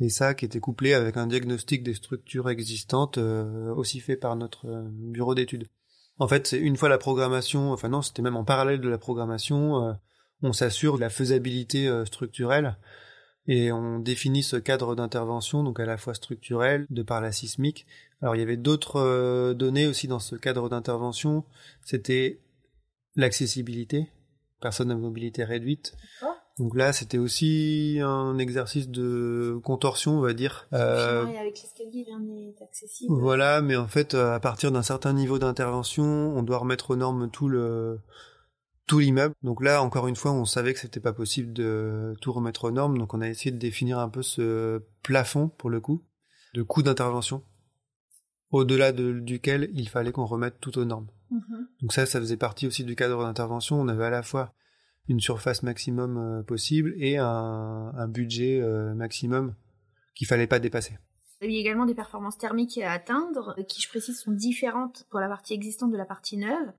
Et 0.00 0.08
ça 0.08 0.32
qui 0.32 0.46
était 0.46 0.58
couplé 0.58 0.94
avec 0.94 1.18
un 1.18 1.26
diagnostic 1.26 1.82
des 1.82 1.92
structures 1.94 2.48
existantes 2.48 3.18
euh, 3.18 3.74
aussi 3.74 4.00
fait 4.00 4.16
par 4.16 4.36
notre 4.36 4.66
bureau 4.90 5.34
d'études. 5.34 5.68
En 6.18 6.28
fait, 6.28 6.46
c'est 6.46 6.58
une 6.58 6.76
fois 6.76 6.88
la 6.88 6.98
programmation, 6.98 7.72
enfin 7.72 7.88
non, 7.88 8.00
c'était 8.00 8.22
même 8.22 8.36
en 8.36 8.44
parallèle 8.44 8.80
de 8.80 8.88
la 8.88 8.98
programmation, 8.98 9.96
on 10.42 10.52
s'assure 10.52 10.96
de 10.96 11.00
la 11.00 11.10
faisabilité 11.10 11.90
structurelle 12.04 12.76
et 13.48 13.72
on 13.72 13.98
définit 13.98 14.42
ce 14.42 14.56
cadre 14.56 14.94
d'intervention, 14.94 15.64
donc 15.64 15.80
à 15.80 15.86
la 15.86 15.96
fois 15.96 16.14
structurel, 16.14 16.86
de 16.90 17.02
par 17.02 17.20
la 17.20 17.32
sismique. 17.32 17.86
Alors 18.20 18.36
il 18.36 18.38
y 18.38 18.42
avait 18.42 18.56
d'autres 18.56 19.00
euh, 19.00 19.54
données 19.54 19.86
aussi 19.86 20.06
dans 20.06 20.20
ce 20.20 20.36
cadre 20.36 20.68
d'intervention, 20.68 21.44
c'était 21.84 22.38
l'accessibilité, 23.16 24.08
personnes 24.60 24.90
à 24.90 24.94
mobilité 24.94 25.44
réduite. 25.44 25.94
Donc 26.58 26.76
là, 26.76 26.92
c'était 26.92 27.16
aussi 27.16 27.98
un 28.02 28.36
exercice 28.36 28.90
de 28.90 29.58
contorsion, 29.64 30.18
on 30.18 30.20
va 30.20 30.34
dire. 30.34 30.68
Euh, 30.74 31.24
avec 31.24 31.62
l'escalier, 31.62 32.04
rien 32.06 32.20
n'est 32.20 32.54
accessible. 32.62 33.12
Voilà, 33.12 33.62
mais 33.62 33.74
en 33.74 33.88
fait, 33.88 34.12
à 34.12 34.38
partir 34.38 34.70
d'un 34.70 34.82
certain 34.82 35.14
niveau 35.14 35.38
d'intervention, 35.38 36.04
on 36.04 36.42
doit 36.42 36.58
remettre 36.58 36.90
aux 36.90 36.96
normes 36.96 37.30
tout 37.30 37.48
le 37.48 38.00
tout 38.86 38.98
l'immeuble. 38.98 39.34
Donc 39.42 39.62
là, 39.62 39.82
encore 39.82 40.08
une 40.08 40.16
fois, 40.16 40.32
on 40.32 40.44
savait 40.44 40.74
que 40.74 40.80
c'était 40.80 41.00
pas 41.00 41.12
possible 41.12 41.52
de 41.52 42.14
tout 42.20 42.32
remettre 42.32 42.64
aux 42.64 42.70
normes, 42.70 42.98
donc 42.98 43.14
on 43.14 43.20
a 43.20 43.28
essayé 43.28 43.50
de 43.50 43.58
définir 43.58 43.98
un 43.98 44.08
peu 44.08 44.22
ce 44.22 44.82
plafond 45.02 45.48
pour 45.48 45.70
le 45.70 45.80
coup 45.80 46.02
de 46.54 46.62
coût 46.62 46.82
d'intervention, 46.82 47.42
au-delà 48.50 48.92
duquel 48.92 49.70
il 49.72 49.88
fallait 49.88 50.12
qu'on 50.12 50.26
remette 50.26 50.60
tout 50.60 50.78
aux 50.78 50.84
normes. 50.84 51.08
Mhm. 51.30 51.68
Donc 51.80 51.92
ça, 51.92 52.06
ça 52.06 52.20
faisait 52.20 52.36
partie 52.36 52.66
aussi 52.66 52.84
du 52.84 52.94
cadre 52.94 53.22
d'intervention. 53.22 53.80
On 53.80 53.88
avait 53.88 54.04
à 54.04 54.10
la 54.10 54.22
fois 54.22 54.52
une 55.08 55.20
surface 55.20 55.62
maximum 55.62 56.18
euh, 56.18 56.42
possible 56.42 56.94
et 56.96 57.16
un, 57.16 58.08
budget 58.08 58.60
euh, 58.60 58.94
maximum 58.94 59.54
qu'il 60.14 60.26
fallait 60.26 60.46
pas 60.46 60.58
dépasser. 60.58 60.98
Il 61.40 61.50
y 61.50 61.56
a 61.56 61.60
également 61.60 61.86
des 61.86 61.94
performances 61.94 62.38
thermiques 62.38 62.78
à 62.78 62.92
atteindre, 62.92 63.56
qui 63.66 63.80
je 63.80 63.88
précise 63.88 64.20
sont 64.20 64.30
différentes 64.30 65.06
pour 65.10 65.18
la 65.18 65.28
partie 65.28 65.54
existante 65.54 65.90
de 65.90 65.96
la 65.96 66.04
partie 66.04 66.36
neuve. 66.36 66.72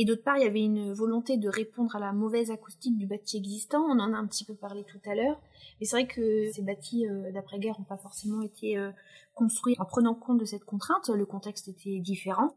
Et 0.00 0.06
d'autre 0.06 0.22
part, 0.22 0.38
il 0.38 0.44
y 0.44 0.46
avait 0.46 0.62
une 0.62 0.94
volonté 0.94 1.36
de 1.36 1.50
répondre 1.50 1.94
à 1.94 1.98
la 1.98 2.14
mauvaise 2.14 2.50
acoustique 2.50 2.96
du 2.96 3.06
bâti 3.06 3.36
existant. 3.36 3.82
On 3.82 4.00
en 4.00 4.14
a 4.14 4.16
un 4.16 4.26
petit 4.26 4.46
peu 4.46 4.54
parlé 4.54 4.82
tout 4.84 4.98
à 5.04 5.14
l'heure. 5.14 5.38
Mais 5.78 5.84
c'est 5.84 5.94
vrai 5.94 6.06
que 6.06 6.50
ces 6.52 6.62
bâtis 6.62 7.06
euh, 7.06 7.30
d'après-guerre 7.32 7.78
n'ont 7.78 7.84
pas 7.84 7.98
forcément 7.98 8.40
été 8.40 8.78
euh, 8.78 8.92
construits 9.34 9.76
en 9.78 9.84
prenant 9.84 10.14
compte 10.14 10.40
de 10.40 10.46
cette 10.46 10.64
contrainte. 10.64 11.10
Le 11.10 11.26
contexte 11.26 11.68
était 11.68 11.98
différent. 11.98 12.56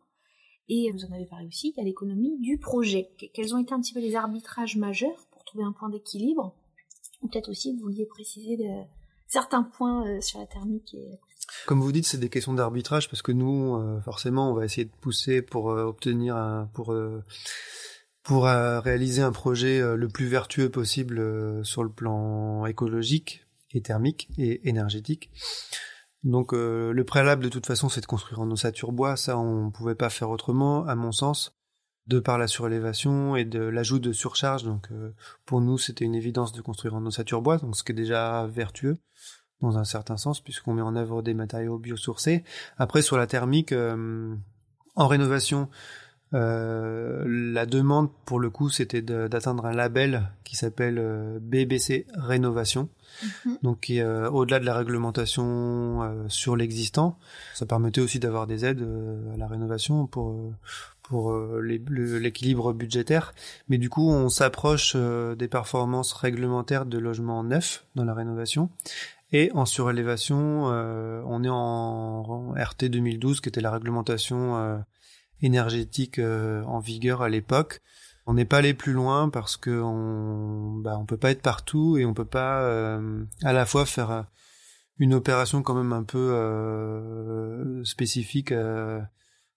Et 0.70 0.89
vous 0.91 1.04
en 1.04 1.12
avez 1.12 1.26
parlé 1.26 1.46
aussi, 1.48 1.74
il 1.76 1.78
y 1.78 1.82
a 1.82 1.84
l'économie 1.84 2.39
du 2.39 2.60
projet. 2.60 3.12
Quels 3.34 3.54
ont 3.54 3.58
été 3.58 3.74
un 3.74 3.82
petit 3.82 3.94
peu 3.94 4.00
les 4.00 4.16
arbitrages 4.16 4.78
majeurs 4.78 5.28
pour 5.30 5.44
trouver 5.44 5.66
un 5.66 5.74
point 5.74 5.89
d'équilibre? 5.89 6.56
Ou 7.24 7.28
peut-être 7.28 7.50
aussi, 7.50 7.74
vous 7.74 7.82
vouliez 7.82 8.06
préciser 8.06 8.56
de 8.56 8.86
certains 9.28 9.64
points 9.64 10.08
euh, 10.08 10.22
sur 10.22 10.39
la 10.39 10.46
thermique 10.46 10.96
comme 11.66 11.82
vous 11.82 11.91
dites, 11.91 12.06
c'est 12.06 12.18
des 12.18 12.30
questions 12.30 12.54
d'arbitrage 12.54 13.10
parce 13.10 13.22
que 13.22 13.32
nous, 13.32 13.76
euh, 13.76 14.01
forcément, 14.01 14.51
on 14.51 14.54
va 14.54 14.66
essayer 14.66 14.86
de 14.86 14.95
pousser 15.01 15.41
pour 15.41 15.72
euh, 15.72 15.84
obtenir 15.84 16.36
un, 16.36 16.70
pour 16.74 16.95
pour 18.24 18.45
réaliser 18.45 19.22
un 19.22 19.34
projet 19.34 19.82
le 19.82 20.08
plus 20.08 20.28
vertueux 20.28 20.70
possible 20.70 21.66
sur 21.66 21.84
le 21.84 21.89
plan 21.89 22.66
écologique 22.66 23.45
et 23.72 23.82
thermique 23.82 24.30
et 24.38 24.70
énergétique. 24.70 25.30
Donc 26.24 26.54
le 26.54 27.04
préalable 27.04 27.43
de 27.43 27.49
toute 27.49 27.66
façon, 27.66 27.89
c'est 27.89 27.99
de 27.99 28.06
construire 28.06 28.39
en 28.39 28.49
ossature 28.49 28.93
bois. 28.93 29.18
Ça, 29.18 29.38
on 29.38 29.72
pouvait 29.72 29.95
pas 29.95 30.10
faire 30.10 30.30
autrement, 30.30 30.86
à 30.86 30.95
mon 30.95 31.12
sens, 31.12 31.54
de 32.08 32.22
par 32.22 32.38
la 32.38 32.47
surélévation 32.47 33.36
et 33.36 33.43
de 33.43 33.60
l'ajout 33.60 33.99
de 33.99 34.14
surcharge. 34.14 34.64
Donc 34.64 34.88
pour 35.45 35.60
nous, 35.60 35.78
c'était 35.78 36.06
une 36.06 36.16
évidence 36.16 36.54
de 36.54 36.62
construire 36.62 36.93
en 36.95 37.06
ossature 37.06 37.41
bois, 37.41 37.58
donc 37.58 37.76
ce 37.76 37.84
qui 37.84 37.91
est 37.91 37.95
déjà 37.95 38.47
vertueux 38.47 38.99
dans 39.64 39.78
un 39.78 39.84
certain 39.86 40.18
sens, 40.18 40.39
puisqu'on 40.41 40.74
met 40.74 40.82
en 40.82 40.95
œuvre 40.95 41.22
des 41.22 41.34
matériaux 41.34 41.78
biosourcés. 41.78 42.43
Après, 42.78 43.01
sur 43.01 43.18
la 43.18 43.26
thermique, 43.26 43.72
euh, 43.72 44.36
en 44.95 45.07
rénovation, 45.07 45.70
euh, 46.34 47.24
la 47.26 47.66
demande, 47.66 48.09
pour 48.26 48.39
le 48.39 48.49
coup, 48.49 48.70
c'était 48.70 49.01
d'atteindre 49.01 49.66
un 49.66 49.74
label 49.74 50.30
qui 50.43 50.57
s'appelle 50.57 50.97
euh, 50.99 51.39
BBC 51.41 52.05
Rénovation, 52.16 52.89
mhm. 53.24 53.57
donc 53.64 53.91
au-delà 54.32 54.59
de 54.59 54.66
la 54.66 54.76
réglementation 54.76 56.28
sur 56.28 56.55
l'existant. 56.55 57.18
Ça 57.53 57.66
permettait 57.66 58.01
aussi 58.01 58.20
d'avoir 58.20 58.47
des 58.47 58.66
aides 58.66 58.86
à 59.34 59.38
la 59.38 59.47
rénovation 59.47 60.05
pour 60.07 60.53
pour 61.03 61.36
l'équilibre 61.61 62.72
budgétaire, 62.72 63.34
mais 63.68 63.78
du 63.78 63.89
coup 63.89 64.09
on 64.09 64.30
s'approche 64.30 64.95
des 64.95 65.47
performances 65.49 66.14
réglementaires 66.14 66.86
de 66.86 66.97
logements 66.97 67.43
neufs 67.43 67.86
dans 67.95 68.05
la 68.05 68.14
rénovation, 68.14 68.70
et 69.34 69.52
en 69.54 69.66
surélévation, 69.66 70.72
euh, 70.72 71.24
on 71.26 71.44
est 71.44 71.50
en, 71.50 72.54
RT 72.54 72.86
2012, 72.86 73.42
qui 73.42 73.50
était 73.50 73.62
la 73.62 73.72
réglementation 73.72 74.58
euh, 74.58 74.78
énergétique 75.42 76.20
euh, 76.20 76.64
en 76.66 76.80
vigueur 76.80 77.24
à 77.24 77.30
l'époque. 77.30 77.82
On 78.28 78.36
n'est 78.36 78.46
pas 78.46 78.60
allé 78.60 78.76
plus 78.76 78.94
loin 78.94 79.30
parce 79.30 79.58
que 79.58 79.82
on, 79.82 80.76
bah, 80.78 80.98
on 81.00 81.06
peut 81.06 81.18
pas 81.18 81.32
être 81.32 81.42
partout 81.42 81.98
et 81.98 82.06
on 82.06 82.14
peut 82.14 82.24
pas 82.24 82.96
à 83.44 83.52
la 83.52 83.66
fois 83.66 83.86
faire 83.86 84.26
une 84.98 85.14
opération 85.14 85.62
quand 85.62 85.74
même 85.74 85.92
un 85.92 86.04
peu 86.04 87.84
spécifique 87.84 88.54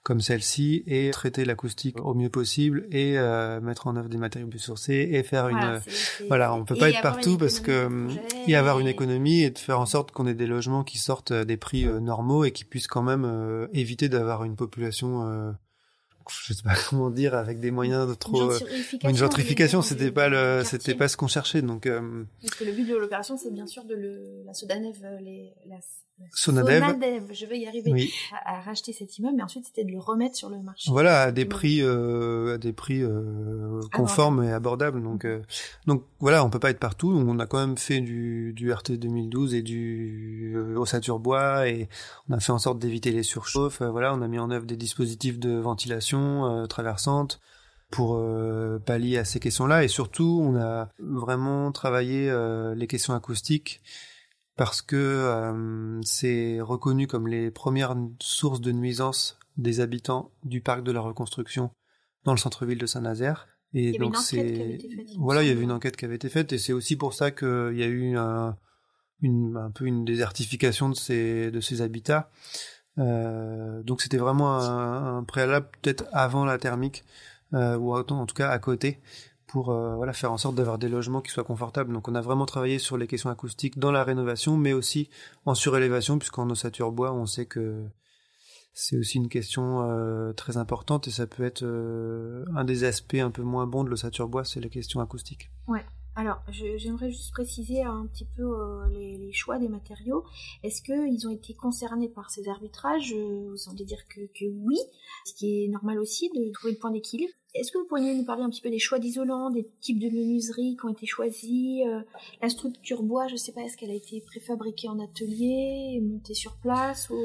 comme 0.06 0.20
celle-ci 0.20 0.84
et 0.86 1.10
traiter 1.10 1.44
l'acoustique 1.44 2.00
au 2.00 2.14
mieux 2.14 2.28
possible 2.28 2.86
et 2.92 3.18
euh, 3.18 3.60
mettre 3.60 3.88
en 3.88 3.96
œuvre 3.96 4.08
des 4.08 4.18
matériaux 4.18 4.46
biosourcés 4.46 5.08
et 5.10 5.24
faire 5.24 5.48
une 5.48 5.80
voilà 6.28 6.54
on 6.54 6.64
peut 6.64 6.76
pas 6.76 6.90
être 6.90 7.02
partout 7.02 7.36
parce 7.36 7.58
que 7.58 8.06
y 8.46 8.54
avoir 8.54 8.78
une 8.78 8.86
économie 8.86 9.42
et 9.42 9.50
de 9.50 9.58
faire 9.58 9.80
en 9.80 9.86
sorte 9.86 10.12
qu'on 10.12 10.28
ait 10.28 10.34
des 10.34 10.46
logements 10.46 10.84
qui 10.84 10.98
sortent 10.98 11.32
des 11.32 11.56
prix 11.56 11.86
euh, 11.86 11.98
normaux 11.98 12.44
et 12.44 12.52
qui 12.52 12.64
puissent 12.64 12.86
quand 12.86 13.02
même 13.02 13.24
euh, 13.24 13.66
éviter 13.72 14.08
d'avoir 14.08 14.44
une 14.44 14.54
population 14.54 15.56
je 16.46 16.52
sais 16.52 16.62
pas 16.62 16.76
comment 16.88 17.10
dire 17.10 17.34
avec 17.34 17.58
des 17.58 17.72
moyens 17.72 18.08
de 18.08 18.14
trop 18.14 18.52
une 19.02 19.16
gentrification, 19.16 19.82
c'était 19.82 20.12
pas 20.12 20.28
le 20.28 20.62
c'était 20.64 20.94
pas 20.94 21.08
ce 21.08 21.16
qu'on 21.16 21.26
cherchait 21.26 21.62
donc 21.62 21.88
parce 21.88 22.54
que 22.54 22.62
le 22.64 22.70
but 22.70 22.88
de 22.88 22.94
l'opération 22.94 23.36
c'est 23.36 23.50
bien 23.52 23.66
sûr 23.66 23.84
de 23.84 23.96
le 23.96 24.44
la 24.46 24.54
Sodanev 24.54 24.98
les 25.20 25.52
la 25.66 25.80
Sonadev. 26.32 27.32
je 27.32 27.46
vais 27.46 27.58
y 27.58 27.66
arriver 27.66 28.10
à, 28.44 28.60
racheter 28.60 28.92
cet 28.92 29.18
immeuble, 29.18 29.36
mais 29.36 29.42
ensuite 29.42 29.66
c'était 29.66 29.84
de 29.84 29.92
le 29.92 29.98
remettre 29.98 30.36
sur 30.36 30.48
le 30.48 30.58
marché. 30.60 30.90
Voilà, 30.90 31.22
à 31.22 31.32
des 31.32 31.44
prix, 31.44 31.82
euh, 31.82 32.54
à 32.54 32.58
des 32.58 32.72
prix 32.72 33.02
euh, 33.02 33.80
conformes 33.92 34.42
et 34.42 34.52
abordables. 34.52 35.02
Donc, 35.02 35.24
mhm. 35.24 35.30
euh, 35.30 35.42
donc 35.86 36.04
voilà, 36.18 36.44
on 36.44 36.50
peut 36.50 36.58
pas 36.58 36.70
être 36.70 36.78
partout. 36.78 37.10
On 37.10 37.38
a 37.38 37.46
quand 37.46 37.58
même 37.58 37.76
fait 37.76 38.00
du, 38.00 38.52
du 38.54 38.72
RT 38.72 38.92
2012 38.92 39.54
et 39.54 39.62
du 39.62 40.54
euh, 40.56 40.76
ossature 40.76 41.18
bois, 41.18 41.68
et 41.68 41.88
on 42.28 42.34
a 42.34 42.40
fait 42.40 42.52
en 42.52 42.58
sorte 42.58 42.78
d'éviter 42.78 43.10
les 43.10 43.22
surchauffes. 43.22 43.82
Euh, 43.82 43.90
voilà, 43.90 44.14
on 44.14 44.22
a 44.22 44.28
mis 44.28 44.38
en 44.38 44.50
œuvre 44.50 44.66
des 44.66 44.76
dispositifs 44.76 45.38
de 45.38 45.56
ventilation 45.56 46.46
euh, 46.46 46.66
traversante 46.66 47.40
pour 47.90 48.20
pallier 48.84 49.16
à 49.16 49.24
ces 49.24 49.38
questions-là, 49.38 49.84
et 49.84 49.88
surtout, 49.88 50.42
on 50.42 50.56
a 50.56 50.88
vraiment 50.98 51.70
travaillé 51.70 52.28
les 52.74 52.86
questions 52.88 53.14
acoustiques 53.14 53.80
parce 54.56 54.82
que 54.82 54.96
euh, 54.96 56.00
c'est 56.02 56.60
reconnu 56.60 57.06
comme 57.06 57.28
les 57.28 57.50
premières 57.50 57.94
sources 58.20 58.60
de 58.60 58.72
nuisance 58.72 59.38
des 59.56 59.80
habitants 59.80 60.32
du 60.44 60.60
parc 60.60 60.82
de 60.82 60.92
la 60.92 61.00
reconstruction 61.00 61.70
dans 62.24 62.32
le 62.32 62.38
centre-ville 62.38 62.78
de 62.78 62.86
Saint-Nazaire. 62.86 63.48
Et 63.74 63.98
donc 63.98 64.16
c'est 64.16 64.78
voilà, 65.18 65.42
il 65.42 65.48
y 65.48 65.52
avait 65.52 65.62
une 65.62 65.72
enquête 65.72 65.96
qui 65.96 66.04
avait 66.04 66.16
été 66.16 66.28
faite 66.28 66.52
et 66.52 66.58
c'est 66.58 66.72
aussi 66.72 66.96
pour 66.96 67.12
ça 67.12 67.30
qu'il 67.30 67.74
y 67.76 67.82
a 67.82 67.86
eu 67.86 68.16
un, 68.16 68.56
une, 69.20 69.56
un 69.56 69.70
peu 69.70 69.86
une 69.86 70.04
désertification 70.04 70.88
de 70.88 70.94
ces 70.94 71.50
de 71.50 71.60
ces 71.60 71.82
habitats. 71.82 72.30
Euh, 72.98 73.82
donc 73.82 74.00
c'était 74.00 74.16
vraiment 74.16 74.58
un, 74.58 75.18
un 75.18 75.24
préalable 75.24 75.68
peut-être 75.82 76.06
avant 76.12 76.46
la 76.46 76.56
thermique 76.56 77.04
euh, 77.52 77.76
ou 77.76 77.94
en 77.94 78.04
tout 78.04 78.34
cas 78.34 78.48
à 78.48 78.58
côté 78.58 79.00
pour 79.56 79.70
euh, 79.70 79.94
voilà 79.94 80.12
faire 80.12 80.32
en 80.32 80.36
sorte 80.36 80.54
d'avoir 80.54 80.76
des 80.76 80.90
logements 80.90 81.22
qui 81.22 81.30
soient 81.30 81.42
confortables. 81.42 81.90
Donc 81.90 82.08
on 82.08 82.14
a 82.14 82.20
vraiment 82.20 82.44
travaillé 82.44 82.78
sur 82.78 82.98
les 82.98 83.06
questions 83.06 83.30
acoustiques 83.30 83.78
dans 83.78 83.90
la 83.90 84.04
rénovation, 84.04 84.58
mais 84.58 84.74
aussi 84.74 85.08
en 85.46 85.54
surélévation, 85.54 86.18
puisqu'en 86.18 86.50
ossature 86.50 86.92
bois, 86.92 87.14
on 87.14 87.24
sait 87.24 87.46
que 87.46 87.86
c'est 88.74 88.98
aussi 88.98 89.16
une 89.16 89.30
question 89.30 89.80
euh, 89.80 90.34
très 90.34 90.58
importante 90.58 91.08
et 91.08 91.10
ça 91.10 91.26
peut 91.26 91.42
être 91.42 91.62
euh, 91.62 92.44
un 92.54 92.64
des 92.64 92.84
aspects 92.84 93.14
un 93.14 93.30
peu 93.30 93.40
moins 93.40 93.66
bons 93.66 93.82
de 93.82 93.88
l'ossature 93.88 94.28
bois, 94.28 94.44
c'est 94.44 94.60
la 94.60 94.68
question 94.68 95.00
acoustique. 95.00 95.50
Alors, 96.18 96.42
j'aimerais 96.48 97.10
juste 97.10 97.30
préciser 97.32 97.82
un 97.82 98.06
petit 98.06 98.24
peu 98.24 98.42
euh, 98.42 98.88
les, 98.88 99.32
choix 99.32 99.58
des 99.58 99.68
matériaux. 99.68 100.24
Est-ce 100.62 100.80
qu'ils 100.80 101.28
ont 101.28 101.30
été 101.30 101.52
concernés 101.52 102.08
par 102.08 102.30
ces 102.30 102.48
arbitrages? 102.48 103.14
Vous 103.14 103.56
semblez 103.58 103.84
dire 103.84 104.00
que, 104.08 104.22
oui, 104.44 104.78
ce 105.26 105.34
qui 105.34 105.64
est 105.64 105.68
normal 105.68 105.98
aussi 105.98 106.30
de 106.30 106.50
trouver 106.52 106.72
le 106.72 106.78
point 106.78 106.90
d'équilibre. 106.90 107.32
Est-ce 107.54 107.70
que 107.70 107.76
vous 107.76 107.84
pourriez 107.84 108.14
nous 108.14 108.24
parler 108.24 108.42
un 108.42 108.48
petit 108.48 108.62
peu 108.62 108.70
des 108.70 108.78
choix 108.78 108.98
d'isolants, 108.98 109.50
des 109.50 109.68
types 109.80 109.98
de 109.98 110.06
menuiseries 110.06 110.76
qui 110.80 110.86
ont 110.86 110.88
été 110.88 111.04
choisis, 111.04 111.86
euh, 111.86 112.00
la 112.40 112.48
structure 112.48 113.02
bois, 113.02 113.26
je 113.28 113.34
ne 113.34 113.38
sais 113.38 113.52
pas, 113.52 113.60
est-ce 113.62 113.76
qu'elle 113.76 113.90
a 113.90 113.94
été 113.94 114.22
préfabriquée 114.22 114.88
en 114.88 114.98
atelier, 114.98 116.00
montée 116.02 116.34
sur 116.34 116.56
place 116.56 117.10
ou... 117.10 117.16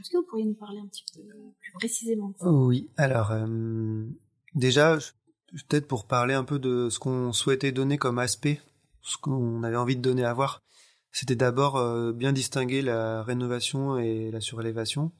Est-ce 0.00 0.10
que 0.10 0.16
vous 0.16 0.24
pourriez 0.24 0.44
nous 0.44 0.54
parler 0.54 0.78
un 0.78 0.86
petit 0.86 1.04
peu 1.12 1.22
plus 1.60 1.72
précisément 1.72 2.32
Oui, 2.40 2.88
alors 2.96 3.32
euh, 3.32 4.06
déjà, 4.54 4.98
peut-être 5.68 5.86
pour 5.86 6.06
parler 6.06 6.34
un 6.34 6.44
peu 6.44 6.58
de 6.58 6.88
ce 6.90 6.98
qu'on 6.98 7.32
souhaitait 7.32 7.72
donner 7.72 7.98
comme 7.98 8.18
aspect, 8.18 8.60
ce 9.02 9.16
qu'on 9.16 9.62
avait 9.62 9.76
envie 9.76 9.96
de 9.96 10.02
donner 10.02 10.24
à 10.24 10.32
voir, 10.32 10.62
c'était 11.12 11.36
d'abord 11.36 11.76
euh, 11.76 12.12
bien 12.12 12.32
distinguer 12.32 12.82
la 12.82 13.22
rénovation 13.22 13.98
et 13.98 14.30
la 14.30 14.40
surélévation. 14.40 15.10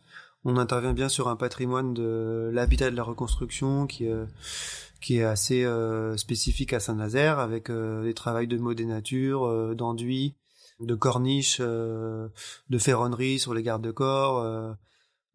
On 0.45 0.57
intervient 0.57 0.93
bien 0.93 1.09
sur 1.09 1.29
un 1.29 1.37
patrimoine 1.37 1.95
de 1.95 2.51
l'habitat 2.53 2.91
de 2.91 2.97
la 2.97 3.03
reconstruction 3.03 3.87
qui, 3.87 4.07
euh, 4.07 4.27
qui 5.01 5.19
est 5.19 5.25
assez 5.25 5.65
euh, 5.65 6.17
spécifique 6.17 6.73
à 6.73 6.81
Saint-Nazaire, 6.81 7.39
avec 7.39 7.71
des 7.71 8.15
travaux 8.15 8.47
de 8.47 8.59
mots 8.59 8.75
des 8.75 8.85
natures, 8.85 9.75
d'enduits, 9.75 10.35
de 10.81 10.95
corniches, 10.95 11.61
de 11.61 12.31
ferronnerie 12.79 13.39
sur 13.41 13.53
les 13.53 13.63
garde-corps, 13.63 14.77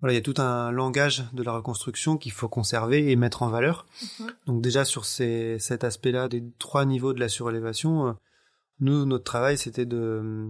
voilà, 0.03 0.15
il 0.15 0.17
y 0.17 0.19
a 0.19 0.21
tout 0.21 0.41
un 0.41 0.69
langage 0.73 1.23
de 1.31 1.43
la 1.43 1.53
reconstruction 1.53 2.17
qu'il 2.17 2.33
faut 2.33 2.49
conserver 2.49 3.09
et 3.09 3.15
mettre 3.15 3.41
en 3.41 3.47
valeur. 3.47 3.85
Mhm. 4.19 4.31
Donc 4.47 4.61
déjà 4.61 4.83
sur 4.83 5.05
ces, 5.05 5.57
cet 5.59 5.85
aspect-là 5.85 6.27
des 6.27 6.43
trois 6.59 6.83
niveaux 6.83 7.13
de 7.13 7.21
la 7.21 7.29
surélévation, 7.29 8.07
euh, 8.07 8.11
nous 8.81 9.05
notre 9.05 9.23
travail 9.23 9.57
c'était 9.57 9.85
de 9.85 9.95
euh, 9.97 10.47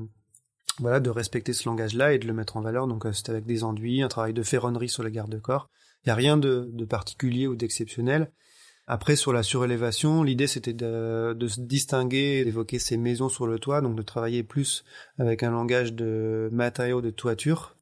voilà 0.79 0.99
de 0.99 1.11
respecter 1.11 1.53
ce 1.53 1.69
langage-là 1.69 2.13
et 2.13 2.17
de 2.17 2.25
le 2.25 2.33
mettre 2.33 2.57
en 2.57 2.61
valeur. 2.61 2.87
Donc 2.87 3.05
euh, 3.05 3.13
c'était 3.13 3.29
avec 3.29 3.45
des 3.45 3.63
enduits, 3.63 4.01
un 4.01 4.07
travail 4.07 4.33
de 4.33 4.41
ferronnerie 4.41 4.89
sur 4.89 5.03
les 5.03 5.11
garde-corps. 5.11 5.69
Il 6.03 6.07
n'y 6.07 6.13
a 6.13 6.15
rien 6.15 6.35
de, 6.37 6.71
de 6.73 6.85
particulier 6.85 7.45
ou 7.45 7.55
d'exceptionnel. 7.55 8.31
Après, 8.87 9.15
sur 9.15 9.33
la 9.33 9.43
surélévation, 9.43 10.23
l'idée 10.23 10.47
c'était 10.47 10.73
de, 10.73 11.35
de, 11.37 11.47
se 11.47 11.61
distinguer, 11.61 12.43
d'évoquer 12.43 12.79
ces 12.79 12.97
maisons 12.97 13.29
sur 13.29 13.45
le 13.45 13.59
toit, 13.59 13.81
donc 13.81 13.95
de 13.95 14.01
travailler 14.01 14.41
plus 14.41 14.83
avec 15.19 15.43
un 15.43 15.51
langage 15.51 15.93
de 15.93 16.49
matériaux 16.51 17.01
de 17.01 17.11
toiture, 17.11 17.77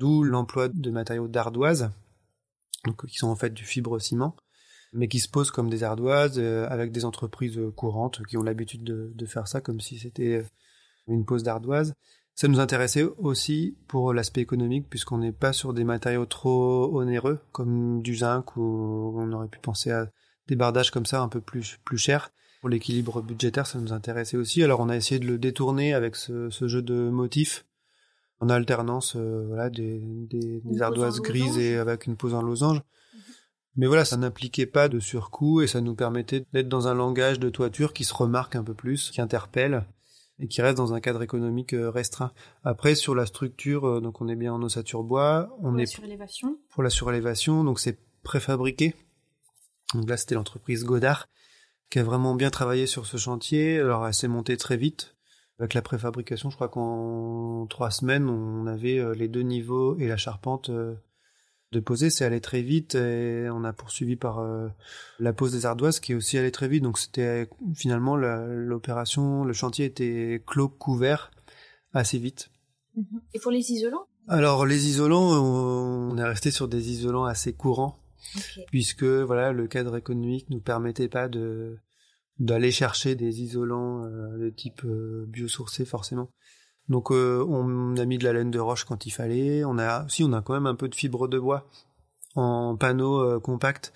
D'où 0.00 0.22
l'emploi 0.22 0.68
de 0.68 0.90
matériaux 0.90 1.28
d'ardoise, 1.28 1.90
qui 3.06 3.18
sont 3.18 3.28
en 3.28 3.36
fait 3.36 3.52
du 3.52 3.66
fibre-ciment, 3.66 4.34
mais 4.94 5.08
qui 5.08 5.20
se 5.20 5.28
posent 5.28 5.50
comme 5.50 5.68
des 5.68 5.82
ardoises 5.82 6.38
euh, 6.38 6.66
avec 6.70 6.90
des 6.90 7.04
entreprises 7.04 7.60
courantes 7.76 8.22
qui 8.26 8.38
ont 8.38 8.42
l'habitude 8.42 8.82
de, 8.82 9.26
faire 9.26 9.46
ça 9.46 9.60
comme 9.60 9.78
si 9.78 9.98
c'était 9.98 10.38
euh, 10.38 10.44
une 11.06 11.26
pose 11.26 11.42
d'ardoise. 11.42 11.92
Ça 12.34 12.48
nous 12.48 12.60
intéressait 12.60 13.02
aussi 13.18 13.76
pour 13.88 14.14
l'aspect 14.14 14.40
économique 14.40 14.88
puisqu'on 14.88 15.18
n'est 15.18 15.32
pas 15.32 15.52
sur 15.52 15.74
des 15.74 15.84
matériaux 15.84 16.24
trop 16.24 16.98
onéreux 16.98 17.38
comme 17.52 18.00
du 18.00 18.16
zinc 18.16 18.56
ou 18.56 19.12
on 19.18 19.30
aurait 19.32 19.48
pu 19.48 19.58
penser 19.58 19.90
à 19.90 20.10
des 20.48 20.56
bardages 20.56 20.90
comme 20.90 21.04
ça 21.04 21.20
un 21.20 21.28
peu 21.28 21.42
plus 21.42 21.78
plus 21.84 21.98
chers. 21.98 22.32
Pour 22.62 22.70
l'équilibre 22.70 23.20
budgétaire, 23.20 23.66
ça 23.66 23.78
nous 23.78 23.92
intéressait 23.92 24.38
aussi. 24.38 24.62
Alors 24.62 24.80
on 24.80 24.88
a 24.88 24.96
essayé 24.96 25.18
de 25.18 25.26
le 25.26 25.36
détourner 25.36 25.92
avec 25.92 26.16
ce 26.16 26.48
jeu 26.50 26.80
de 26.80 27.10
motifs 27.10 27.66
en 28.40 28.48
alternance 28.48 29.14
euh, 29.16 29.44
voilà 29.46 29.70
des, 29.70 30.00
des, 30.00 30.60
des 30.64 30.82
ardoises 30.82 31.20
grises 31.20 31.58
et 31.58 31.76
avec 31.76 32.06
une 32.06 32.16
pose 32.16 32.34
en 32.34 32.42
losange. 32.42 32.78
Mhm. 32.78 33.20
Mais 33.76 33.86
voilà, 33.86 34.04
ça 34.04 34.16
n'impliquait 34.16 34.66
pas 34.66 34.88
de 34.88 34.98
surcoût 34.98 35.60
et 35.62 35.66
ça 35.66 35.80
nous 35.80 35.94
permettait 35.94 36.44
d'être 36.52 36.68
dans 36.68 36.88
un 36.88 36.94
langage 36.94 37.38
de 37.38 37.50
toiture 37.50 37.92
qui 37.92 38.04
se 38.04 38.14
remarque 38.14 38.56
un 38.56 38.64
peu 38.64 38.74
plus, 38.74 39.10
qui 39.10 39.20
interpelle 39.20 39.84
et 40.40 40.48
qui 40.48 40.62
reste 40.62 40.78
dans 40.78 40.94
un 40.94 41.00
cadre 41.00 41.22
économique 41.22 41.74
euh, 41.74 41.90
restreint. 41.90 42.32
Après, 42.64 42.94
sur 42.94 43.14
la 43.14 43.26
structure, 43.26 43.86
euh, 43.86 44.00
donc 44.00 44.20
on 44.20 44.28
est 44.28 44.36
bien 44.36 44.52
en 44.54 44.62
ossature 44.62 45.04
bois, 45.04 45.54
on 45.58 45.70
pour 45.70 45.76
est 45.78 45.82
la 45.82 45.86
surélévation. 45.86 46.58
pour 46.70 46.82
la 46.82 46.90
surélévation, 46.90 47.62
donc 47.62 47.78
c'est 47.78 47.98
préfabriqué. 48.22 48.94
Donc 49.94 50.08
là, 50.08 50.16
c'était 50.16 50.34
l'entreprise 50.34 50.84
Godard 50.84 51.28
qui 51.90 51.98
a 51.98 52.04
vraiment 52.04 52.34
bien 52.34 52.50
travaillé 52.50 52.86
sur 52.86 53.04
ce 53.06 53.16
chantier. 53.16 53.80
Alors, 53.80 54.06
elle 54.06 54.14
s'est 54.14 54.28
montée 54.28 54.56
très 54.56 54.76
vite. 54.76 55.16
Avec 55.60 55.74
la 55.74 55.82
préfabrication, 55.82 56.48
je 56.48 56.54
crois 56.54 56.70
qu'en 56.70 57.66
trois 57.66 57.90
semaines, 57.90 58.30
on 58.30 58.66
avait 58.66 58.98
euh, 58.98 59.12
les 59.12 59.28
deux 59.28 59.42
niveaux 59.42 59.94
et 59.98 60.08
la 60.08 60.16
charpente 60.16 60.70
euh, 60.70 60.94
de 61.72 61.80
poser. 61.80 62.08
C'est 62.08 62.24
allé 62.24 62.40
très 62.40 62.62
vite 62.62 62.94
et 62.94 63.46
on 63.50 63.62
a 63.64 63.74
poursuivi 63.74 64.16
par 64.16 64.38
euh, 64.38 64.68
la 65.18 65.34
pose 65.34 65.52
des 65.52 65.66
ardoises 65.66 66.00
qui 66.00 66.12
est 66.12 66.14
aussi 66.14 66.38
allé 66.38 66.50
très 66.50 66.66
vite. 66.66 66.82
Donc 66.82 66.98
c'était 66.98 67.46
finalement 67.74 68.16
l'opération, 68.16 69.44
le 69.44 69.52
chantier 69.52 69.84
était 69.84 70.42
clos, 70.46 70.70
couvert 70.70 71.30
assez 71.92 72.16
vite. 72.16 72.50
Mhm. 72.96 73.20
Et 73.34 73.38
pour 73.38 73.50
les 73.50 73.70
isolants? 73.70 74.06
Alors 74.28 74.64
les 74.64 74.88
isolants, 74.88 75.30
on 75.30 76.16
est 76.16 76.24
resté 76.24 76.50
sur 76.50 76.68
des 76.68 76.90
isolants 76.90 77.26
assez 77.26 77.52
courants. 77.52 77.98
Puisque 78.68 79.04
voilà, 79.04 79.52
le 79.52 79.66
cadre 79.66 79.96
économique 79.96 80.48
nous 80.48 80.60
permettait 80.60 81.08
pas 81.08 81.28
de 81.28 81.78
d'aller 82.40 82.72
chercher 82.72 83.14
des 83.14 83.42
isolants 83.42 84.04
euh, 84.04 84.38
de 84.38 84.50
type 84.50 84.82
euh, 84.84 85.26
biosourcé 85.28 85.84
forcément. 85.84 86.32
Donc 86.88 87.12
euh, 87.12 87.44
on 87.46 87.96
a 87.96 88.04
mis 88.06 88.18
de 88.18 88.24
la 88.24 88.32
laine 88.32 88.50
de 88.50 88.58
roche 88.58 88.84
quand 88.84 89.06
il 89.06 89.10
fallait. 89.10 89.62
On 89.64 89.78
a 89.78 90.08
si 90.08 90.24
on 90.24 90.32
a 90.32 90.42
quand 90.42 90.54
même 90.54 90.66
un 90.66 90.74
peu 90.74 90.88
de 90.88 90.94
fibre 90.94 91.28
de 91.28 91.38
bois 91.38 91.68
en 92.34 92.76
panneaux 92.76 93.38
compacts 93.40 93.92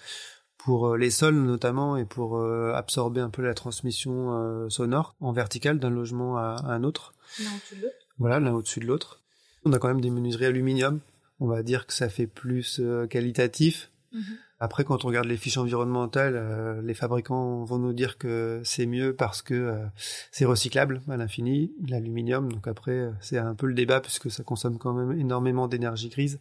pour 0.58 0.96
les 0.96 1.10
sols 1.10 1.36
notamment 1.36 1.96
et 1.96 2.04
pour 2.04 2.42
absorber 2.74 3.20
un 3.20 3.30
peu 3.30 3.42
la 3.42 3.54
transmission 3.54 4.68
sonore 4.68 5.14
en 5.20 5.32
verticale 5.32 5.78
d'un 5.78 5.90
logement 5.90 6.36
à, 6.36 6.56
un 6.64 6.82
autre. 6.82 7.14
L'un 7.38 7.54
au-dessus 7.54 7.76
de 7.76 7.82
l'autre. 7.82 7.96
Voilà, 8.18 8.40
l'un 8.40 8.52
au-dessus 8.54 8.80
de 8.80 8.86
l'autre. 8.86 9.22
On 9.64 9.72
a 9.72 9.78
quand 9.78 9.88
même 9.88 10.00
des 10.00 10.10
menuiseries 10.10 10.46
aluminium. 10.46 11.00
On 11.38 11.46
va 11.46 11.62
dire 11.62 11.86
que 11.86 11.92
ça 11.92 12.08
fait 12.08 12.26
plus 12.26 12.80
qualitatif. 13.08 13.92
Mhm. 14.12 14.22
Après, 14.64 14.82
quand 14.82 15.04
on 15.04 15.08
regarde 15.08 15.26
les 15.26 15.36
fiches 15.36 15.58
environnementales, 15.58 16.36
euh, 16.36 16.80
les 16.80 16.94
fabricants 16.94 17.64
vont 17.64 17.76
nous 17.76 17.92
dire 17.92 18.16
que 18.16 18.62
c'est 18.64 18.86
mieux 18.86 19.14
parce 19.14 19.42
que 19.42 19.52
euh, 19.52 19.84
c'est 20.32 20.46
recyclable 20.46 21.02
à 21.06 21.18
l'infini, 21.18 21.74
l'aluminium. 21.86 22.50
Donc 22.50 22.66
après, 22.66 22.92
euh, 22.92 23.10
c'est 23.20 23.36
un 23.36 23.54
peu 23.54 23.66
le 23.66 23.74
débat 23.74 24.00
puisque 24.00 24.30
ça 24.30 24.42
consomme 24.42 24.78
quand 24.78 24.94
même 24.94 25.20
énormément 25.20 25.68
d'énergie 25.68 26.08
grise. 26.08 26.40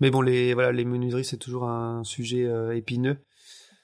Mais 0.00 0.10
bon, 0.10 0.20
les 0.20 0.52
voilà, 0.52 0.70
les 0.70 0.84
menuiseries, 0.84 1.24
c'est 1.24 1.38
toujours 1.38 1.64
un 1.64 2.04
sujet 2.04 2.46
épineux. 2.76 3.16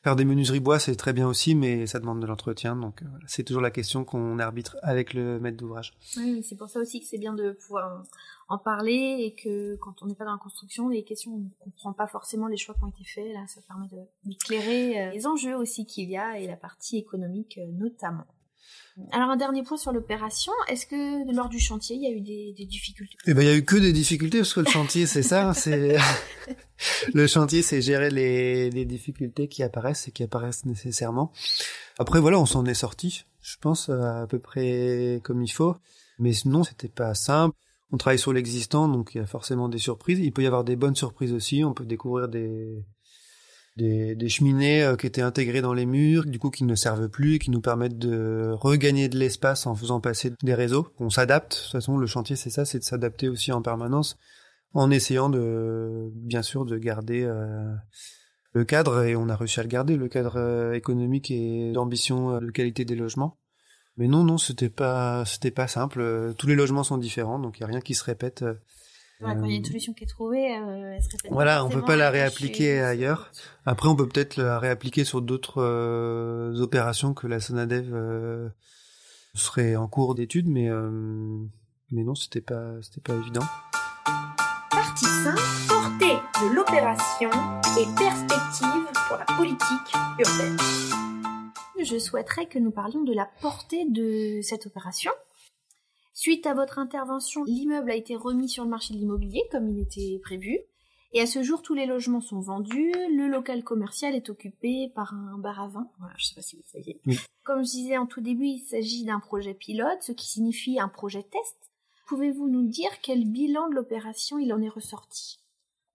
Faire 0.03 0.17
des 0.17 0.25
menuiseries 0.25 0.59
bois, 0.59 0.81
c'est 0.81 0.97
très 0.97 1.13
bien 1.13 1.29
aussi, 1.29 1.55
mais 1.55 1.87
ça 1.87 2.01
demande 2.01 2.21
de 2.21 2.27
l'entretien. 2.27 2.75
Donc 2.75 3.03
c'est 3.27 3.45
toujours 3.45 3.63
la 3.63 3.71
question 3.71 4.05
qu'on 4.05 4.41
arbitre 4.41 4.77
avec 4.83 5.15
le 5.15 5.39
maître 5.39 5.57
d'ouvrage. 5.57 5.95
Oui, 6.17 6.43
c'est 6.43 6.57
pour 6.57 6.69
ça 6.69 6.81
aussi 6.81 7.01
que 7.01 7.07
c'est 7.07 7.19
bien 7.19 7.35
de 7.35 7.53
pouvoir 7.53 8.03
en 8.49 8.59
parler 8.59 9.19
et 9.21 9.35
que 9.35 9.77
quand 9.77 10.03
on 10.03 10.07
n'est 10.07 10.15
pas 10.17 10.25
dans 10.25 10.33
la 10.33 10.39
construction, 10.39 10.89
les 10.89 11.05
questions, 11.05 11.35
on 11.35 11.39
ne 11.39 11.49
comprend 11.61 11.93
pas 11.93 12.09
forcément 12.09 12.49
les 12.49 12.57
choix 12.57 12.75
qui 12.75 12.83
ont 12.83 12.89
été 12.89 13.05
faits. 13.05 13.33
Là, 13.33 13.47
ça 13.47 13.61
permet 13.63 13.87
d'éclairer 14.25 15.01
euh, 15.01 15.11
les 15.13 15.27
enjeux 15.27 15.57
aussi 15.57 15.87
qu'il 15.87 16.11
y 16.11 16.17
a 16.17 16.39
et 16.39 16.49
la 16.49 16.57
partie 16.57 16.99
économique 16.99 17.59
euh, 17.59 17.71
notamment. 17.73 18.27
Alors 19.11 19.31
un 19.31 19.37
dernier 19.37 19.63
point 19.63 19.77
sur 19.77 19.93
l'opération, 19.93 20.53
est-ce 20.69 20.87
que 20.87 21.35
lors 21.35 21.49
du 21.49 21.59
chantier 21.59 21.97
il 21.97 22.03
y 22.03 22.07
a 22.07 22.11
eu 22.11 22.21
des, 22.21 22.67
difficultés? 22.67 23.17
Eh 23.27 23.35
ben 23.35 23.43
il 23.43 23.49
y 23.49 23.51
a 23.51 23.57
eu 23.57 23.65
que 23.65 23.77
des 23.77 23.93
difficultés 23.93 24.39
parce 24.39 24.53
que 24.53 24.61
le 24.61 24.67
chantier 24.67 25.07
c'est 25.07 25.23
ça, 25.23 25.49
hein, 25.49 25.55
c'est 25.55 25.97
le 27.15 27.27
chantier 27.27 27.63
c'est 27.63 27.81
gérer 27.81 28.11
les, 28.11 28.71
les, 28.71 28.85
difficultés 28.85 29.49
qui 29.49 29.63
apparaissent 29.63 30.09
et 30.09 30.11
qui 30.11 30.23
apparaissent 30.23 30.67
nécessairement. 30.67 31.33
Après 31.99 32.21
voilà 32.21 32.39
on 32.39 32.47
s'en 32.47 32.67
est 32.67 32.75
sorti, 32.75 33.25
je 33.41 33.57
pense 33.61 33.89
à 33.89 34.27
peu 34.29 34.39
près 34.39 35.21
comme 35.23 35.43
il 35.43 35.53
faut, 35.53 35.77
mais 36.19 36.33
sinon 36.33 36.63
c'était 36.63 36.89
pas 36.89 37.15
simple 37.15 37.57
on 37.93 37.99
travaille 37.99 38.19
sur 38.19 38.33
l'existant, 38.33 38.89
donc 38.89 39.15
il 39.15 39.19
y 39.19 39.21
a 39.21 39.27
forcément 39.27 39.69
des 39.69 39.79
surprises. 39.79 40.19
Il 40.19 40.33
peut 40.33 40.43
y 40.43 40.47
avoir 40.47 40.65
des 40.65 40.77
bonnes 40.77 40.97
surprises 40.97 41.35
aussi. 41.35 41.63
On 41.63 41.75
peut 41.75 41.85
découvrir 41.85 42.27
des, 42.27 42.83
des, 43.77 44.29
cheminées 44.29 44.83
euh, 44.83 44.97
qui 44.97 45.07
étaient 45.07 45.23
intégrées 45.23 45.63
dans 45.63 45.73
les 45.73 45.87
murs, 45.87 46.27
du 46.27 46.39
coup 46.39 46.51
qui 46.51 46.65
ne 46.65 46.75
servent 46.75 47.09
plus, 47.09 47.39
qui 47.39 47.51
nous 47.51 47.61
permettent 47.61 47.99
de 47.99 48.53
regagner 48.53 49.09
de 49.09 49.19
l'espace 49.19 49.67
en 49.67 49.75
faisant 49.75 50.01
passer 50.01 50.33
des 50.43 50.55
réseaux. 50.55 50.89
On 50.99 51.11
s'adapte. 51.11 51.57
De 51.57 51.63
toute 51.63 51.73
façon, 51.73 51.97
le 51.97 52.07
chantier, 52.07 52.37
c'est 52.37 52.51
ça, 52.51 52.65
c'est 52.65 52.79
de 52.79 52.85
s'adapter 52.85 53.29
aussi 53.29 53.53
en 53.53 53.63
permanence, 53.63 54.19
en 54.75 54.91
essayant 54.91 55.29
de, 55.29 56.11
bien 56.15 56.43
sûr, 56.43 56.65
de 56.65 56.77
garder 56.77 57.23
euh, 57.25 57.73
le 58.53 58.65
cadre. 58.65 59.05
Et 59.05 59.17
on 59.17 59.29
a 59.29 59.37
réussi 59.37 59.61
à 59.61 59.63
le 59.63 59.69
garder, 59.69 59.97
le 59.97 60.09
cadre 60.09 60.37
euh, 60.37 60.73
économique 60.75 61.31
et 61.31 61.73
d'ambition 61.73 62.41
de 62.41 62.51
qualité 62.51 62.85
des 62.85 62.97
logements. 62.97 63.39
Mais 63.97 64.09
non, 64.09 64.25
non, 64.25 64.39
c'était 64.39 64.71
pas, 64.71 65.25
c'était 65.27 65.51
pas 65.51 65.69
simple. 65.69 66.33
Tous 66.39 66.47
les 66.47 66.55
logements 66.55 66.83
sont 66.83 66.97
différents, 66.97 67.39
donc 67.39 67.59
il 67.59 67.61
y 67.61 67.65
a 67.65 67.67
rien 67.67 67.81
qui 67.81 67.95
se 67.95 68.05
répète. 68.05 68.43
Quand 69.23 69.45
il 69.45 69.51
y 69.51 69.55
a 69.55 69.59
une 69.59 69.65
solution 69.65 69.93
qui 69.93 70.05
est 70.05 70.07
trouvée, 70.07 70.57
euh, 70.57 70.95
elle 70.97 71.03
se 71.03 71.09
répète. 71.11 71.33
Voilà, 71.33 71.65
on 71.65 71.69
peut 71.69 71.83
pas 71.83 71.97
la 71.97 72.11
réappliquer 72.11 72.81
ailleurs. 72.81 73.31
Après, 73.65 73.89
on 73.89 73.97
peut 73.97 74.09
peut-être 74.09 74.37
la 74.37 74.59
réappliquer 74.59 75.05
sur 75.05 75.23
d'autres 75.23 75.63
euh, 75.63 76.55
opérations 76.61 77.15
que 77.15 77.27
la 77.27 77.41
Sonadev 77.41 77.91
euh, 77.93 78.49
serait 79.35 79.77
en 79.77 79.89
cours 79.89 80.15
d'étude, 80.15 80.49
mais 80.49 80.71
mais 81.91 82.05
non, 82.05 82.15
c'était 82.15 82.41
pas, 82.41 82.81
c'était 82.81 83.03
pas 83.03 83.15
évident. 83.15 83.45
Partie 84.71 85.05
5, 85.05 85.35
portée 85.69 86.17
de 86.41 86.55
l'opération 86.55 87.31
et 87.79 87.85
perspective 87.99 88.87
pour 89.09 89.19
la 89.19 89.27
politique 89.37 89.95
urbaine. 90.19 90.57
je 91.83 91.99
souhaiterais 91.99 92.47
que 92.47 92.59
nous 92.59 92.71
parlions 92.71 93.03
de 93.03 93.13
la 93.13 93.29
portée 93.41 93.85
de 93.91 94.41
cette 94.43 94.67
opération. 94.67 95.13
Suite 96.15 96.47
à 96.47 96.55
votre 96.55 96.79
intervention, 96.79 97.45
l'immeuble 97.45 97.91
a 97.91 97.97
été 97.97 98.17
remis 98.17 98.49
sur 98.49 98.65
le 98.65 98.71
marché 98.71 98.93
de 98.93 98.99
l'immobilier 98.99 99.43
comme 99.51 99.69
il 99.69 99.81
était 99.81 100.21
prévu. 100.23 100.59
Et 101.15 101.21
à 101.21 101.27
ce 101.27 101.43
jour, 101.43 101.63
tous 101.63 101.75
les 101.75 101.85
logements 101.85 102.21
sont 102.23 102.41
vendus, 102.41 102.93
le 102.93 103.29
local 103.29 103.63
commercial 103.65 104.15
est 104.15 104.31
occupé 104.31 104.91
par 104.95 105.13
un 105.13 105.37
bar 105.39 105.61
à 105.61 105.69
vin. 105.69 105.91
Voilà, 105.99 106.15
je 106.17 106.27
sais 106.27 106.35
pas 106.35 106.43
si 106.43 106.57
vous 106.57 106.63
saviez. 106.67 107.01
Comme 107.45 107.65
je 107.65 107.71
disais 107.71 107.99
en 107.99 108.07
tout 108.07 108.23
début, 108.23 108.47
il 108.47 108.61
s'agit 108.61 109.05
d'un 109.05 109.21
projet 109.21 109.53
pilote, 109.53 110.03
ce 110.03 110.13
qui 110.13 110.27
signifie 110.27 110.81
un 110.81 110.89
projet 110.89 111.23
test. 111.23 111.57
Pouvez-vous 112.07 112.49
nous 112.49 112.67
dire 112.67 112.91
quel 113.03 113.27
bilan 113.27 113.69
de 113.69 113.75
l'opération 113.75 114.39
il 114.39 114.53
en 114.53 114.63
est 114.63 114.71
ressorti? 114.71 115.39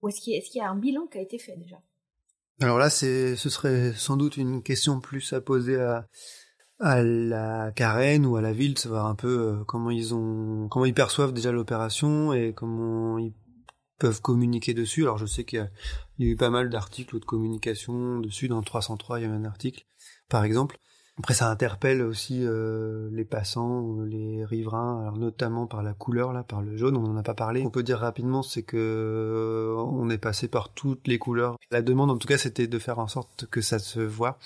Ou 0.01 0.09
est-ce 0.09 0.21
qu'il 0.21 0.33
y, 0.33 0.61
a 0.61 0.69
un 0.69 0.75
bilan 0.75 1.07
qui 1.07 1.17
a 1.17 1.21
été 1.21 1.39
fait 1.39 1.57
déjà? 1.57 1.77
Alors 2.59 2.77
là, 2.77 2.89
ce 2.91 3.35
serait 3.35 3.93
sans 3.93 4.17
doute 4.17 4.37
une 4.37 4.61
question 4.61 4.99
plus 4.99 5.33
à 5.33 5.41
poser 5.41 5.77
à, 5.77 6.07
à 6.79 7.01
la 7.01 7.71
Carène 7.71 8.25
ou 8.25 8.35
à 8.35 8.41
la 8.41 8.53
ville, 8.53 8.75
de 8.75 8.79
savoir 8.79 9.07
un 9.07 9.15
peu 9.15 9.39
euh, 9.39 9.63
comment 9.65 9.89
ils 9.89 10.13
ont, 10.13 10.67
comment 10.69 10.85
ils 10.85 10.93
perçoivent 10.93 11.33
déjà 11.33 11.51
l'opération 11.51 12.33
et 12.33 12.53
comment 12.53 13.17
ils 13.17 13.33
peuvent 13.99 14.21
communiquer 14.21 14.73
dessus. 14.73 15.03
Alors 15.03 15.17
je 15.17 15.25
sais 15.25 15.43
qu'il 15.43 15.69
y, 16.19 16.25
a 16.25 16.31
eu 16.31 16.35
pas 16.35 16.49
mal 16.49 16.69
d'articles 16.69 17.19
de 17.19 17.25
communication 17.25 18.19
dessus. 18.19 18.47
Dans 18.47 18.61
303, 18.61 19.19
il 19.19 19.23
y 19.23 19.25
a 19.25 19.31
un 19.31 19.45
article, 19.45 19.85
par 20.29 20.43
exemple. 20.43 20.77
Après, 21.19 21.33
ça 21.33 21.49
interpelle 21.49 22.03
aussi 22.03 22.41
euh, 22.43 23.09
les 23.11 23.25
passants, 23.25 24.01
les 24.01 24.45
riverains, 24.45 25.01
alors 25.01 25.17
notamment 25.17 25.65
par 25.65 25.81
la 25.81 25.95
couleur, 25.95 26.31
là, 26.31 26.43
par 26.43 26.61
le 26.61 26.77
jaune. 26.77 26.95
On 26.95 27.01
n'en 27.01 27.17
a 27.17 27.23
pas 27.23 27.33
parlé. 27.33 27.63
On 27.65 27.71
peut 27.71 27.81
dire 27.81 27.97
rapidement, 27.97 28.43
c'est 28.43 28.61
que 28.61 28.77
euh, 28.77 29.75
on 29.75 30.11
est 30.11 30.19
passé 30.19 30.47
par 30.47 30.73
toutes 30.73 31.07
les 31.07 31.17
couleurs. 31.17 31.57
La 31.71 31.81
demande, 31.81 32.11
en 32.11 32.17
tout 32.17 32.27
cas, 32.27 32.37
c'était 32.37 32.67
de 32.67 32.77
faire 32.77 32.99
en 32.99 33.07
sorte 33.07 33.47
que 33.47 33.61
ça 33.61 33.79
se 33.79 33.99
voit. 33.99 34.37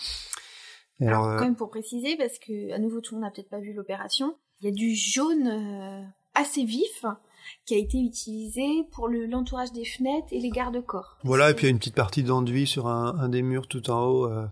Alors, 1.08 1.26
euh, 1.26 1.38
quand 1.38 1.45
même 1.45 1.56
pour 1.56 1.70
préciser, 1.70 2.16
parce 2.18 2.38
que 2.39 2.72
à 2.72 2.80
nouveau 2.80 3.02
tout 3.02 3.16
le 3.16 3.22
monde 3.22 3.30
n'a 3.30 3.32
peut-être 3.32 3.49
pas 3.49 3.60
vu 3.60 3.74
l'opération, 3.74 4.36
il 4.60 4.66
y 4.66 4.70
a 4.70 4.74
du 4.74 4.93
jaune 4.95 6.06
assez 6.34 6.64
vif 6.64 7.06
qui 7.66 7.76
a 7.76 7.78
été 7.78 7.99
utilisé 7.99 8.84
pour 8.91 9.08
l'entourage 9.08 9.72
des 9.72 9.86
fenêtres 9.86 10.28
et 10.32 10.39
les 10.39 10.49
garde-corps. 10.49 11.18
Voilà, 11.24 11.49
et 11.49 11.54
puis 11.54 11.64
il 11.64 11.68
y 11.68 11.70
a 11.70 11.72
une 11.72 11.80
petite 11.80 11.95
partie 11.95 12.24
d'enduit 12.24 12.68
sur 12.68 12.88
un, 12.88 13.18
un, 13.18 13.30
des 13.30 13.41
murs 13.41 13.68
tout 13.68 13.89
en 13.89 14.06
haut 14.06 14.26
euh, 14.28 14.45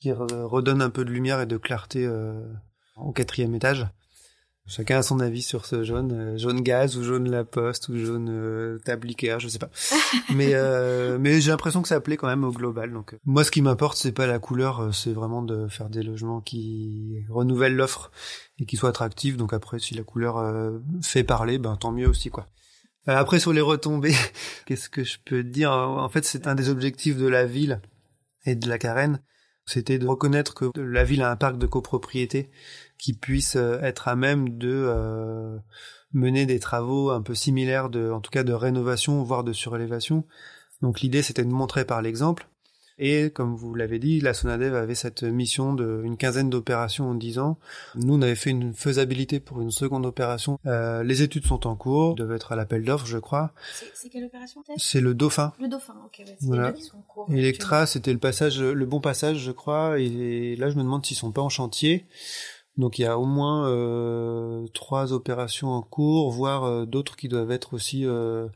qui 0.00 0.12
redonne 0.12 0.82
un 0.82 0.90
peu 0.90 1.04
de 1.04 1.10
lumière 1.10 1.40
et 1.40 1.46
de 1.46 1.56
clarté 1.56 2.04
euh, 2.06 2.42
au 2.96 3.12
quatrième 3.12 3.54
étage. 3.54 3.86
Chacun 4.66 4.98
a 4.98 5.02
son 5.02 5.18
avis 5.18 5.42
sur 5.42 5.66
ce 5.66 5.82
jaune, 5.82 6.12
euh, 6.12 6.38
jaune 6.38 6.60
gaz 6.60 6.96
ou 6.96 7.02
jaune 7.02 7.28
la 7.28 7.44
poste 7.44 7.88
ou 7.88 7.96
jaune 7.96 8.28
euh, 8.30 8.78
tabliquaire, 8.84 9.40
je 9.40 9.48
sais 9.48 9.58
pas. 9.58 9.70
mais 10.34 10.54
euh, 10.54 11.18
mais 11.18 11.40
j'ai 11.40 11.50
l'impression 11.50 11.82
que 11.82 11.88
ça 11.88 12.00
plaît 12.00 12.16
quand 12.16 12.28
même 12.28 12.44
au 12.44 12.52
global. 12.52 12.92
Donc 12.92 13.16
moi, 13.24 13.42
ce 13.42 13.50
qui 13.50 13.62
m'importe, 13.62 13.98
c'est 13.98 14.12
pas 14.12 14.26
la 14.26 14.38
couleur, 14.38 14.94
c'est 14.94 15.12
vraiment 15.12 15.42
de 15.42 15.66
faire 15.66 15.88
des 15.88 16.02
logements 16.02 16.40
qui 16.40 17.24
renouvellent 17.30 17.74
l'offre 17.74 18.12
et 18.58 18.66
qui 18.66 18.76
soient 18.76 18.90
attractifs. 18.90 19.36
Donc 19.36 19.52
après, 19.52 19.80
si 19.80 19.94
la 19.94 20.04
couleur 20.04 20.40
fait 21.02 21.24
parler, 21.24 21.58
ben 21.58 21.76
tant 21.76 21.90
mieux 21.90 22.08
aussi 22.08 22.30
quoi. 22.30 22.46
Après 23.06 23.40
sur 23.40 23.52
les 23.52 23.60
retombées, 23.60 24.14
qu'est-ce 24.66 24.88
que 24.88 25.02
je 25.02 25.18
peux 25.24 25.42
dire? 25.42 25.72
En 25.72 26.08
fait, 26.08 26.24
c'est 26.24 26.46
un 26.46 26.54
des 26.54 26.68
objectifs 26.68 27.16
de 27.16 27.26
la 27.26 27.44
ville 27.44 27.80
et 28.46 28.54
de 28.54 28.68
la 28.68 28.78
Carène, 28.78 29.20
c'était 29.70 29.98
de 29.98 30.06
reconnaître 30.06 30.52
que 30.54 30.70
la 30.76 31.04
ville 31.04 31.22
a 31.22 31.30
un 31.30 31.36
parc 31.36 31.56
de 31.56 31.66
copropriété 31.66 32.50
qui 32.98 33.12
puisse 33.12 33.56
euh, 33.56 33.80
être 33.82 34.08
à 34.08 34.16
même 34.16 34.58
de 34.58 34.68
euh, 34.72 35.56
mener 36.12 36.44
des 36.44 36.58
travaux 36.58 37.10
un 37.10 37.22
peu 37.22 37.34
similaires 37.34 37.88
de, 37.88 38.10
en 38.10 38.20
tout 38.20 38.30
cas 38.30 38.42
de 38.42 38.52
rénovation, 38.52 39.22
voire 39.22 39.44
de 39.44 39.52
surélévation. 39.52 40.24
Donc 40.82 41.00
l'idée 41.00 41.22
c'était 41.22 41.44
de 41.44 41.50
montrer 41.50 41.84
par 41.84 42.02
l'exemple. 42.02 42.49
Et 43.00 43.30
comme 43.30 43.56
vous 43.56 43.74
l'avez 43.74 43.98
dit, 43.98 44.20
la 44.20 44.34
Sonadev 44.34 44.74
avait 44.74 44.94
cette 44.94 45.22
mission 45.22 45.72
de 45.74 46.02
une 46.04 46.16
quinzaine 46.16 46.50
d'opérations 46.50 47.10
en 47.10 47.14
dix 47.14 47.38
ans. 47.38 47.58
Nous, 47.94 48.14
on 48.14 48.22
avait 48.22 48.34
fait 48.34 48.50
une 48.50 48.74
faisabilité 48.74 49.40
pour 49.40 49.60
une 49.60 49.70
seconde 49.70 50.06
opération. 50.06 50.58
Euh, 50.66 51.02
les 51.02 51.22
études 51.22 51.46
sont 51.46 51.66
en 51.66 51.76
cours, 51.76 52.14
devaient 52.14 52.36
être 52.36 52.52
à 52.52 52.56
l'appel 52.56 52.84
d'offres, 52.84 53.06
je 53.06 53.18
crois. 53.18 53.52
C'est 53.94 54.08
quelle 54.10 54.24
opération 54.24 54.62
C'est 54.76 55.00
le 55.00 55.14
Dauphin. 55.14 55.52
Le 55.60 55.68
Dauphin, 55.68 55.96
ok. 56.04 56.22
voilà. 56.42 56.74
Electra, 57.30 57.86
c'était 57.86 58.12
le 58.12 58.18
passage, 58.18 58.60
le 58.60 58.86
bon 58.86 59.00
passage, 59.00 59.38
je 59.38 59.50
crois. 59.50 59.98
Et 59.98 60.54
là, 60.56 60.70
je 60.70 60.76
me 60.76 60.82
demande 60.82 61.04
s'ils 61.04 61.16
sont 61.16 61.32
pas 61.32 61.42
en 61.42 61.48
chantier. 61.48 62.06
Donc 62.80 62.98
il 62.98 63.02
y 63.02 63.06
a 63.06 63.18
au 63.18 63.26
moins 63.26 63.68
euh, 63.68 64.66
trois 64.72 65.12
opérations 65.12 65.68
en 65.68 65.82
cours, 65.82 66.30
voire 66.30 66.64
euh, 66.64 66.86
d'autres 66.86 67.16
qui 67.16 67.28
doivent 67.28 67.50
être 67.50 67.74
aussi 67.74 68.06
euh, 68.06 68.46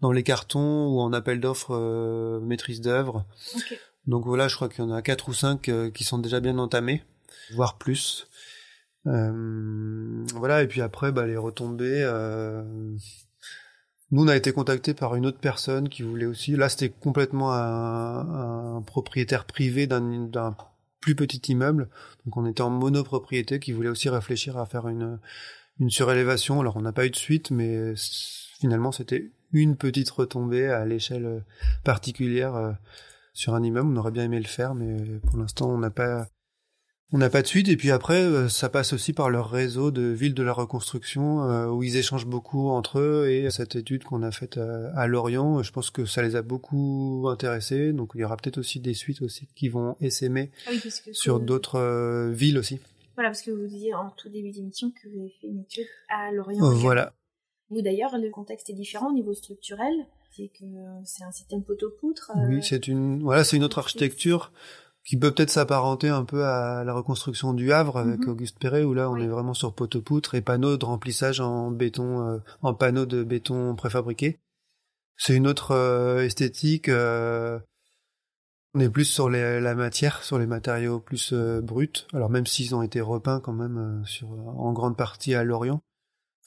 dans 0.00 0.10
les 0.10 0.22
cartons 0.22 0.88
ou 0.88 1.00
en 1.00 1.12
appel 1.12 1.40
d'offres 1.40 2.40
maîtrise 2.42 2.80
d'œuvre. 2.80 3.24
Donc 4.08 4.24
voilà, 4.24 4.48
je 4.48 4.56
crois 4.56 4.68
qu'il 4.68 4.84
y 4.84 4.86
en 4.86 4.90
a 4.90 5.02
quatre 5.02 5.28
ou 5.28 5.32
cinq 5.32 5.70
qui 5.94 6.04
sont 6.04 6.18
déjà 6.18 6.40
bien 6.40 6.58
entamés, 6.58 7.04
voire 7.54 7.78
plus. 7.78 8.26
voilà, 9.04 10.62
et 10.62 10.66
puis 10.66 10.80
après, 10.80 11.12
bah, 11.12 11.26
les 11.26 11.36
retombées. 11.36 12.04
Nous, 14.10 14.24
on 14.24 14.28
a 14.28 14.36
été 14.36 14.52
contacté 14.52 14.94
par 14.94 15.14
une 15.14 15.26
autre 15.26 15.38
personne 15.38 15.88
qui 15.90 16.02
voulait 16.02 16.26
aussi. 16.26 16.56
Là, 16.56 16.68
c'était 16.70 16.88
complètement 16.88 17.52
un, 17.52 18.76
un 18.78 18.82
propriétaire 18.82 19.44
privé 19.44 19.86
d'un 19.86 20.56
plus 21.00 21.14
petit 21.14 21.52
immeuble. 21.52 21.88
Donc 22.24 22.36
on 22.36 22.46
était 22.46 22.62
en 22.62 22.70
monopropriété 22.70 23.60
qui 23.60 23.72
voulait 23.72 23.88
aussi 23.88 24.08
réfléchir 24.08 24.58
à 24.58 24.66
faire 24.66 24.88
une, 24.88 25.18
une 25.80 25.90
surélévation. 25.90 26.60
Alors 26.60 26.76
on 26.76 26.82
n'a 26.82 26.92
pas 26.92 27.06
eu 27.06 27.10
de 27.10 27.16
suite, 27.16 27.50
mais 27.50 27.94
finalement 28.60 28.92
c'était 28.92 29.30
une 29.52 29.76
petite 29.76 30.10
retombée 30.10 30.66
à 30.66 30.84
l'échelle 30.84 31.44
particulière 31.84 32.54
euh, 32.54 32.72
sur 33.38 33.54
un 33.54 33.62
immeuble. 33.62 33.88
On 33.88 33.96
aurait 33.96 34.10
bien 34.10 34.24
aimé 34.24 34.40
le 34.40 34.48
faire, 34.48 34.74
mais 34.74 34.96
pour 35.20 35.38
l'instant 35.38 35.70
on 35.70 35.78
n'a 35.78 35.90
pas 35.90 36.28
on 37.10 37.18
n'a 37.18 37.30
pas 37.30 37.40
de 37.40 37.46
suite. 37.46 37.68
Et 37.68 37.76
puis 37.76 37.90
après, 37.90 38.20
euh, 38.20 38.48
ça 38.48 38.68
passe 38.68 38.92
aussi 38.92 39.14
par 39.14 39.30
leur 39.30 39.48
réseau 39.48 39.90
de 39.90 40.02
villes 40.02 40.34
de 40.34 40.42
la 40.42 40.52
reconstruction, 40.52 41.42
euh, 41.44 41.66
où 41.68 41.82
ils 41.82 41.96
échangent 41.96 42.26
beaucoup 42.26 42.68
entre 42.68 42.98
eux. 42.98 43.30
Et 43.30 43.48
cette 43.50 43.76
étude 43.76 44.04
qu'on 44.04 44.22
a 44.22 44.30
faite 44.30 44.58
à, 44.58 45.06
Lorient, 45.06 45.62
je 45.62 45.72
pense 45.72 45.90
que 45.90 46.04
ça 46.04 46.20
les 46.20 46.36
a 46.36 46.42
beaucoup 46.42 47.26
intéressés. 47.30 47.92
Donc 47.92 48.10
il 48.14 48.20
y 48.20 48.24
aura 48.24 48.36
peut-être 48.36 48.58
aussi 48.58 48.80
des 48.80 48.92
suites 48.92 49.22
aussi 49.22 49.48
qui 49.54 49.68
vont 49.68 49.96
essaimer 50.00 50.50
ah 50.66 50.72
sur 51.12 51.40
d'autres 51.40 51.78
euh, 51.78 52.30
villes 52.30 52.58
aussi. 52.58 52.80
Voilà, 53.14 53.30
parce 53.30 53.42
que 53.42 53.52
vous 53.52 53.66
disiez 53.66 53.94
en 53.94 54.10
tout 54.10 54.28
début 54.28 54.50
d'émission 54.50 54.90
que 54.90 55.08
vous 55.08 55.20
avez 55.20 55.34
fait 55.40 55.46
une 55.46 55.60
étude 55.60 55.86
à 56.08 56.30
Lorient. 56.32 56.70
voilà. 56.74 57.14
Vous 57.70 57.82
d'ailleurs, 57.82 58.16
le 58.18 58.30
contexte 58.30 58.68
est 58.70 58.74
différent 58.74 59.10
au 59.10 59.14
niveau 59.14 59.34
structurel. 59.34 59.92
C'est 60.30 60.48
que 60.48 60.64
c'est 61.04 61.24
un 61.24 61.32
système 61.32 61.64
poteau-poutre. 61.64 62.32
Oui, 62.48 62.62
c'est 62.62 62.86
une, 62.86 63.22
voilà, 63.22 63.44
c'est 63.44 63.56
une 63.56 63.64
autre 63.64 63.78
architecture 63.78 64.52
qui 65.08 65.16
peut 65.16 65.32
peut-être 65.32 65.50
s'apparenter 65.50 66.10
un 66.10 66.26
peu 66.26 66.44
à 66.44 66.84
la 66.84 66.92
reconstruction 66.92 67.54
du 67.54 67.72
Havre 67.72 67.96
avec 67.96 68.20
mhm. 68.20 68.28
Auguste 68.28 68.58
Perret 68.58 68.84
où 68.84 68.92
là 68.92 69.08
on 69.08 69.16
est 69.16 69.26
vraiment 69.26 69.54
sur 69.54 69.72
poteau-poutre 69.74 70.34
et 70.34 70.42
panneaux 70.42 70.76
de 70.76 70.84
remplissage 70.84 71.40
en 71.40 71.70
béton, 71.70 72.28
euh, 72.28 72.38
en 72.60 72.74
panneaux 72.74 73.06
de 73.06 73.24
béton 73.24 73.74
préfabriqué. 73.74 74.38
C'est 75.16 75.34
une 75.34 75.46
autre 75.46 75.70
euh, 75.70 76.24
esthétique. 76.24 76.90
Euh, 76.90 77.58
on 78.74 78.80
est 78.80 78.90
plus 78.90 79.06
sur 79.06 79.30
la 79.30 79.74
matière, 79.74 80.22
sur 80.22 80.38
les 80.38 80.46
matériaux 80.46 81.00
plus 81.00 81.32
bruts. 81.32 82.06
Alors 82.12 82.28
même 82.28 82.46
s'ils 82.46 82.74
ont 82.74 82.82
été 82.82 83.00
repeints 83.00 83.40
quand 83.40 83.54
même 83.54 84.02
sur 84.04 84.28
en 84.30 84.72
grande 84.74 84.96
partie 84.96 85.34
à 85.34 85.42
Lorient, 85.42 85.80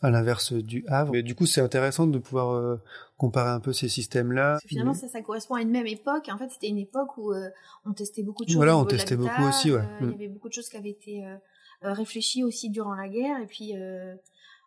à 0.02 0.10
l'inverse 0.10 0.54
du 0.54 0.84
Havre. 0.88 1.12
Mais 1.14 1.24
du 1.24 1.36
coup, 1.36 1.46
c'est 1.46 1.62
intéressant 1.62 2.08
de 2.08 2.18
pouvoir 2.18 2.52
euh, 2.52 2.82
comparer 3.18 3.52
un 3.52 3.60
peu 3.60 3.72
ces 3.72 3.88
systèmes-là. 3.88 4.60
Finalement, 4.66 4.94
ça, 4.94 5.08
ça 5.08 5.22
correspond 5.22 5.56
à 5.56 5.62
une 5.62 5.70
même 5.70 5.88
époque. 5.88 6.30
En 6.32 6.38
fait, 6.38 6.50
c'était 6.50 6.70
une 6.70 6.80
époque 6.80 7.18
où 7.18 7.32
euh, 7.32 7.50
on 7.86 7.94
testait 7.94 8.24
beaucoup 8.24 8.44
de 8.44 8.50
choses. 8.50 8.58
Voilà, 8.58 8.78
on 8.78 8.86
testait 8.86 9.16
beaucoup 9.16 9.44
aussi, 9.48 9.72
ouais. 9.72 9.80
Euh, 9.80 9.84
il 10.02 10.08
y 10.08 10.10
mm. 10.10 10.14
avait 10.14 10.28
beaucoup 10.28 10.50
de 10.50 10.54
choses 10.54 10.70
qui 10.70 10.78
avaient 10.78 10.90
été 10.90 11.24
réfléchies 11.82 12.44
aussi 12.44 12.70
durant 12.70 12.96
la 12.96 13.08
guerre. 13.10 13.40
Et 13.42 13.46
puis, 13.46 13.74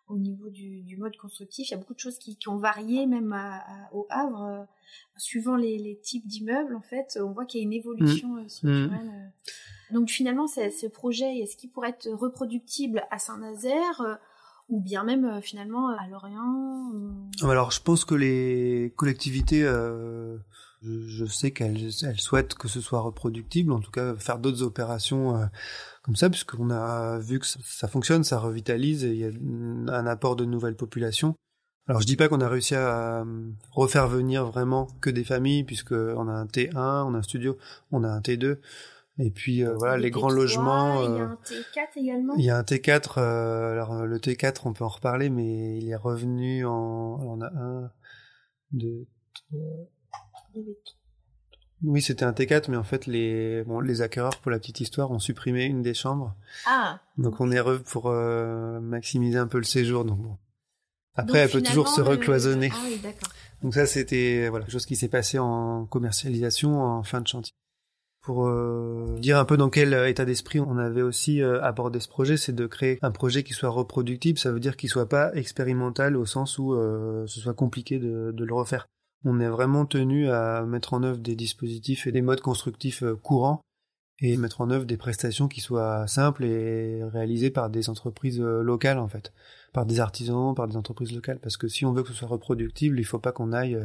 au 0.07 0.17
niveau 0.17 0.49
du, 0.49 0.81
du, 0.83 0.97
mode 0.97 1.17
constructif, 1.17 1.69
il 1.69 1.71
y 1.71 1.75
a 1.75 1.77
beaucoup 1.77 1.95
de 1.95 1.99
choses 1.99 2.17
qui, 2.17 2.37
qui 2.37 2.47
ont 2.47 2.57
varié, 2.57 3.05
même 3.05 3.33
à, 3.33 3.61
au 3.91 4.07
Havre. 4.09 4.67
suivant 5.17 5.57
les, 5.57 5.77
les 5.77 5.97
types 5.97 6.27
d'immeubles, 6.27 6.75
en 6.75 6.81
fait, 6.81 7.19
on 7.21 7.31
voit 7.31 7.45
qu'il 7.45 7.59
y 7.59 7.63
a 7.63 7.65
une 7.65 7.73
évolution 7.73 8.29
mm. 8.35 8.49
structurelle. 8.49 9.31
Donc 9.91 10.09
finalement, 10.09 10.47
ce 10.47 10.87
projet, 10.87 11.39
est-ce 11.39 11.57
qu'il 11.57 11.69
pourrait 11.69 11.89
être 11.89 12.09
reproductible 12.09 13.03
à 13.11 13.19
Saint-Nazaire? 13.19 14.19
Ou 14.69 14.81
bien 14.81 15.03
même 15.03 15.25
euh, 15.25 15.41
finalement 15.41 15.89
à 15.89 16.07
Lorient 16.07 16.91
ah, 17.41 17.49
Alors 17.49 17.71
je 17.71 17.81
pense 17.81 18.05
que 18.05 18.15
les 18.15 18.93
collectivités, 18.95 19.63
euh, 19.63 20.37
je, 20.81 21.25
sais 21.25 21.51
qu'elles 21.51 21.91
elles 22.03 22.19
souhaitent 22.19 22.55
que 22.55 22.67
ce 22.67 22.81
soit 22.81 22.99
reproductible, 22.99 23.71
en 23.71 23.79
tout 23.79 23.91
cas 23.91 24.15
faire 24.15 24.39
d'autres 24.39 24.63
opérations 24.63 25.37
euh, 25.37 25.45
comme 26.03 26.15
ça, 26.15 26.29
puisqu'on 26.29 26.71
a 26.71 27.19
vu 27.19 27.39
que 27.39 27.45
ça, 27.45 27.87
fonctionne, 27.87 28.23
ça 28.23 28.39
revitalise 28.39 29.03
et 29.03 29.11
il 29.11 29.17
y 29.17 29.25
a 29.25 29.95
un 29.95 30.07
apport 30.07 30.35
de 30.35 30.45
nouvelles 30.45 30.75
populations. 30.75 31.35
Alors 31.87 32.01
je 32.01 32.07
dis 32.07 32.15
pas 32.15 32.27
qu'on 32.27 32.41
a 32.41 32.49
réussi 32.49 32.73
à 32.73 33.23
refaire 33.71 34.07
venir 34.07 34.45
vraiment 34.47 34.87
que 35.01 35.11
des 35.11 35.23
familles, 35.23 35.63
puisqu'on 35.63 36.27
a 36.27 36.31
un 36.31 36.45
T1, 36.45 37.03
on 37.05 37.13
a 37.13 37.17
un 37.19 37.21
studio, 37.21 37.57
on 37.91 38.03
a 38.03 38.09
un 38.09 38.21
T2. 38.21 38.57
Et 39.17 39.31
puis 39.31 39.63
euh, 39.63 39.73
voilà, 39.75 39.97
les 39.97 40.11
grands 40.11 40.29
logements. 40.29 41.01
Il 41.03 41.15
y 41.15 41.19
a 41.19 41.23
euh, 41.23 41.27
un 41.27 41.37
T4 41.45 41.87
également? 41.95 42.35
Il 42.37 42.43
y 42.43 42.49
a 42.49 42.57
un 42.57 42.63
T4. 42.63 43.13
Euh, 43.17 43.71
alors 43.71 44.05
le 44.05 44.17
T4, 44.19 44.61
on 44.65 44.73
peut 44.73 44.83
en 44.83 44.89
reparler, 44.89 45.29
mais 45.29 45.77
il 45.77 45.89
est 45.89 45.95
revenu 45.95 46.65
en. 46.65 47.17
Alors, 47.19 47.31
on 47.31 47.41
a 47.41 47.47
un, 47.47 47.91
deux, 48.71 49.07
trois. 49.33 49.89
Oui, 51.83 52.01
c'était 52.01 52.23
un 52.23 52.31
T4, 52.31 52.69
mais 52.69 52.77
en 52.77 52.83
fait, 52.83 53.05
les, 53.05 53.63
bon, 53.63 53.79
les 53.79 54.01
acquéreurs, 54.01 54.37
pour 54.39 54.49
la 54.49 54.59
petite 54.59 54.79
histoire, 54.79 55.11
ont 55.11 55.19
supprimé 55.19 55.65
une 55.65 55.81
des 55.81 55.93
chambres. 55.93 56.35
Ah. 56.65 56.99
Donc 57.17 57.39
on 57.39 57.51
est 57.51 57.57
heureux 57.57 57.79
pour 57.79 58.07
euh, 58.07 58.79
maximiser 58.79 59.37
un 59.37 59.47
peu 59.47 59.57
le 59.57 59.65
séjour. 59.65 60.03
Donc 60.03 60.19
bon. 60.19 60.37
Après, 61.15 61.39
elle 61.39 61.49
peut 61.49 61.61
toujours 61.61 61.87
se 61.87 62.01
recloisonner. 62.01 62.71
Ah 62.73 62.79
oui, 62.85 62.99
d'accord. 63.01 63.29
Donc 63.61 63.73
ça, 63.73 63.85
c'était 63.85 64.49
voilà, 64.49 64.67
chose 64.67 64.85
qui 64.85 64.97
s'est 64.97 65.07
passée 65.07 65.39
en 65.39 65.85
commercialisation 65.85 66.81
en 66.81 67.03
fin 67.03 67.21
de 67.21 67.27
chantier. 67.27 67.53
Pour 68.25 68.47
euh, 68.47 69.17
dire 69.19 69.37
un 69.37 69.45
peu 69.45 69.55
dans 69.55 69.69
quel 69.69 69.93
état 70.07 70.25
d'esprit 70.25 70.59
on 70.59 70.79
avait 70.79 71.03
aussi 71.03 71.43
euh, 71.43 71.61
abordé 71.61 71.99
ce 71.99 72.07
projet, 72.07 72.37
c'est 72.37 72.53
de 72.53 72.65
créer 72.65 72.97
un 73.03 73.11
projet 73.11 73.43
qui 73.43 73.53
soit 73.53 73.69
reproductible. 73.69 74.39
Ça 74.39 74.51
veut 74.51 74.59
dire 74.59 74.77
qu'il 74.77 74.89
soit 74.89 75.07
pas 75.07 75.31
expérimental 75.35 76.17
au 76.17 76.25
sens 76.25 76.57
où 76.57 76.73
euh, 76.73 77.27
ce 77.27 77.39
soit 77.39 77.53
compliqué 77.53 77.99
de, 77.99 78.31
de, 78.31 78.43
le 78.43 78.53
refaire. 78.55 78.87
On 79.25 79.39
est 79.39 79.47
vraiment 79.47 79.85
tenu 79.85 80.31
à 80.31 80.65
mettre 80.65 80.95
en 80.95 81.03
œuvre 81.03 81.19
des 81.19 81.35
dispositifs 81.35 82.07
et 82.07 82.11
des 82.11 82.23
modes 82.23 82.41
constructifs 82.41 83.03
courants 83.21 83.61
et 84.17 84.37
mettre 84.37 84.61
en 84.61 84.71
œuvre 84.71 84.85
des 84.85 84.97
prestations 84.97 85.47
qui 85.47 85.61
soient 85.61 86.07
simples 86.07 86.45
et 86.45 87.03
réalisées 87.03 87.51
par 87.51 87.69
des 87.69 87.89
entreprises 87.91 88.41
locales 88.41 88.97
en 88.97 89.07
fait, 89.07 89.33
par 89.71 89.85
des 89.85 89.99
artisans, 89.99 90.55
par 90.55 90.67
des 90.67 90.77
entreprises 90.77 91.13
locales. 91.13 91.39
Parce 91.39 91.57
que 91.57 91.67
si 91.67 91.85
on 91.85 91.93
veut 91.93 92.01
que 92.01 92.09
ce 92.09 92.15
soit 92.15 92.27
reproductible, 92.27 92.99
il 92.99 93.05
faut 93.05 93.19
pas 93.19 93.31
qu'on 93.31 93.53
aille 93.53 93.77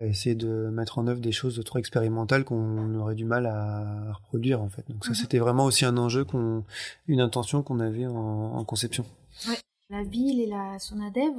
essayer 0.00 0.34
de 0.34 0.68
mettre 0.68 0.98
en 0.98 1.06
œuvre 1.06 1.20
des 1.20 1.32
choses 1.32 1.62
trop 1.64 1.78
expérimentales 1.78 2.44
qu'on 2.44 2.94
aurait 2.96 3.14
du 3.14 3.24
mal 3.24 3.46
à 3.46 4.12
reproduire 4.12 4.60
en 4.60 4.68
fait. 4.68 4.84
Donc 4.90 5.04
ça, 5.04 5.14
c'était 5.14 5.38
vraiment 5.38 5.64
aussi 5.64 5.84
un 5.84 5.96
enjeu, 5.96 6.24
qu'on, 6.24 6.64
une 7.08 7.20
intention 7.20 7.62
qu'on 7.62 7.80
avait 7.80 8.06
en, 8.06 8.14
en 8.14 8.64
conception. 8.64 9.04
Ouais. 9.48 9.56
La 9.88 10.02
ville 10.02 10.40
et 10.40 10.46
la 10.46 10.80
Sonadev, 10.80 11.32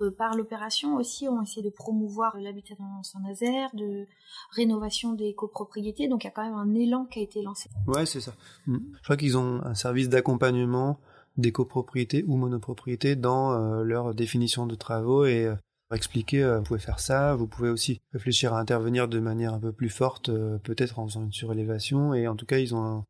euh, 0.00 0.10
par 0.10 0.34
l'opération 0.34 0.96
aussi, 0.96 1.28
ont 1.28 1.42
essayé 1.42 1.62
de 1.62 1.68
promouvoir 1.68 2.34
l'habitat 2.38 2.74
dans 2.78 3.02
Saint-Nazaire, 3.02 3.68
de 3.74 4.06
rénovation 4.52 5.12
des 5.12 5.34
copropriétés. 5.34 6.08
Donc 6.08 6.24
il 6.24 6.26
y 6.26 6.28
a 6.28 6.30
quand 6.30 6.42
même 6.42 6.54
un 6.54 6.74
élan 6.74 7.04
qui 7.04 7.18
a 7.18 7.22
été 7.22 7.42
lancé. 7.42 7.68
Ouais, 7.86 8.06
c'est 8.06 8.22
ça. 8.22 8.32
Je 8.66 9.02
crois 9.02 9.18
qu'ils 9.18 9.36
ont 9.36 9.60
un 9.64 9.74
service 9.74 10.08
d'accompagnement 10.08 10.98
des 11.36 11.52
copropriétés 11.52 12.24
ou 12.26 12.36
monopropriétés 12.36 13.16
dans 13.16 13.52
euh, 13.52 13.82
leur 13.82 14.14
définition 14.14 14.66
de 14.66 14.76
travaux 14.76 15.26
et 15.26 15.44
euh, 15.44 15.54
expliquer 15.96 16.42
euh, 16.42 16.58
vous 16.58 16.64
pouvez 16.64 16.80
faire 16.80 17.00
ça, 17.00 17.34
vous 17.34 17.46
pouvez 17.46 17.68
aussi 17.68 18.00
réfléchir 18.12 18.54
à 18.54 18.60
intervenir 18.60 19.08
de 19.08 19.18
manière 19.18 19.54
un 19.54 19.60
peu 19.60 19.72
plus 19.72 19.88
forte, 19.88 20.28
euh, 20.28 20.58
peut-être 20.58 20.98
en 20.98 21.06
faisant 21.06 21.24
une 21.24 21.32
surélévation, 21.32 22.14
et 22.14 22.28
en 22.28 22.36
tout 22.36 22.46
cas 22.46 22.58
ils 22.58 22.74
ont 22.74 22.84
un, 22.84 23.04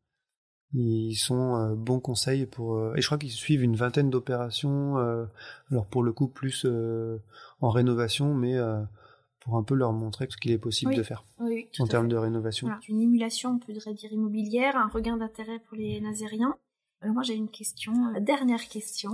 ils 0.73 1.15
sont 1.15 1.55
euh, 1.55 1.75
bons 1.75 1.99
conseils 1.99 2.45
pour 2.45 2.95
et 2.95 3.01
je 3.01 3.05
crois 3.05 3.17
qu'ils 3.17 3.31
suivent 3.31 3.63
une 3.63 3.75
vingtaine 3.75 4.09
d'opérations, 4.09 4.97
alors 5.69 5.85
pour 5.87 6.03
le 6.03 6.11
coup 6.13 6.27
plus 6.27 6.65
en 7.61 7.69
rénovation, 7.69 8.33
mais 8.33 8.57
pour 9.41 9.57
un 9.57 9.63
peu 9.63 9.75
leur 9.75 9.93
montrer 9.93 10.27
ce 10.29 10.37
qu'il 10.37 10.51
est 10.51 10.57
possible 10.57 10.91
Oui. 10.91 10.97
de 10.97 11.03
faire 11.03 11.25
Oui, 11.39 11.67
en 11.79 11.87
termes 11.87 12.07
de 12.07 12.15
rénovation. 12.15 12.67
Voilà. 12.67 12.81
Une 12.87 13.01
émulation, 13.01 13.51
on 13.51 13.59
peut 13.59 13.73
dire 13.73 14.11
immobilière, 14.11 14.75
un 14.75 14.87
regain 14.87 15.17
d'intérêt 15.17 15.59
pour 15.59 15.77
les 15.77 15.99
Nazériens. 16.01 16.55
Alors 17.01 17.13
moi 17.13 17.23
j'ai 17.23 17.35
une 17.35 17.49
question, 17.49 17.93
dernière 18.19 18.67
question. 18.67 19.11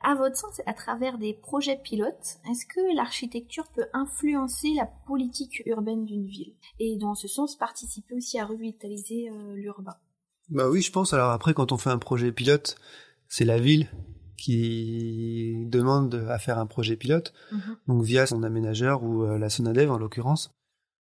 À 0.00 0.14
votre 0.14 0.36
sens, 0.36 0.60
à 0.66 0.72
travers 0.74 1.18
des 1.18 1.34
projets 1.34 1.78
pilotes, 1.82 2.38
est-ce 2.50 2.66
que 2.66 2.94
l'architecture 2.94 3.66
peut 3.74 3.86
influencer 3.92 4.68
la 4.76 4.86
politique 5.06 5.62
urbaine 5.66 6.04
d'une 6.04 6.26
ville? 6.26 6.54
Et 6.78 6.96
dans 6.96 7.14
ce 7.14 7.28
sens, 7.28 7.56
participer 7.56 8.14
aussi 8.14 8.38
à 8.38 8.46
revitaliser 8.46 9.28
euh, 9.30 9.54
l'urbain? 9.54 9.96
Bah 10.48 10.68
oui, 10.68 10.80
je 10.82 10.92
pense. 10.92 11.12
Alors 11.12 11.30
après, 11.30 11.54
quand 11.54 11.72
on 11.72 11.76
fait 11.78 11.90
un 11.90 11.98
projet 11.98 12.30
pilote, 12.30 12.76
c'est 13.28 13.44
la 13.44 13.58
ville 13.58 13.88
qui 14.36 15.64
demande 15.66 16.14
à 16.28 16.38
faire 16.38 16.58
un 16.58 16.66
projet 16.66 16.96
pilote, 16.96 17.32
donc 17.88 18.02
via 18.02 18.26
son 18.26 18.42
aménageur 18.42 19.02
ou 19.02 19.24
euh, 19.24 19.38
la 19.38 19.48
Sonadev 19.48 19.90
en 19.90 19.98
l'occurrence. 19.98 20.52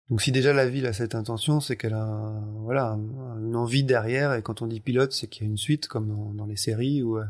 Donc 0.10 0.22
si 0.22 0.32
déjà 0.32 0.54
la 0.54 0.68
ville 0.68 0.86
a 0.86 0.94
cette 0.94 1.14
intention, 1.14 1.60
c'est 1.60 1.76
qu'elle 1.76 1.94
a 1.94 2.04
un- 2.04 2.62
voilà 2.62 2.92
un- 2.92 3.46
une 3.46 3.56
envie 3.58 3.84
derrière. 3.84 4.34
Et 4.34 4.42
quand 4.42 4.62
on 4.62 4.68
dit 4.68 4.80
pilote, 4.80 5.12
c'est 5.12 5.28
qu'il 5.28 5.44
y 5.44 5.46
a 5.46 5.52
une 5.52 5.58
suite, 5.58 5.88
comme 5.88 6.08
dans, 6.08 6.34
dans 6.34 6.46
les 6.46 6.56
séries. 6.56 7.04
Ou, 7.04 7.18
euh, 7.18 7.26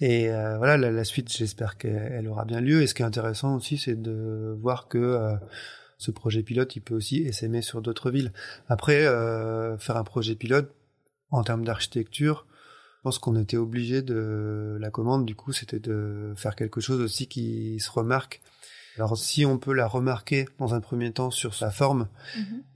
et 0.00 0.30
euh, 0.30 0.56
voilà, 0.56 0.76
la, 0.78 0.90
la 0.90 1.04
suite, 1.04 1.30
j'espère 1.30 1.76
qu'elle 1.76 2.12
elle 2.12 2.28
aura 2.28 2.44
bien 2.44 2.60
lieu. 2.60 2.82
Et 2.82 2.86
ce 2.86 2.94
qui 2.94 3.02
est 3.02 3.06
intéressant 3.06 3.54
aussi, 3.56 3.76
c'est 3.76 4.00
de 4.00 4.56
voir 4.60 4.88
que 4.88 4.98
euh, 4.98 5.34
ce 5.98 6.10
projet 6.10 6.42
pilote, 6.42 6.74
il 6.76 6.80
peut 6.80 6.94
aussi 6.94 7.18
essaimer 7.18 7.60
sur 7.60 7.82
d'autres 7.82 8.10
villes. 8.10 8.32
Après, 8.68 9.04
euh, 9.04 9.76
faire 9.76 9.98
un 9.98 10.04
projet 10.04 10.34
pilote 10.34 10.74
en 11.30 11.44
termes 11.44 11.64
d'architecture, 11.64 12.46
je 12.98 13.02
pense 13.02 13.18
qu'on 13.18 13.36
était 13.36 13.58
obligé 13.58 14.00
de 14.02 14.78
la 14.80 14.90
commande. 14.90 15.26
Du 15.26 15.34
coup, 15.34 15.52
c'était 15.52 15.80
de 15.80 16.32
faire 16.36 16.56
quelque 16.56 16.80
chose 16.80 17.00
aussi 17.00 17.28
qui 17.28 17.78
se 17.78 17.90
remarque. 17.90 18.40
Alors, 18.96 19.16
si 19.16 19.46
on 19.46 19.58
peut 19.58 19.72
la 19.72 19.86
remarquer 19.86 20.46
dans 20.58 20.74
un 20.74 20.80
premier 20.80 21.12
temps 21.12 21.30
sur 21.30 21.54
sa 21.54 21.70
forme 21.70 22.08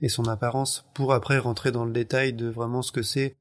et 0.01 0.09
son 0.09 0.25
apparence, 0.25 0.85
pour 0.93 1.13
après 1.13 1.37
rentrer 1.37 1.71
dans 1.71 1.85
le 1.85 1.91
détail 1.91 2.33
de 2.33 2.47
vraiment 2.47 2.81
ce 2.81 2.91
que 2.91 3.03
c'est 3.03 3.35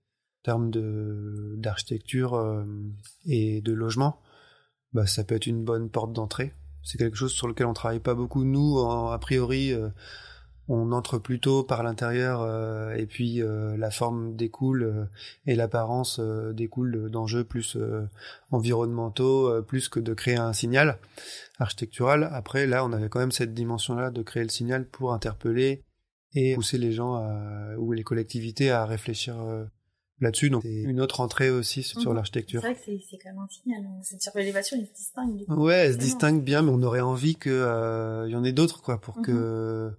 termes 0.45 0.70
de 0.70 1.55
d'architecture 1.57 2.34
euh, 2.34 2.64
et 3.26 3.61
de 3.62 3.72
logement, 3.72 4.20
bah 4.92 5.07
ça 5.07 5.24
peut 5.24 5.34
être 5.34 5.47
une 5.47 5.64
bonne 5.64 5.90
porte 5.90 6.12
d'entrée. 6.12 6.53
C'est 6.84 6.99
quelque 6.99 7.16
chose 7.16 7.32
sur 7.32 7.49
lequel 7.49 7.66
on 7.66 7.72
travaille 7.74 7.99
pas 7.99 8.14
beaucoup. 8.14 8.45
Nous, 8.45 8.78
en- 8.78 9.09
a 9.11 9.18
priori, 9.18 9.72
euh, 9.72 9.88
on 10.68 10.92
entre 10.92 11.18
plutôt 11.18 11.62
par 11.62 11.82
l'intérieur 11.82 12.40
euh, 12.42 12.95
et 12.95 13.07
puis 13.07 13.42
euh, 13.42 13.76
la 13.76 13.90
forme 13.90 14.36
découle 14.36 15.09
et 15.47 15.57
l'apparence 15.57 16.20
découle 16.53 17.11
d'enjeux 17.11 17.45
plus 17.45 17.76
environnementaux, 18.51 19.62
plus 19.62 19.88
que 19.88 20.01
de 20.01 20.14
créer 20.14 20.36
un 20.36 20.53
signal 20.53 20.99
architectural. 21.59 22.28
Après, 22.32 22.66
là, 22.66 22.84
on 22.84 22.92
avait 22.92 23.09
quand 23.09 23.18
même 23.20 23.32
cette 23.32 23.55
dimension-là 23.55 24.11
de 24.11 24.22
créer 24.22 24.42
le 24.42 24.49
signal 24.49 24.86
pour 24.86 25.12
interpeller 25.12 25.82
et 26.34 26.55
pousser 26.55 26.78
les 26.78 26.92
gens 26.92 27.14
à- 27.14 27.76
ou 27.78 27.92
les 27.92 28.03
collectivités 28.03 28.70
à 28.70 28.84
réfléchir 28.86 29.36
là-dessus. 30.20 30.50
Donc, 30.50 30.62
c'est 30.62 30.82
une 30.82 31.00
autre 31.00 31.20
entrée 31.20 31.50
aussi 31.50 31.82
sur 31.82 32.10
Mhm. 32.10 32.16
l'architecture. 32.16 32.60
C'est 32.60 32.66
vrai 32.68 32.76
que 32.76 32.82
c'est 32.84 33.00
c'est 33.10 33.18
quand 33.18 33.30
même 33.30 33.38
un 33.40 33.48
signal. 33.48 33.82
hein. 33.84 34.00
Cette 34.02 34.22
surélévation, 34.22 34.76
elle 34.80 34.86
se 34.86 34.92
distingue. 34.94 35.36
du 35.36 35.44
coup. 35.46 35.54
Ouais, 35.54 35.74
elle 35.86 35.92
se 35.94 35.98
distingue 35.98 36.42
bien, 36.42 36.62
mais 36.62 36.70
on 36.70 36.82
aurait 36.82 37.00
envie 37.00 37.36
que 37.36 37.50
euh, 37.50 38.24
il 38.28 38.32
y 38.32 38.36
en 38.36 38.44
ait 38.44 38.52
d'autres, 38.52 38.80
quoi, 38.82 39.00
pour 39.00 39.18
Mhm. 39.18 39.24
que 39.24 39.90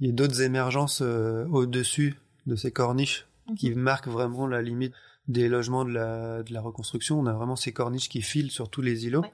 il 0.00 0.06
y 0.06 0.10
ait 0.10 0.12
d'autres 0.14 0.40
émergences 0.42 1.02
euh, 1.02 1.44
au-dessus 1.48 2.16
de 2.46 2.56
ces 2.56 2.72
corniches 2.72 3.26
Mhm. 3.48 3.54
qui 3.56 3.70
marquent 3.74 4.08
vraiment 4.08 4.46
la 4.46 4.62
limite 4.62 4.94
des 5.28 5.48
logements 5.48 5.84
de 5.84 5.90
la, 5.92 6.42
de 6.42 6.52
la 6.52 6.60
reconstruction. 6.60 7.20
On 7.20 7.26
a 7.26 7.32
vraiment 7.34 7.54
ces 7.56 7.72
corniches 7.72 8.08
qui 8.08 8.22
filent 8.22 8.50
sur 8.50 8.70
tous 8.70 8.80
les 8.82 9.04
îlots 9.06 9.20
Ouais. 9.20 9.32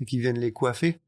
et 0.00 0.04
qui 0.06 0.18
viennent 0.18 0.38
les 0.38 0.52
coiffer. 0.52 1.00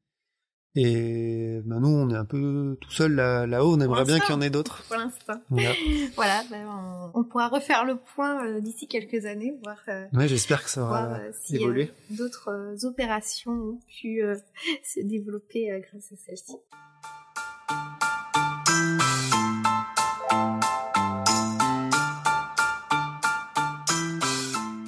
Et 0.79 1.61
ben 1.65 1.81
nous, 1.81 1.89
on 1.89 2.11
est 2.11 2.17
un 2.17 2.27
peu 2.27 2.77
tout 2.83 2.91
seul 2.91 3.15
là- 3.15 3.47
là-haut. 3.47 3.75
on 3.77 3.81
aimerait 3.81 4.05
bien 4.05 4.21
qu'il 4.21 4.35
y 4.35 4.37
en 4.37 4.43
ait 4.43 4.51
d'autres. 4.51 4.85
Pour 4.89 4.99
l'instant. 4.99 5.41
Voilà. 5.49 5.71
Voilà, 6.17 6.43
ben, 6.51 6.67
on, 6.69 7.21
on 7.21 7.25
pourra 7.25 7.49
refaire 7.49 7.85
le 7.87 7.97
point 7.97 8.45
euh, 8.47 8.61
d'ici 8.61 8.87
quelques 8.87 9.25
années, 9.25 9.55
voir, 9.65 9.79
euh, 9.89 10.05
Ouais, 10.13 10.29
j'espère 10.29 10.63
que 10.63 10.69
ça 10.71 11.15
euh, 11.17 11.31
si 11.43 11.57
évolué. 11.57 11.85
euh, 12.13 12.17
d'autres 12.17 12.51
euh, 12.51 12.77
opérations 12.87 13.53
ont 13.53 13.79
pu 14.01 14.23
euh, 14.23 14.37
se 14.85 15.01
développer 15.01 15.73
euh, 15.73 15.81
grâce 15.81 16.13
à 16.13 16.17
celle-ci. 16.27 16.57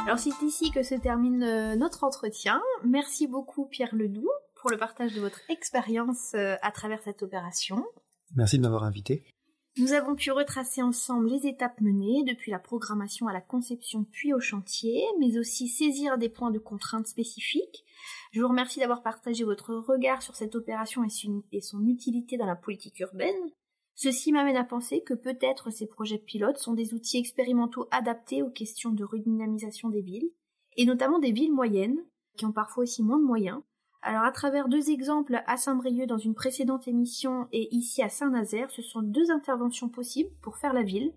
Alors 0.07 0.19
c'est 0.19 0.43
ici 0.43 0.71
que 0.71 0.83
se 0.83 0.95
termine 0.95 1.75
notre 1.77 2.03
entretien. 2.05 2.63
Merci 2.85 3.27
beaucoup 3.27 3.67
Pierre 3.67 3.95
Ledoux 3.95 4.31
pour 4.61 4.71
le 4.71 4.77
partage 4.79 5.15
de 5.15 5.21
votre 5.21 5.41
expérience 5.49 6.33
euh, 6.35 6.57
à 6.63 6.71
travers 6.73 7.03
cette 7.03 7.23
opération. 7.23 7.85
Merci 8.35 8.59
de 8.59 8.63
m'avoir 8.63 8.85
invité. 8.85 9.25
Nous 9.77 9.93
avons 9.93 10.17
pu 10.17 10.33
retracer 10.33 10.83
ensemble 10.83 11.29
les 11.29 11.47
étapes 11.47 11.81
menées, 11.81 12.25
depuis 12.27 12.51
la 12.51 12.59
programmation 12.59 13.29
à 13.29 13.33
la 13.33 13.41
conception 13.41 14.05
puis 14.05 14.35
au 14.35 14.41
chantier, 14.41 15.05
mais 15.21 15.39
aussi 15.39 15.69
saisir 15.69 16.19
des 16.19 16.29
points 16.29 16.51
de 16.51 16.59
contraintes 16.59 17.07
spécifiques. 17.07 17.85
Je 18.33 18.41
vous 18.41 18.49
remercie 18.49 18.81
d'avoir 18.81 19.03
partagé 19.03 19.45
votre 19.45 19.75
regard 19.75 20.23
sur 20.23 20.35
cette 20.35 20.57
opération 20.57 21.05
et 21.05 21.11
son- 21.11 21.45
et 21.53 21.61
son 21.61 21.87
utilité 21.87 22.37
dans 22.37 22.47
la 22.47 22.57
politique 22.57 22.99
urbaine. 23.01 23.37
Ceci 23.95 24.33
m'amène 24.33 24.57
à 24.57 24.65
penser 24.65 25.03
que 25.03 25.15
peut-être 25.15 25.71
ces 25.71 25.87
projets 25.87 26.19
pilotes 26.19 26.59
sont 26.59 26.75
des 26.75 26.93
outils 26.95 27.19
expérimentaux 27.19 27.87
adaptés 27.91 28.43
aux 28.43 28.51
questions 28.51 28.91
de 28.91 29.05
redynamisation 29.05 29.89
des 29.91 30.03
villes, 30.03 30.31
et 30.77 30.87
notamment 30.87 31.19
des 31.21 31.33
villes 31.33 31.53
moyennes, 31.53 32.05
qui 32.37 32.47
ont 32.47 32.53
parfois 32.53 32.83
aussi 32.85 33.03
moins 33.03 33.19
de 33.19 33.25
moyens, 33.25 33.61
alors 34.03 34.23
à 34.23 34.31
travers 34.31 34.69
deux 34.69 34.91
exemples 34.91 35.43
à 35.47 35.57
Saint-Brieuc 35.57 36.07
dans 36.07 36.19
une 36.19 36.35
précédente 36.35 36.87
émission 36.87 37.49
et 37.53 37.75
ici 37.75 38.01
à 38.03 38.09
Saint-Nazaire, 38.09 38.71
ce 38.71 38.81
sont 38.81 39.03
deux 39.03 39.31
interventions 39.31 39.89
possibles 39.89 40.31
pour 40.41 40.57
faire 40.57 40.73
la 40.73 40.83
ville. 40.83 41.13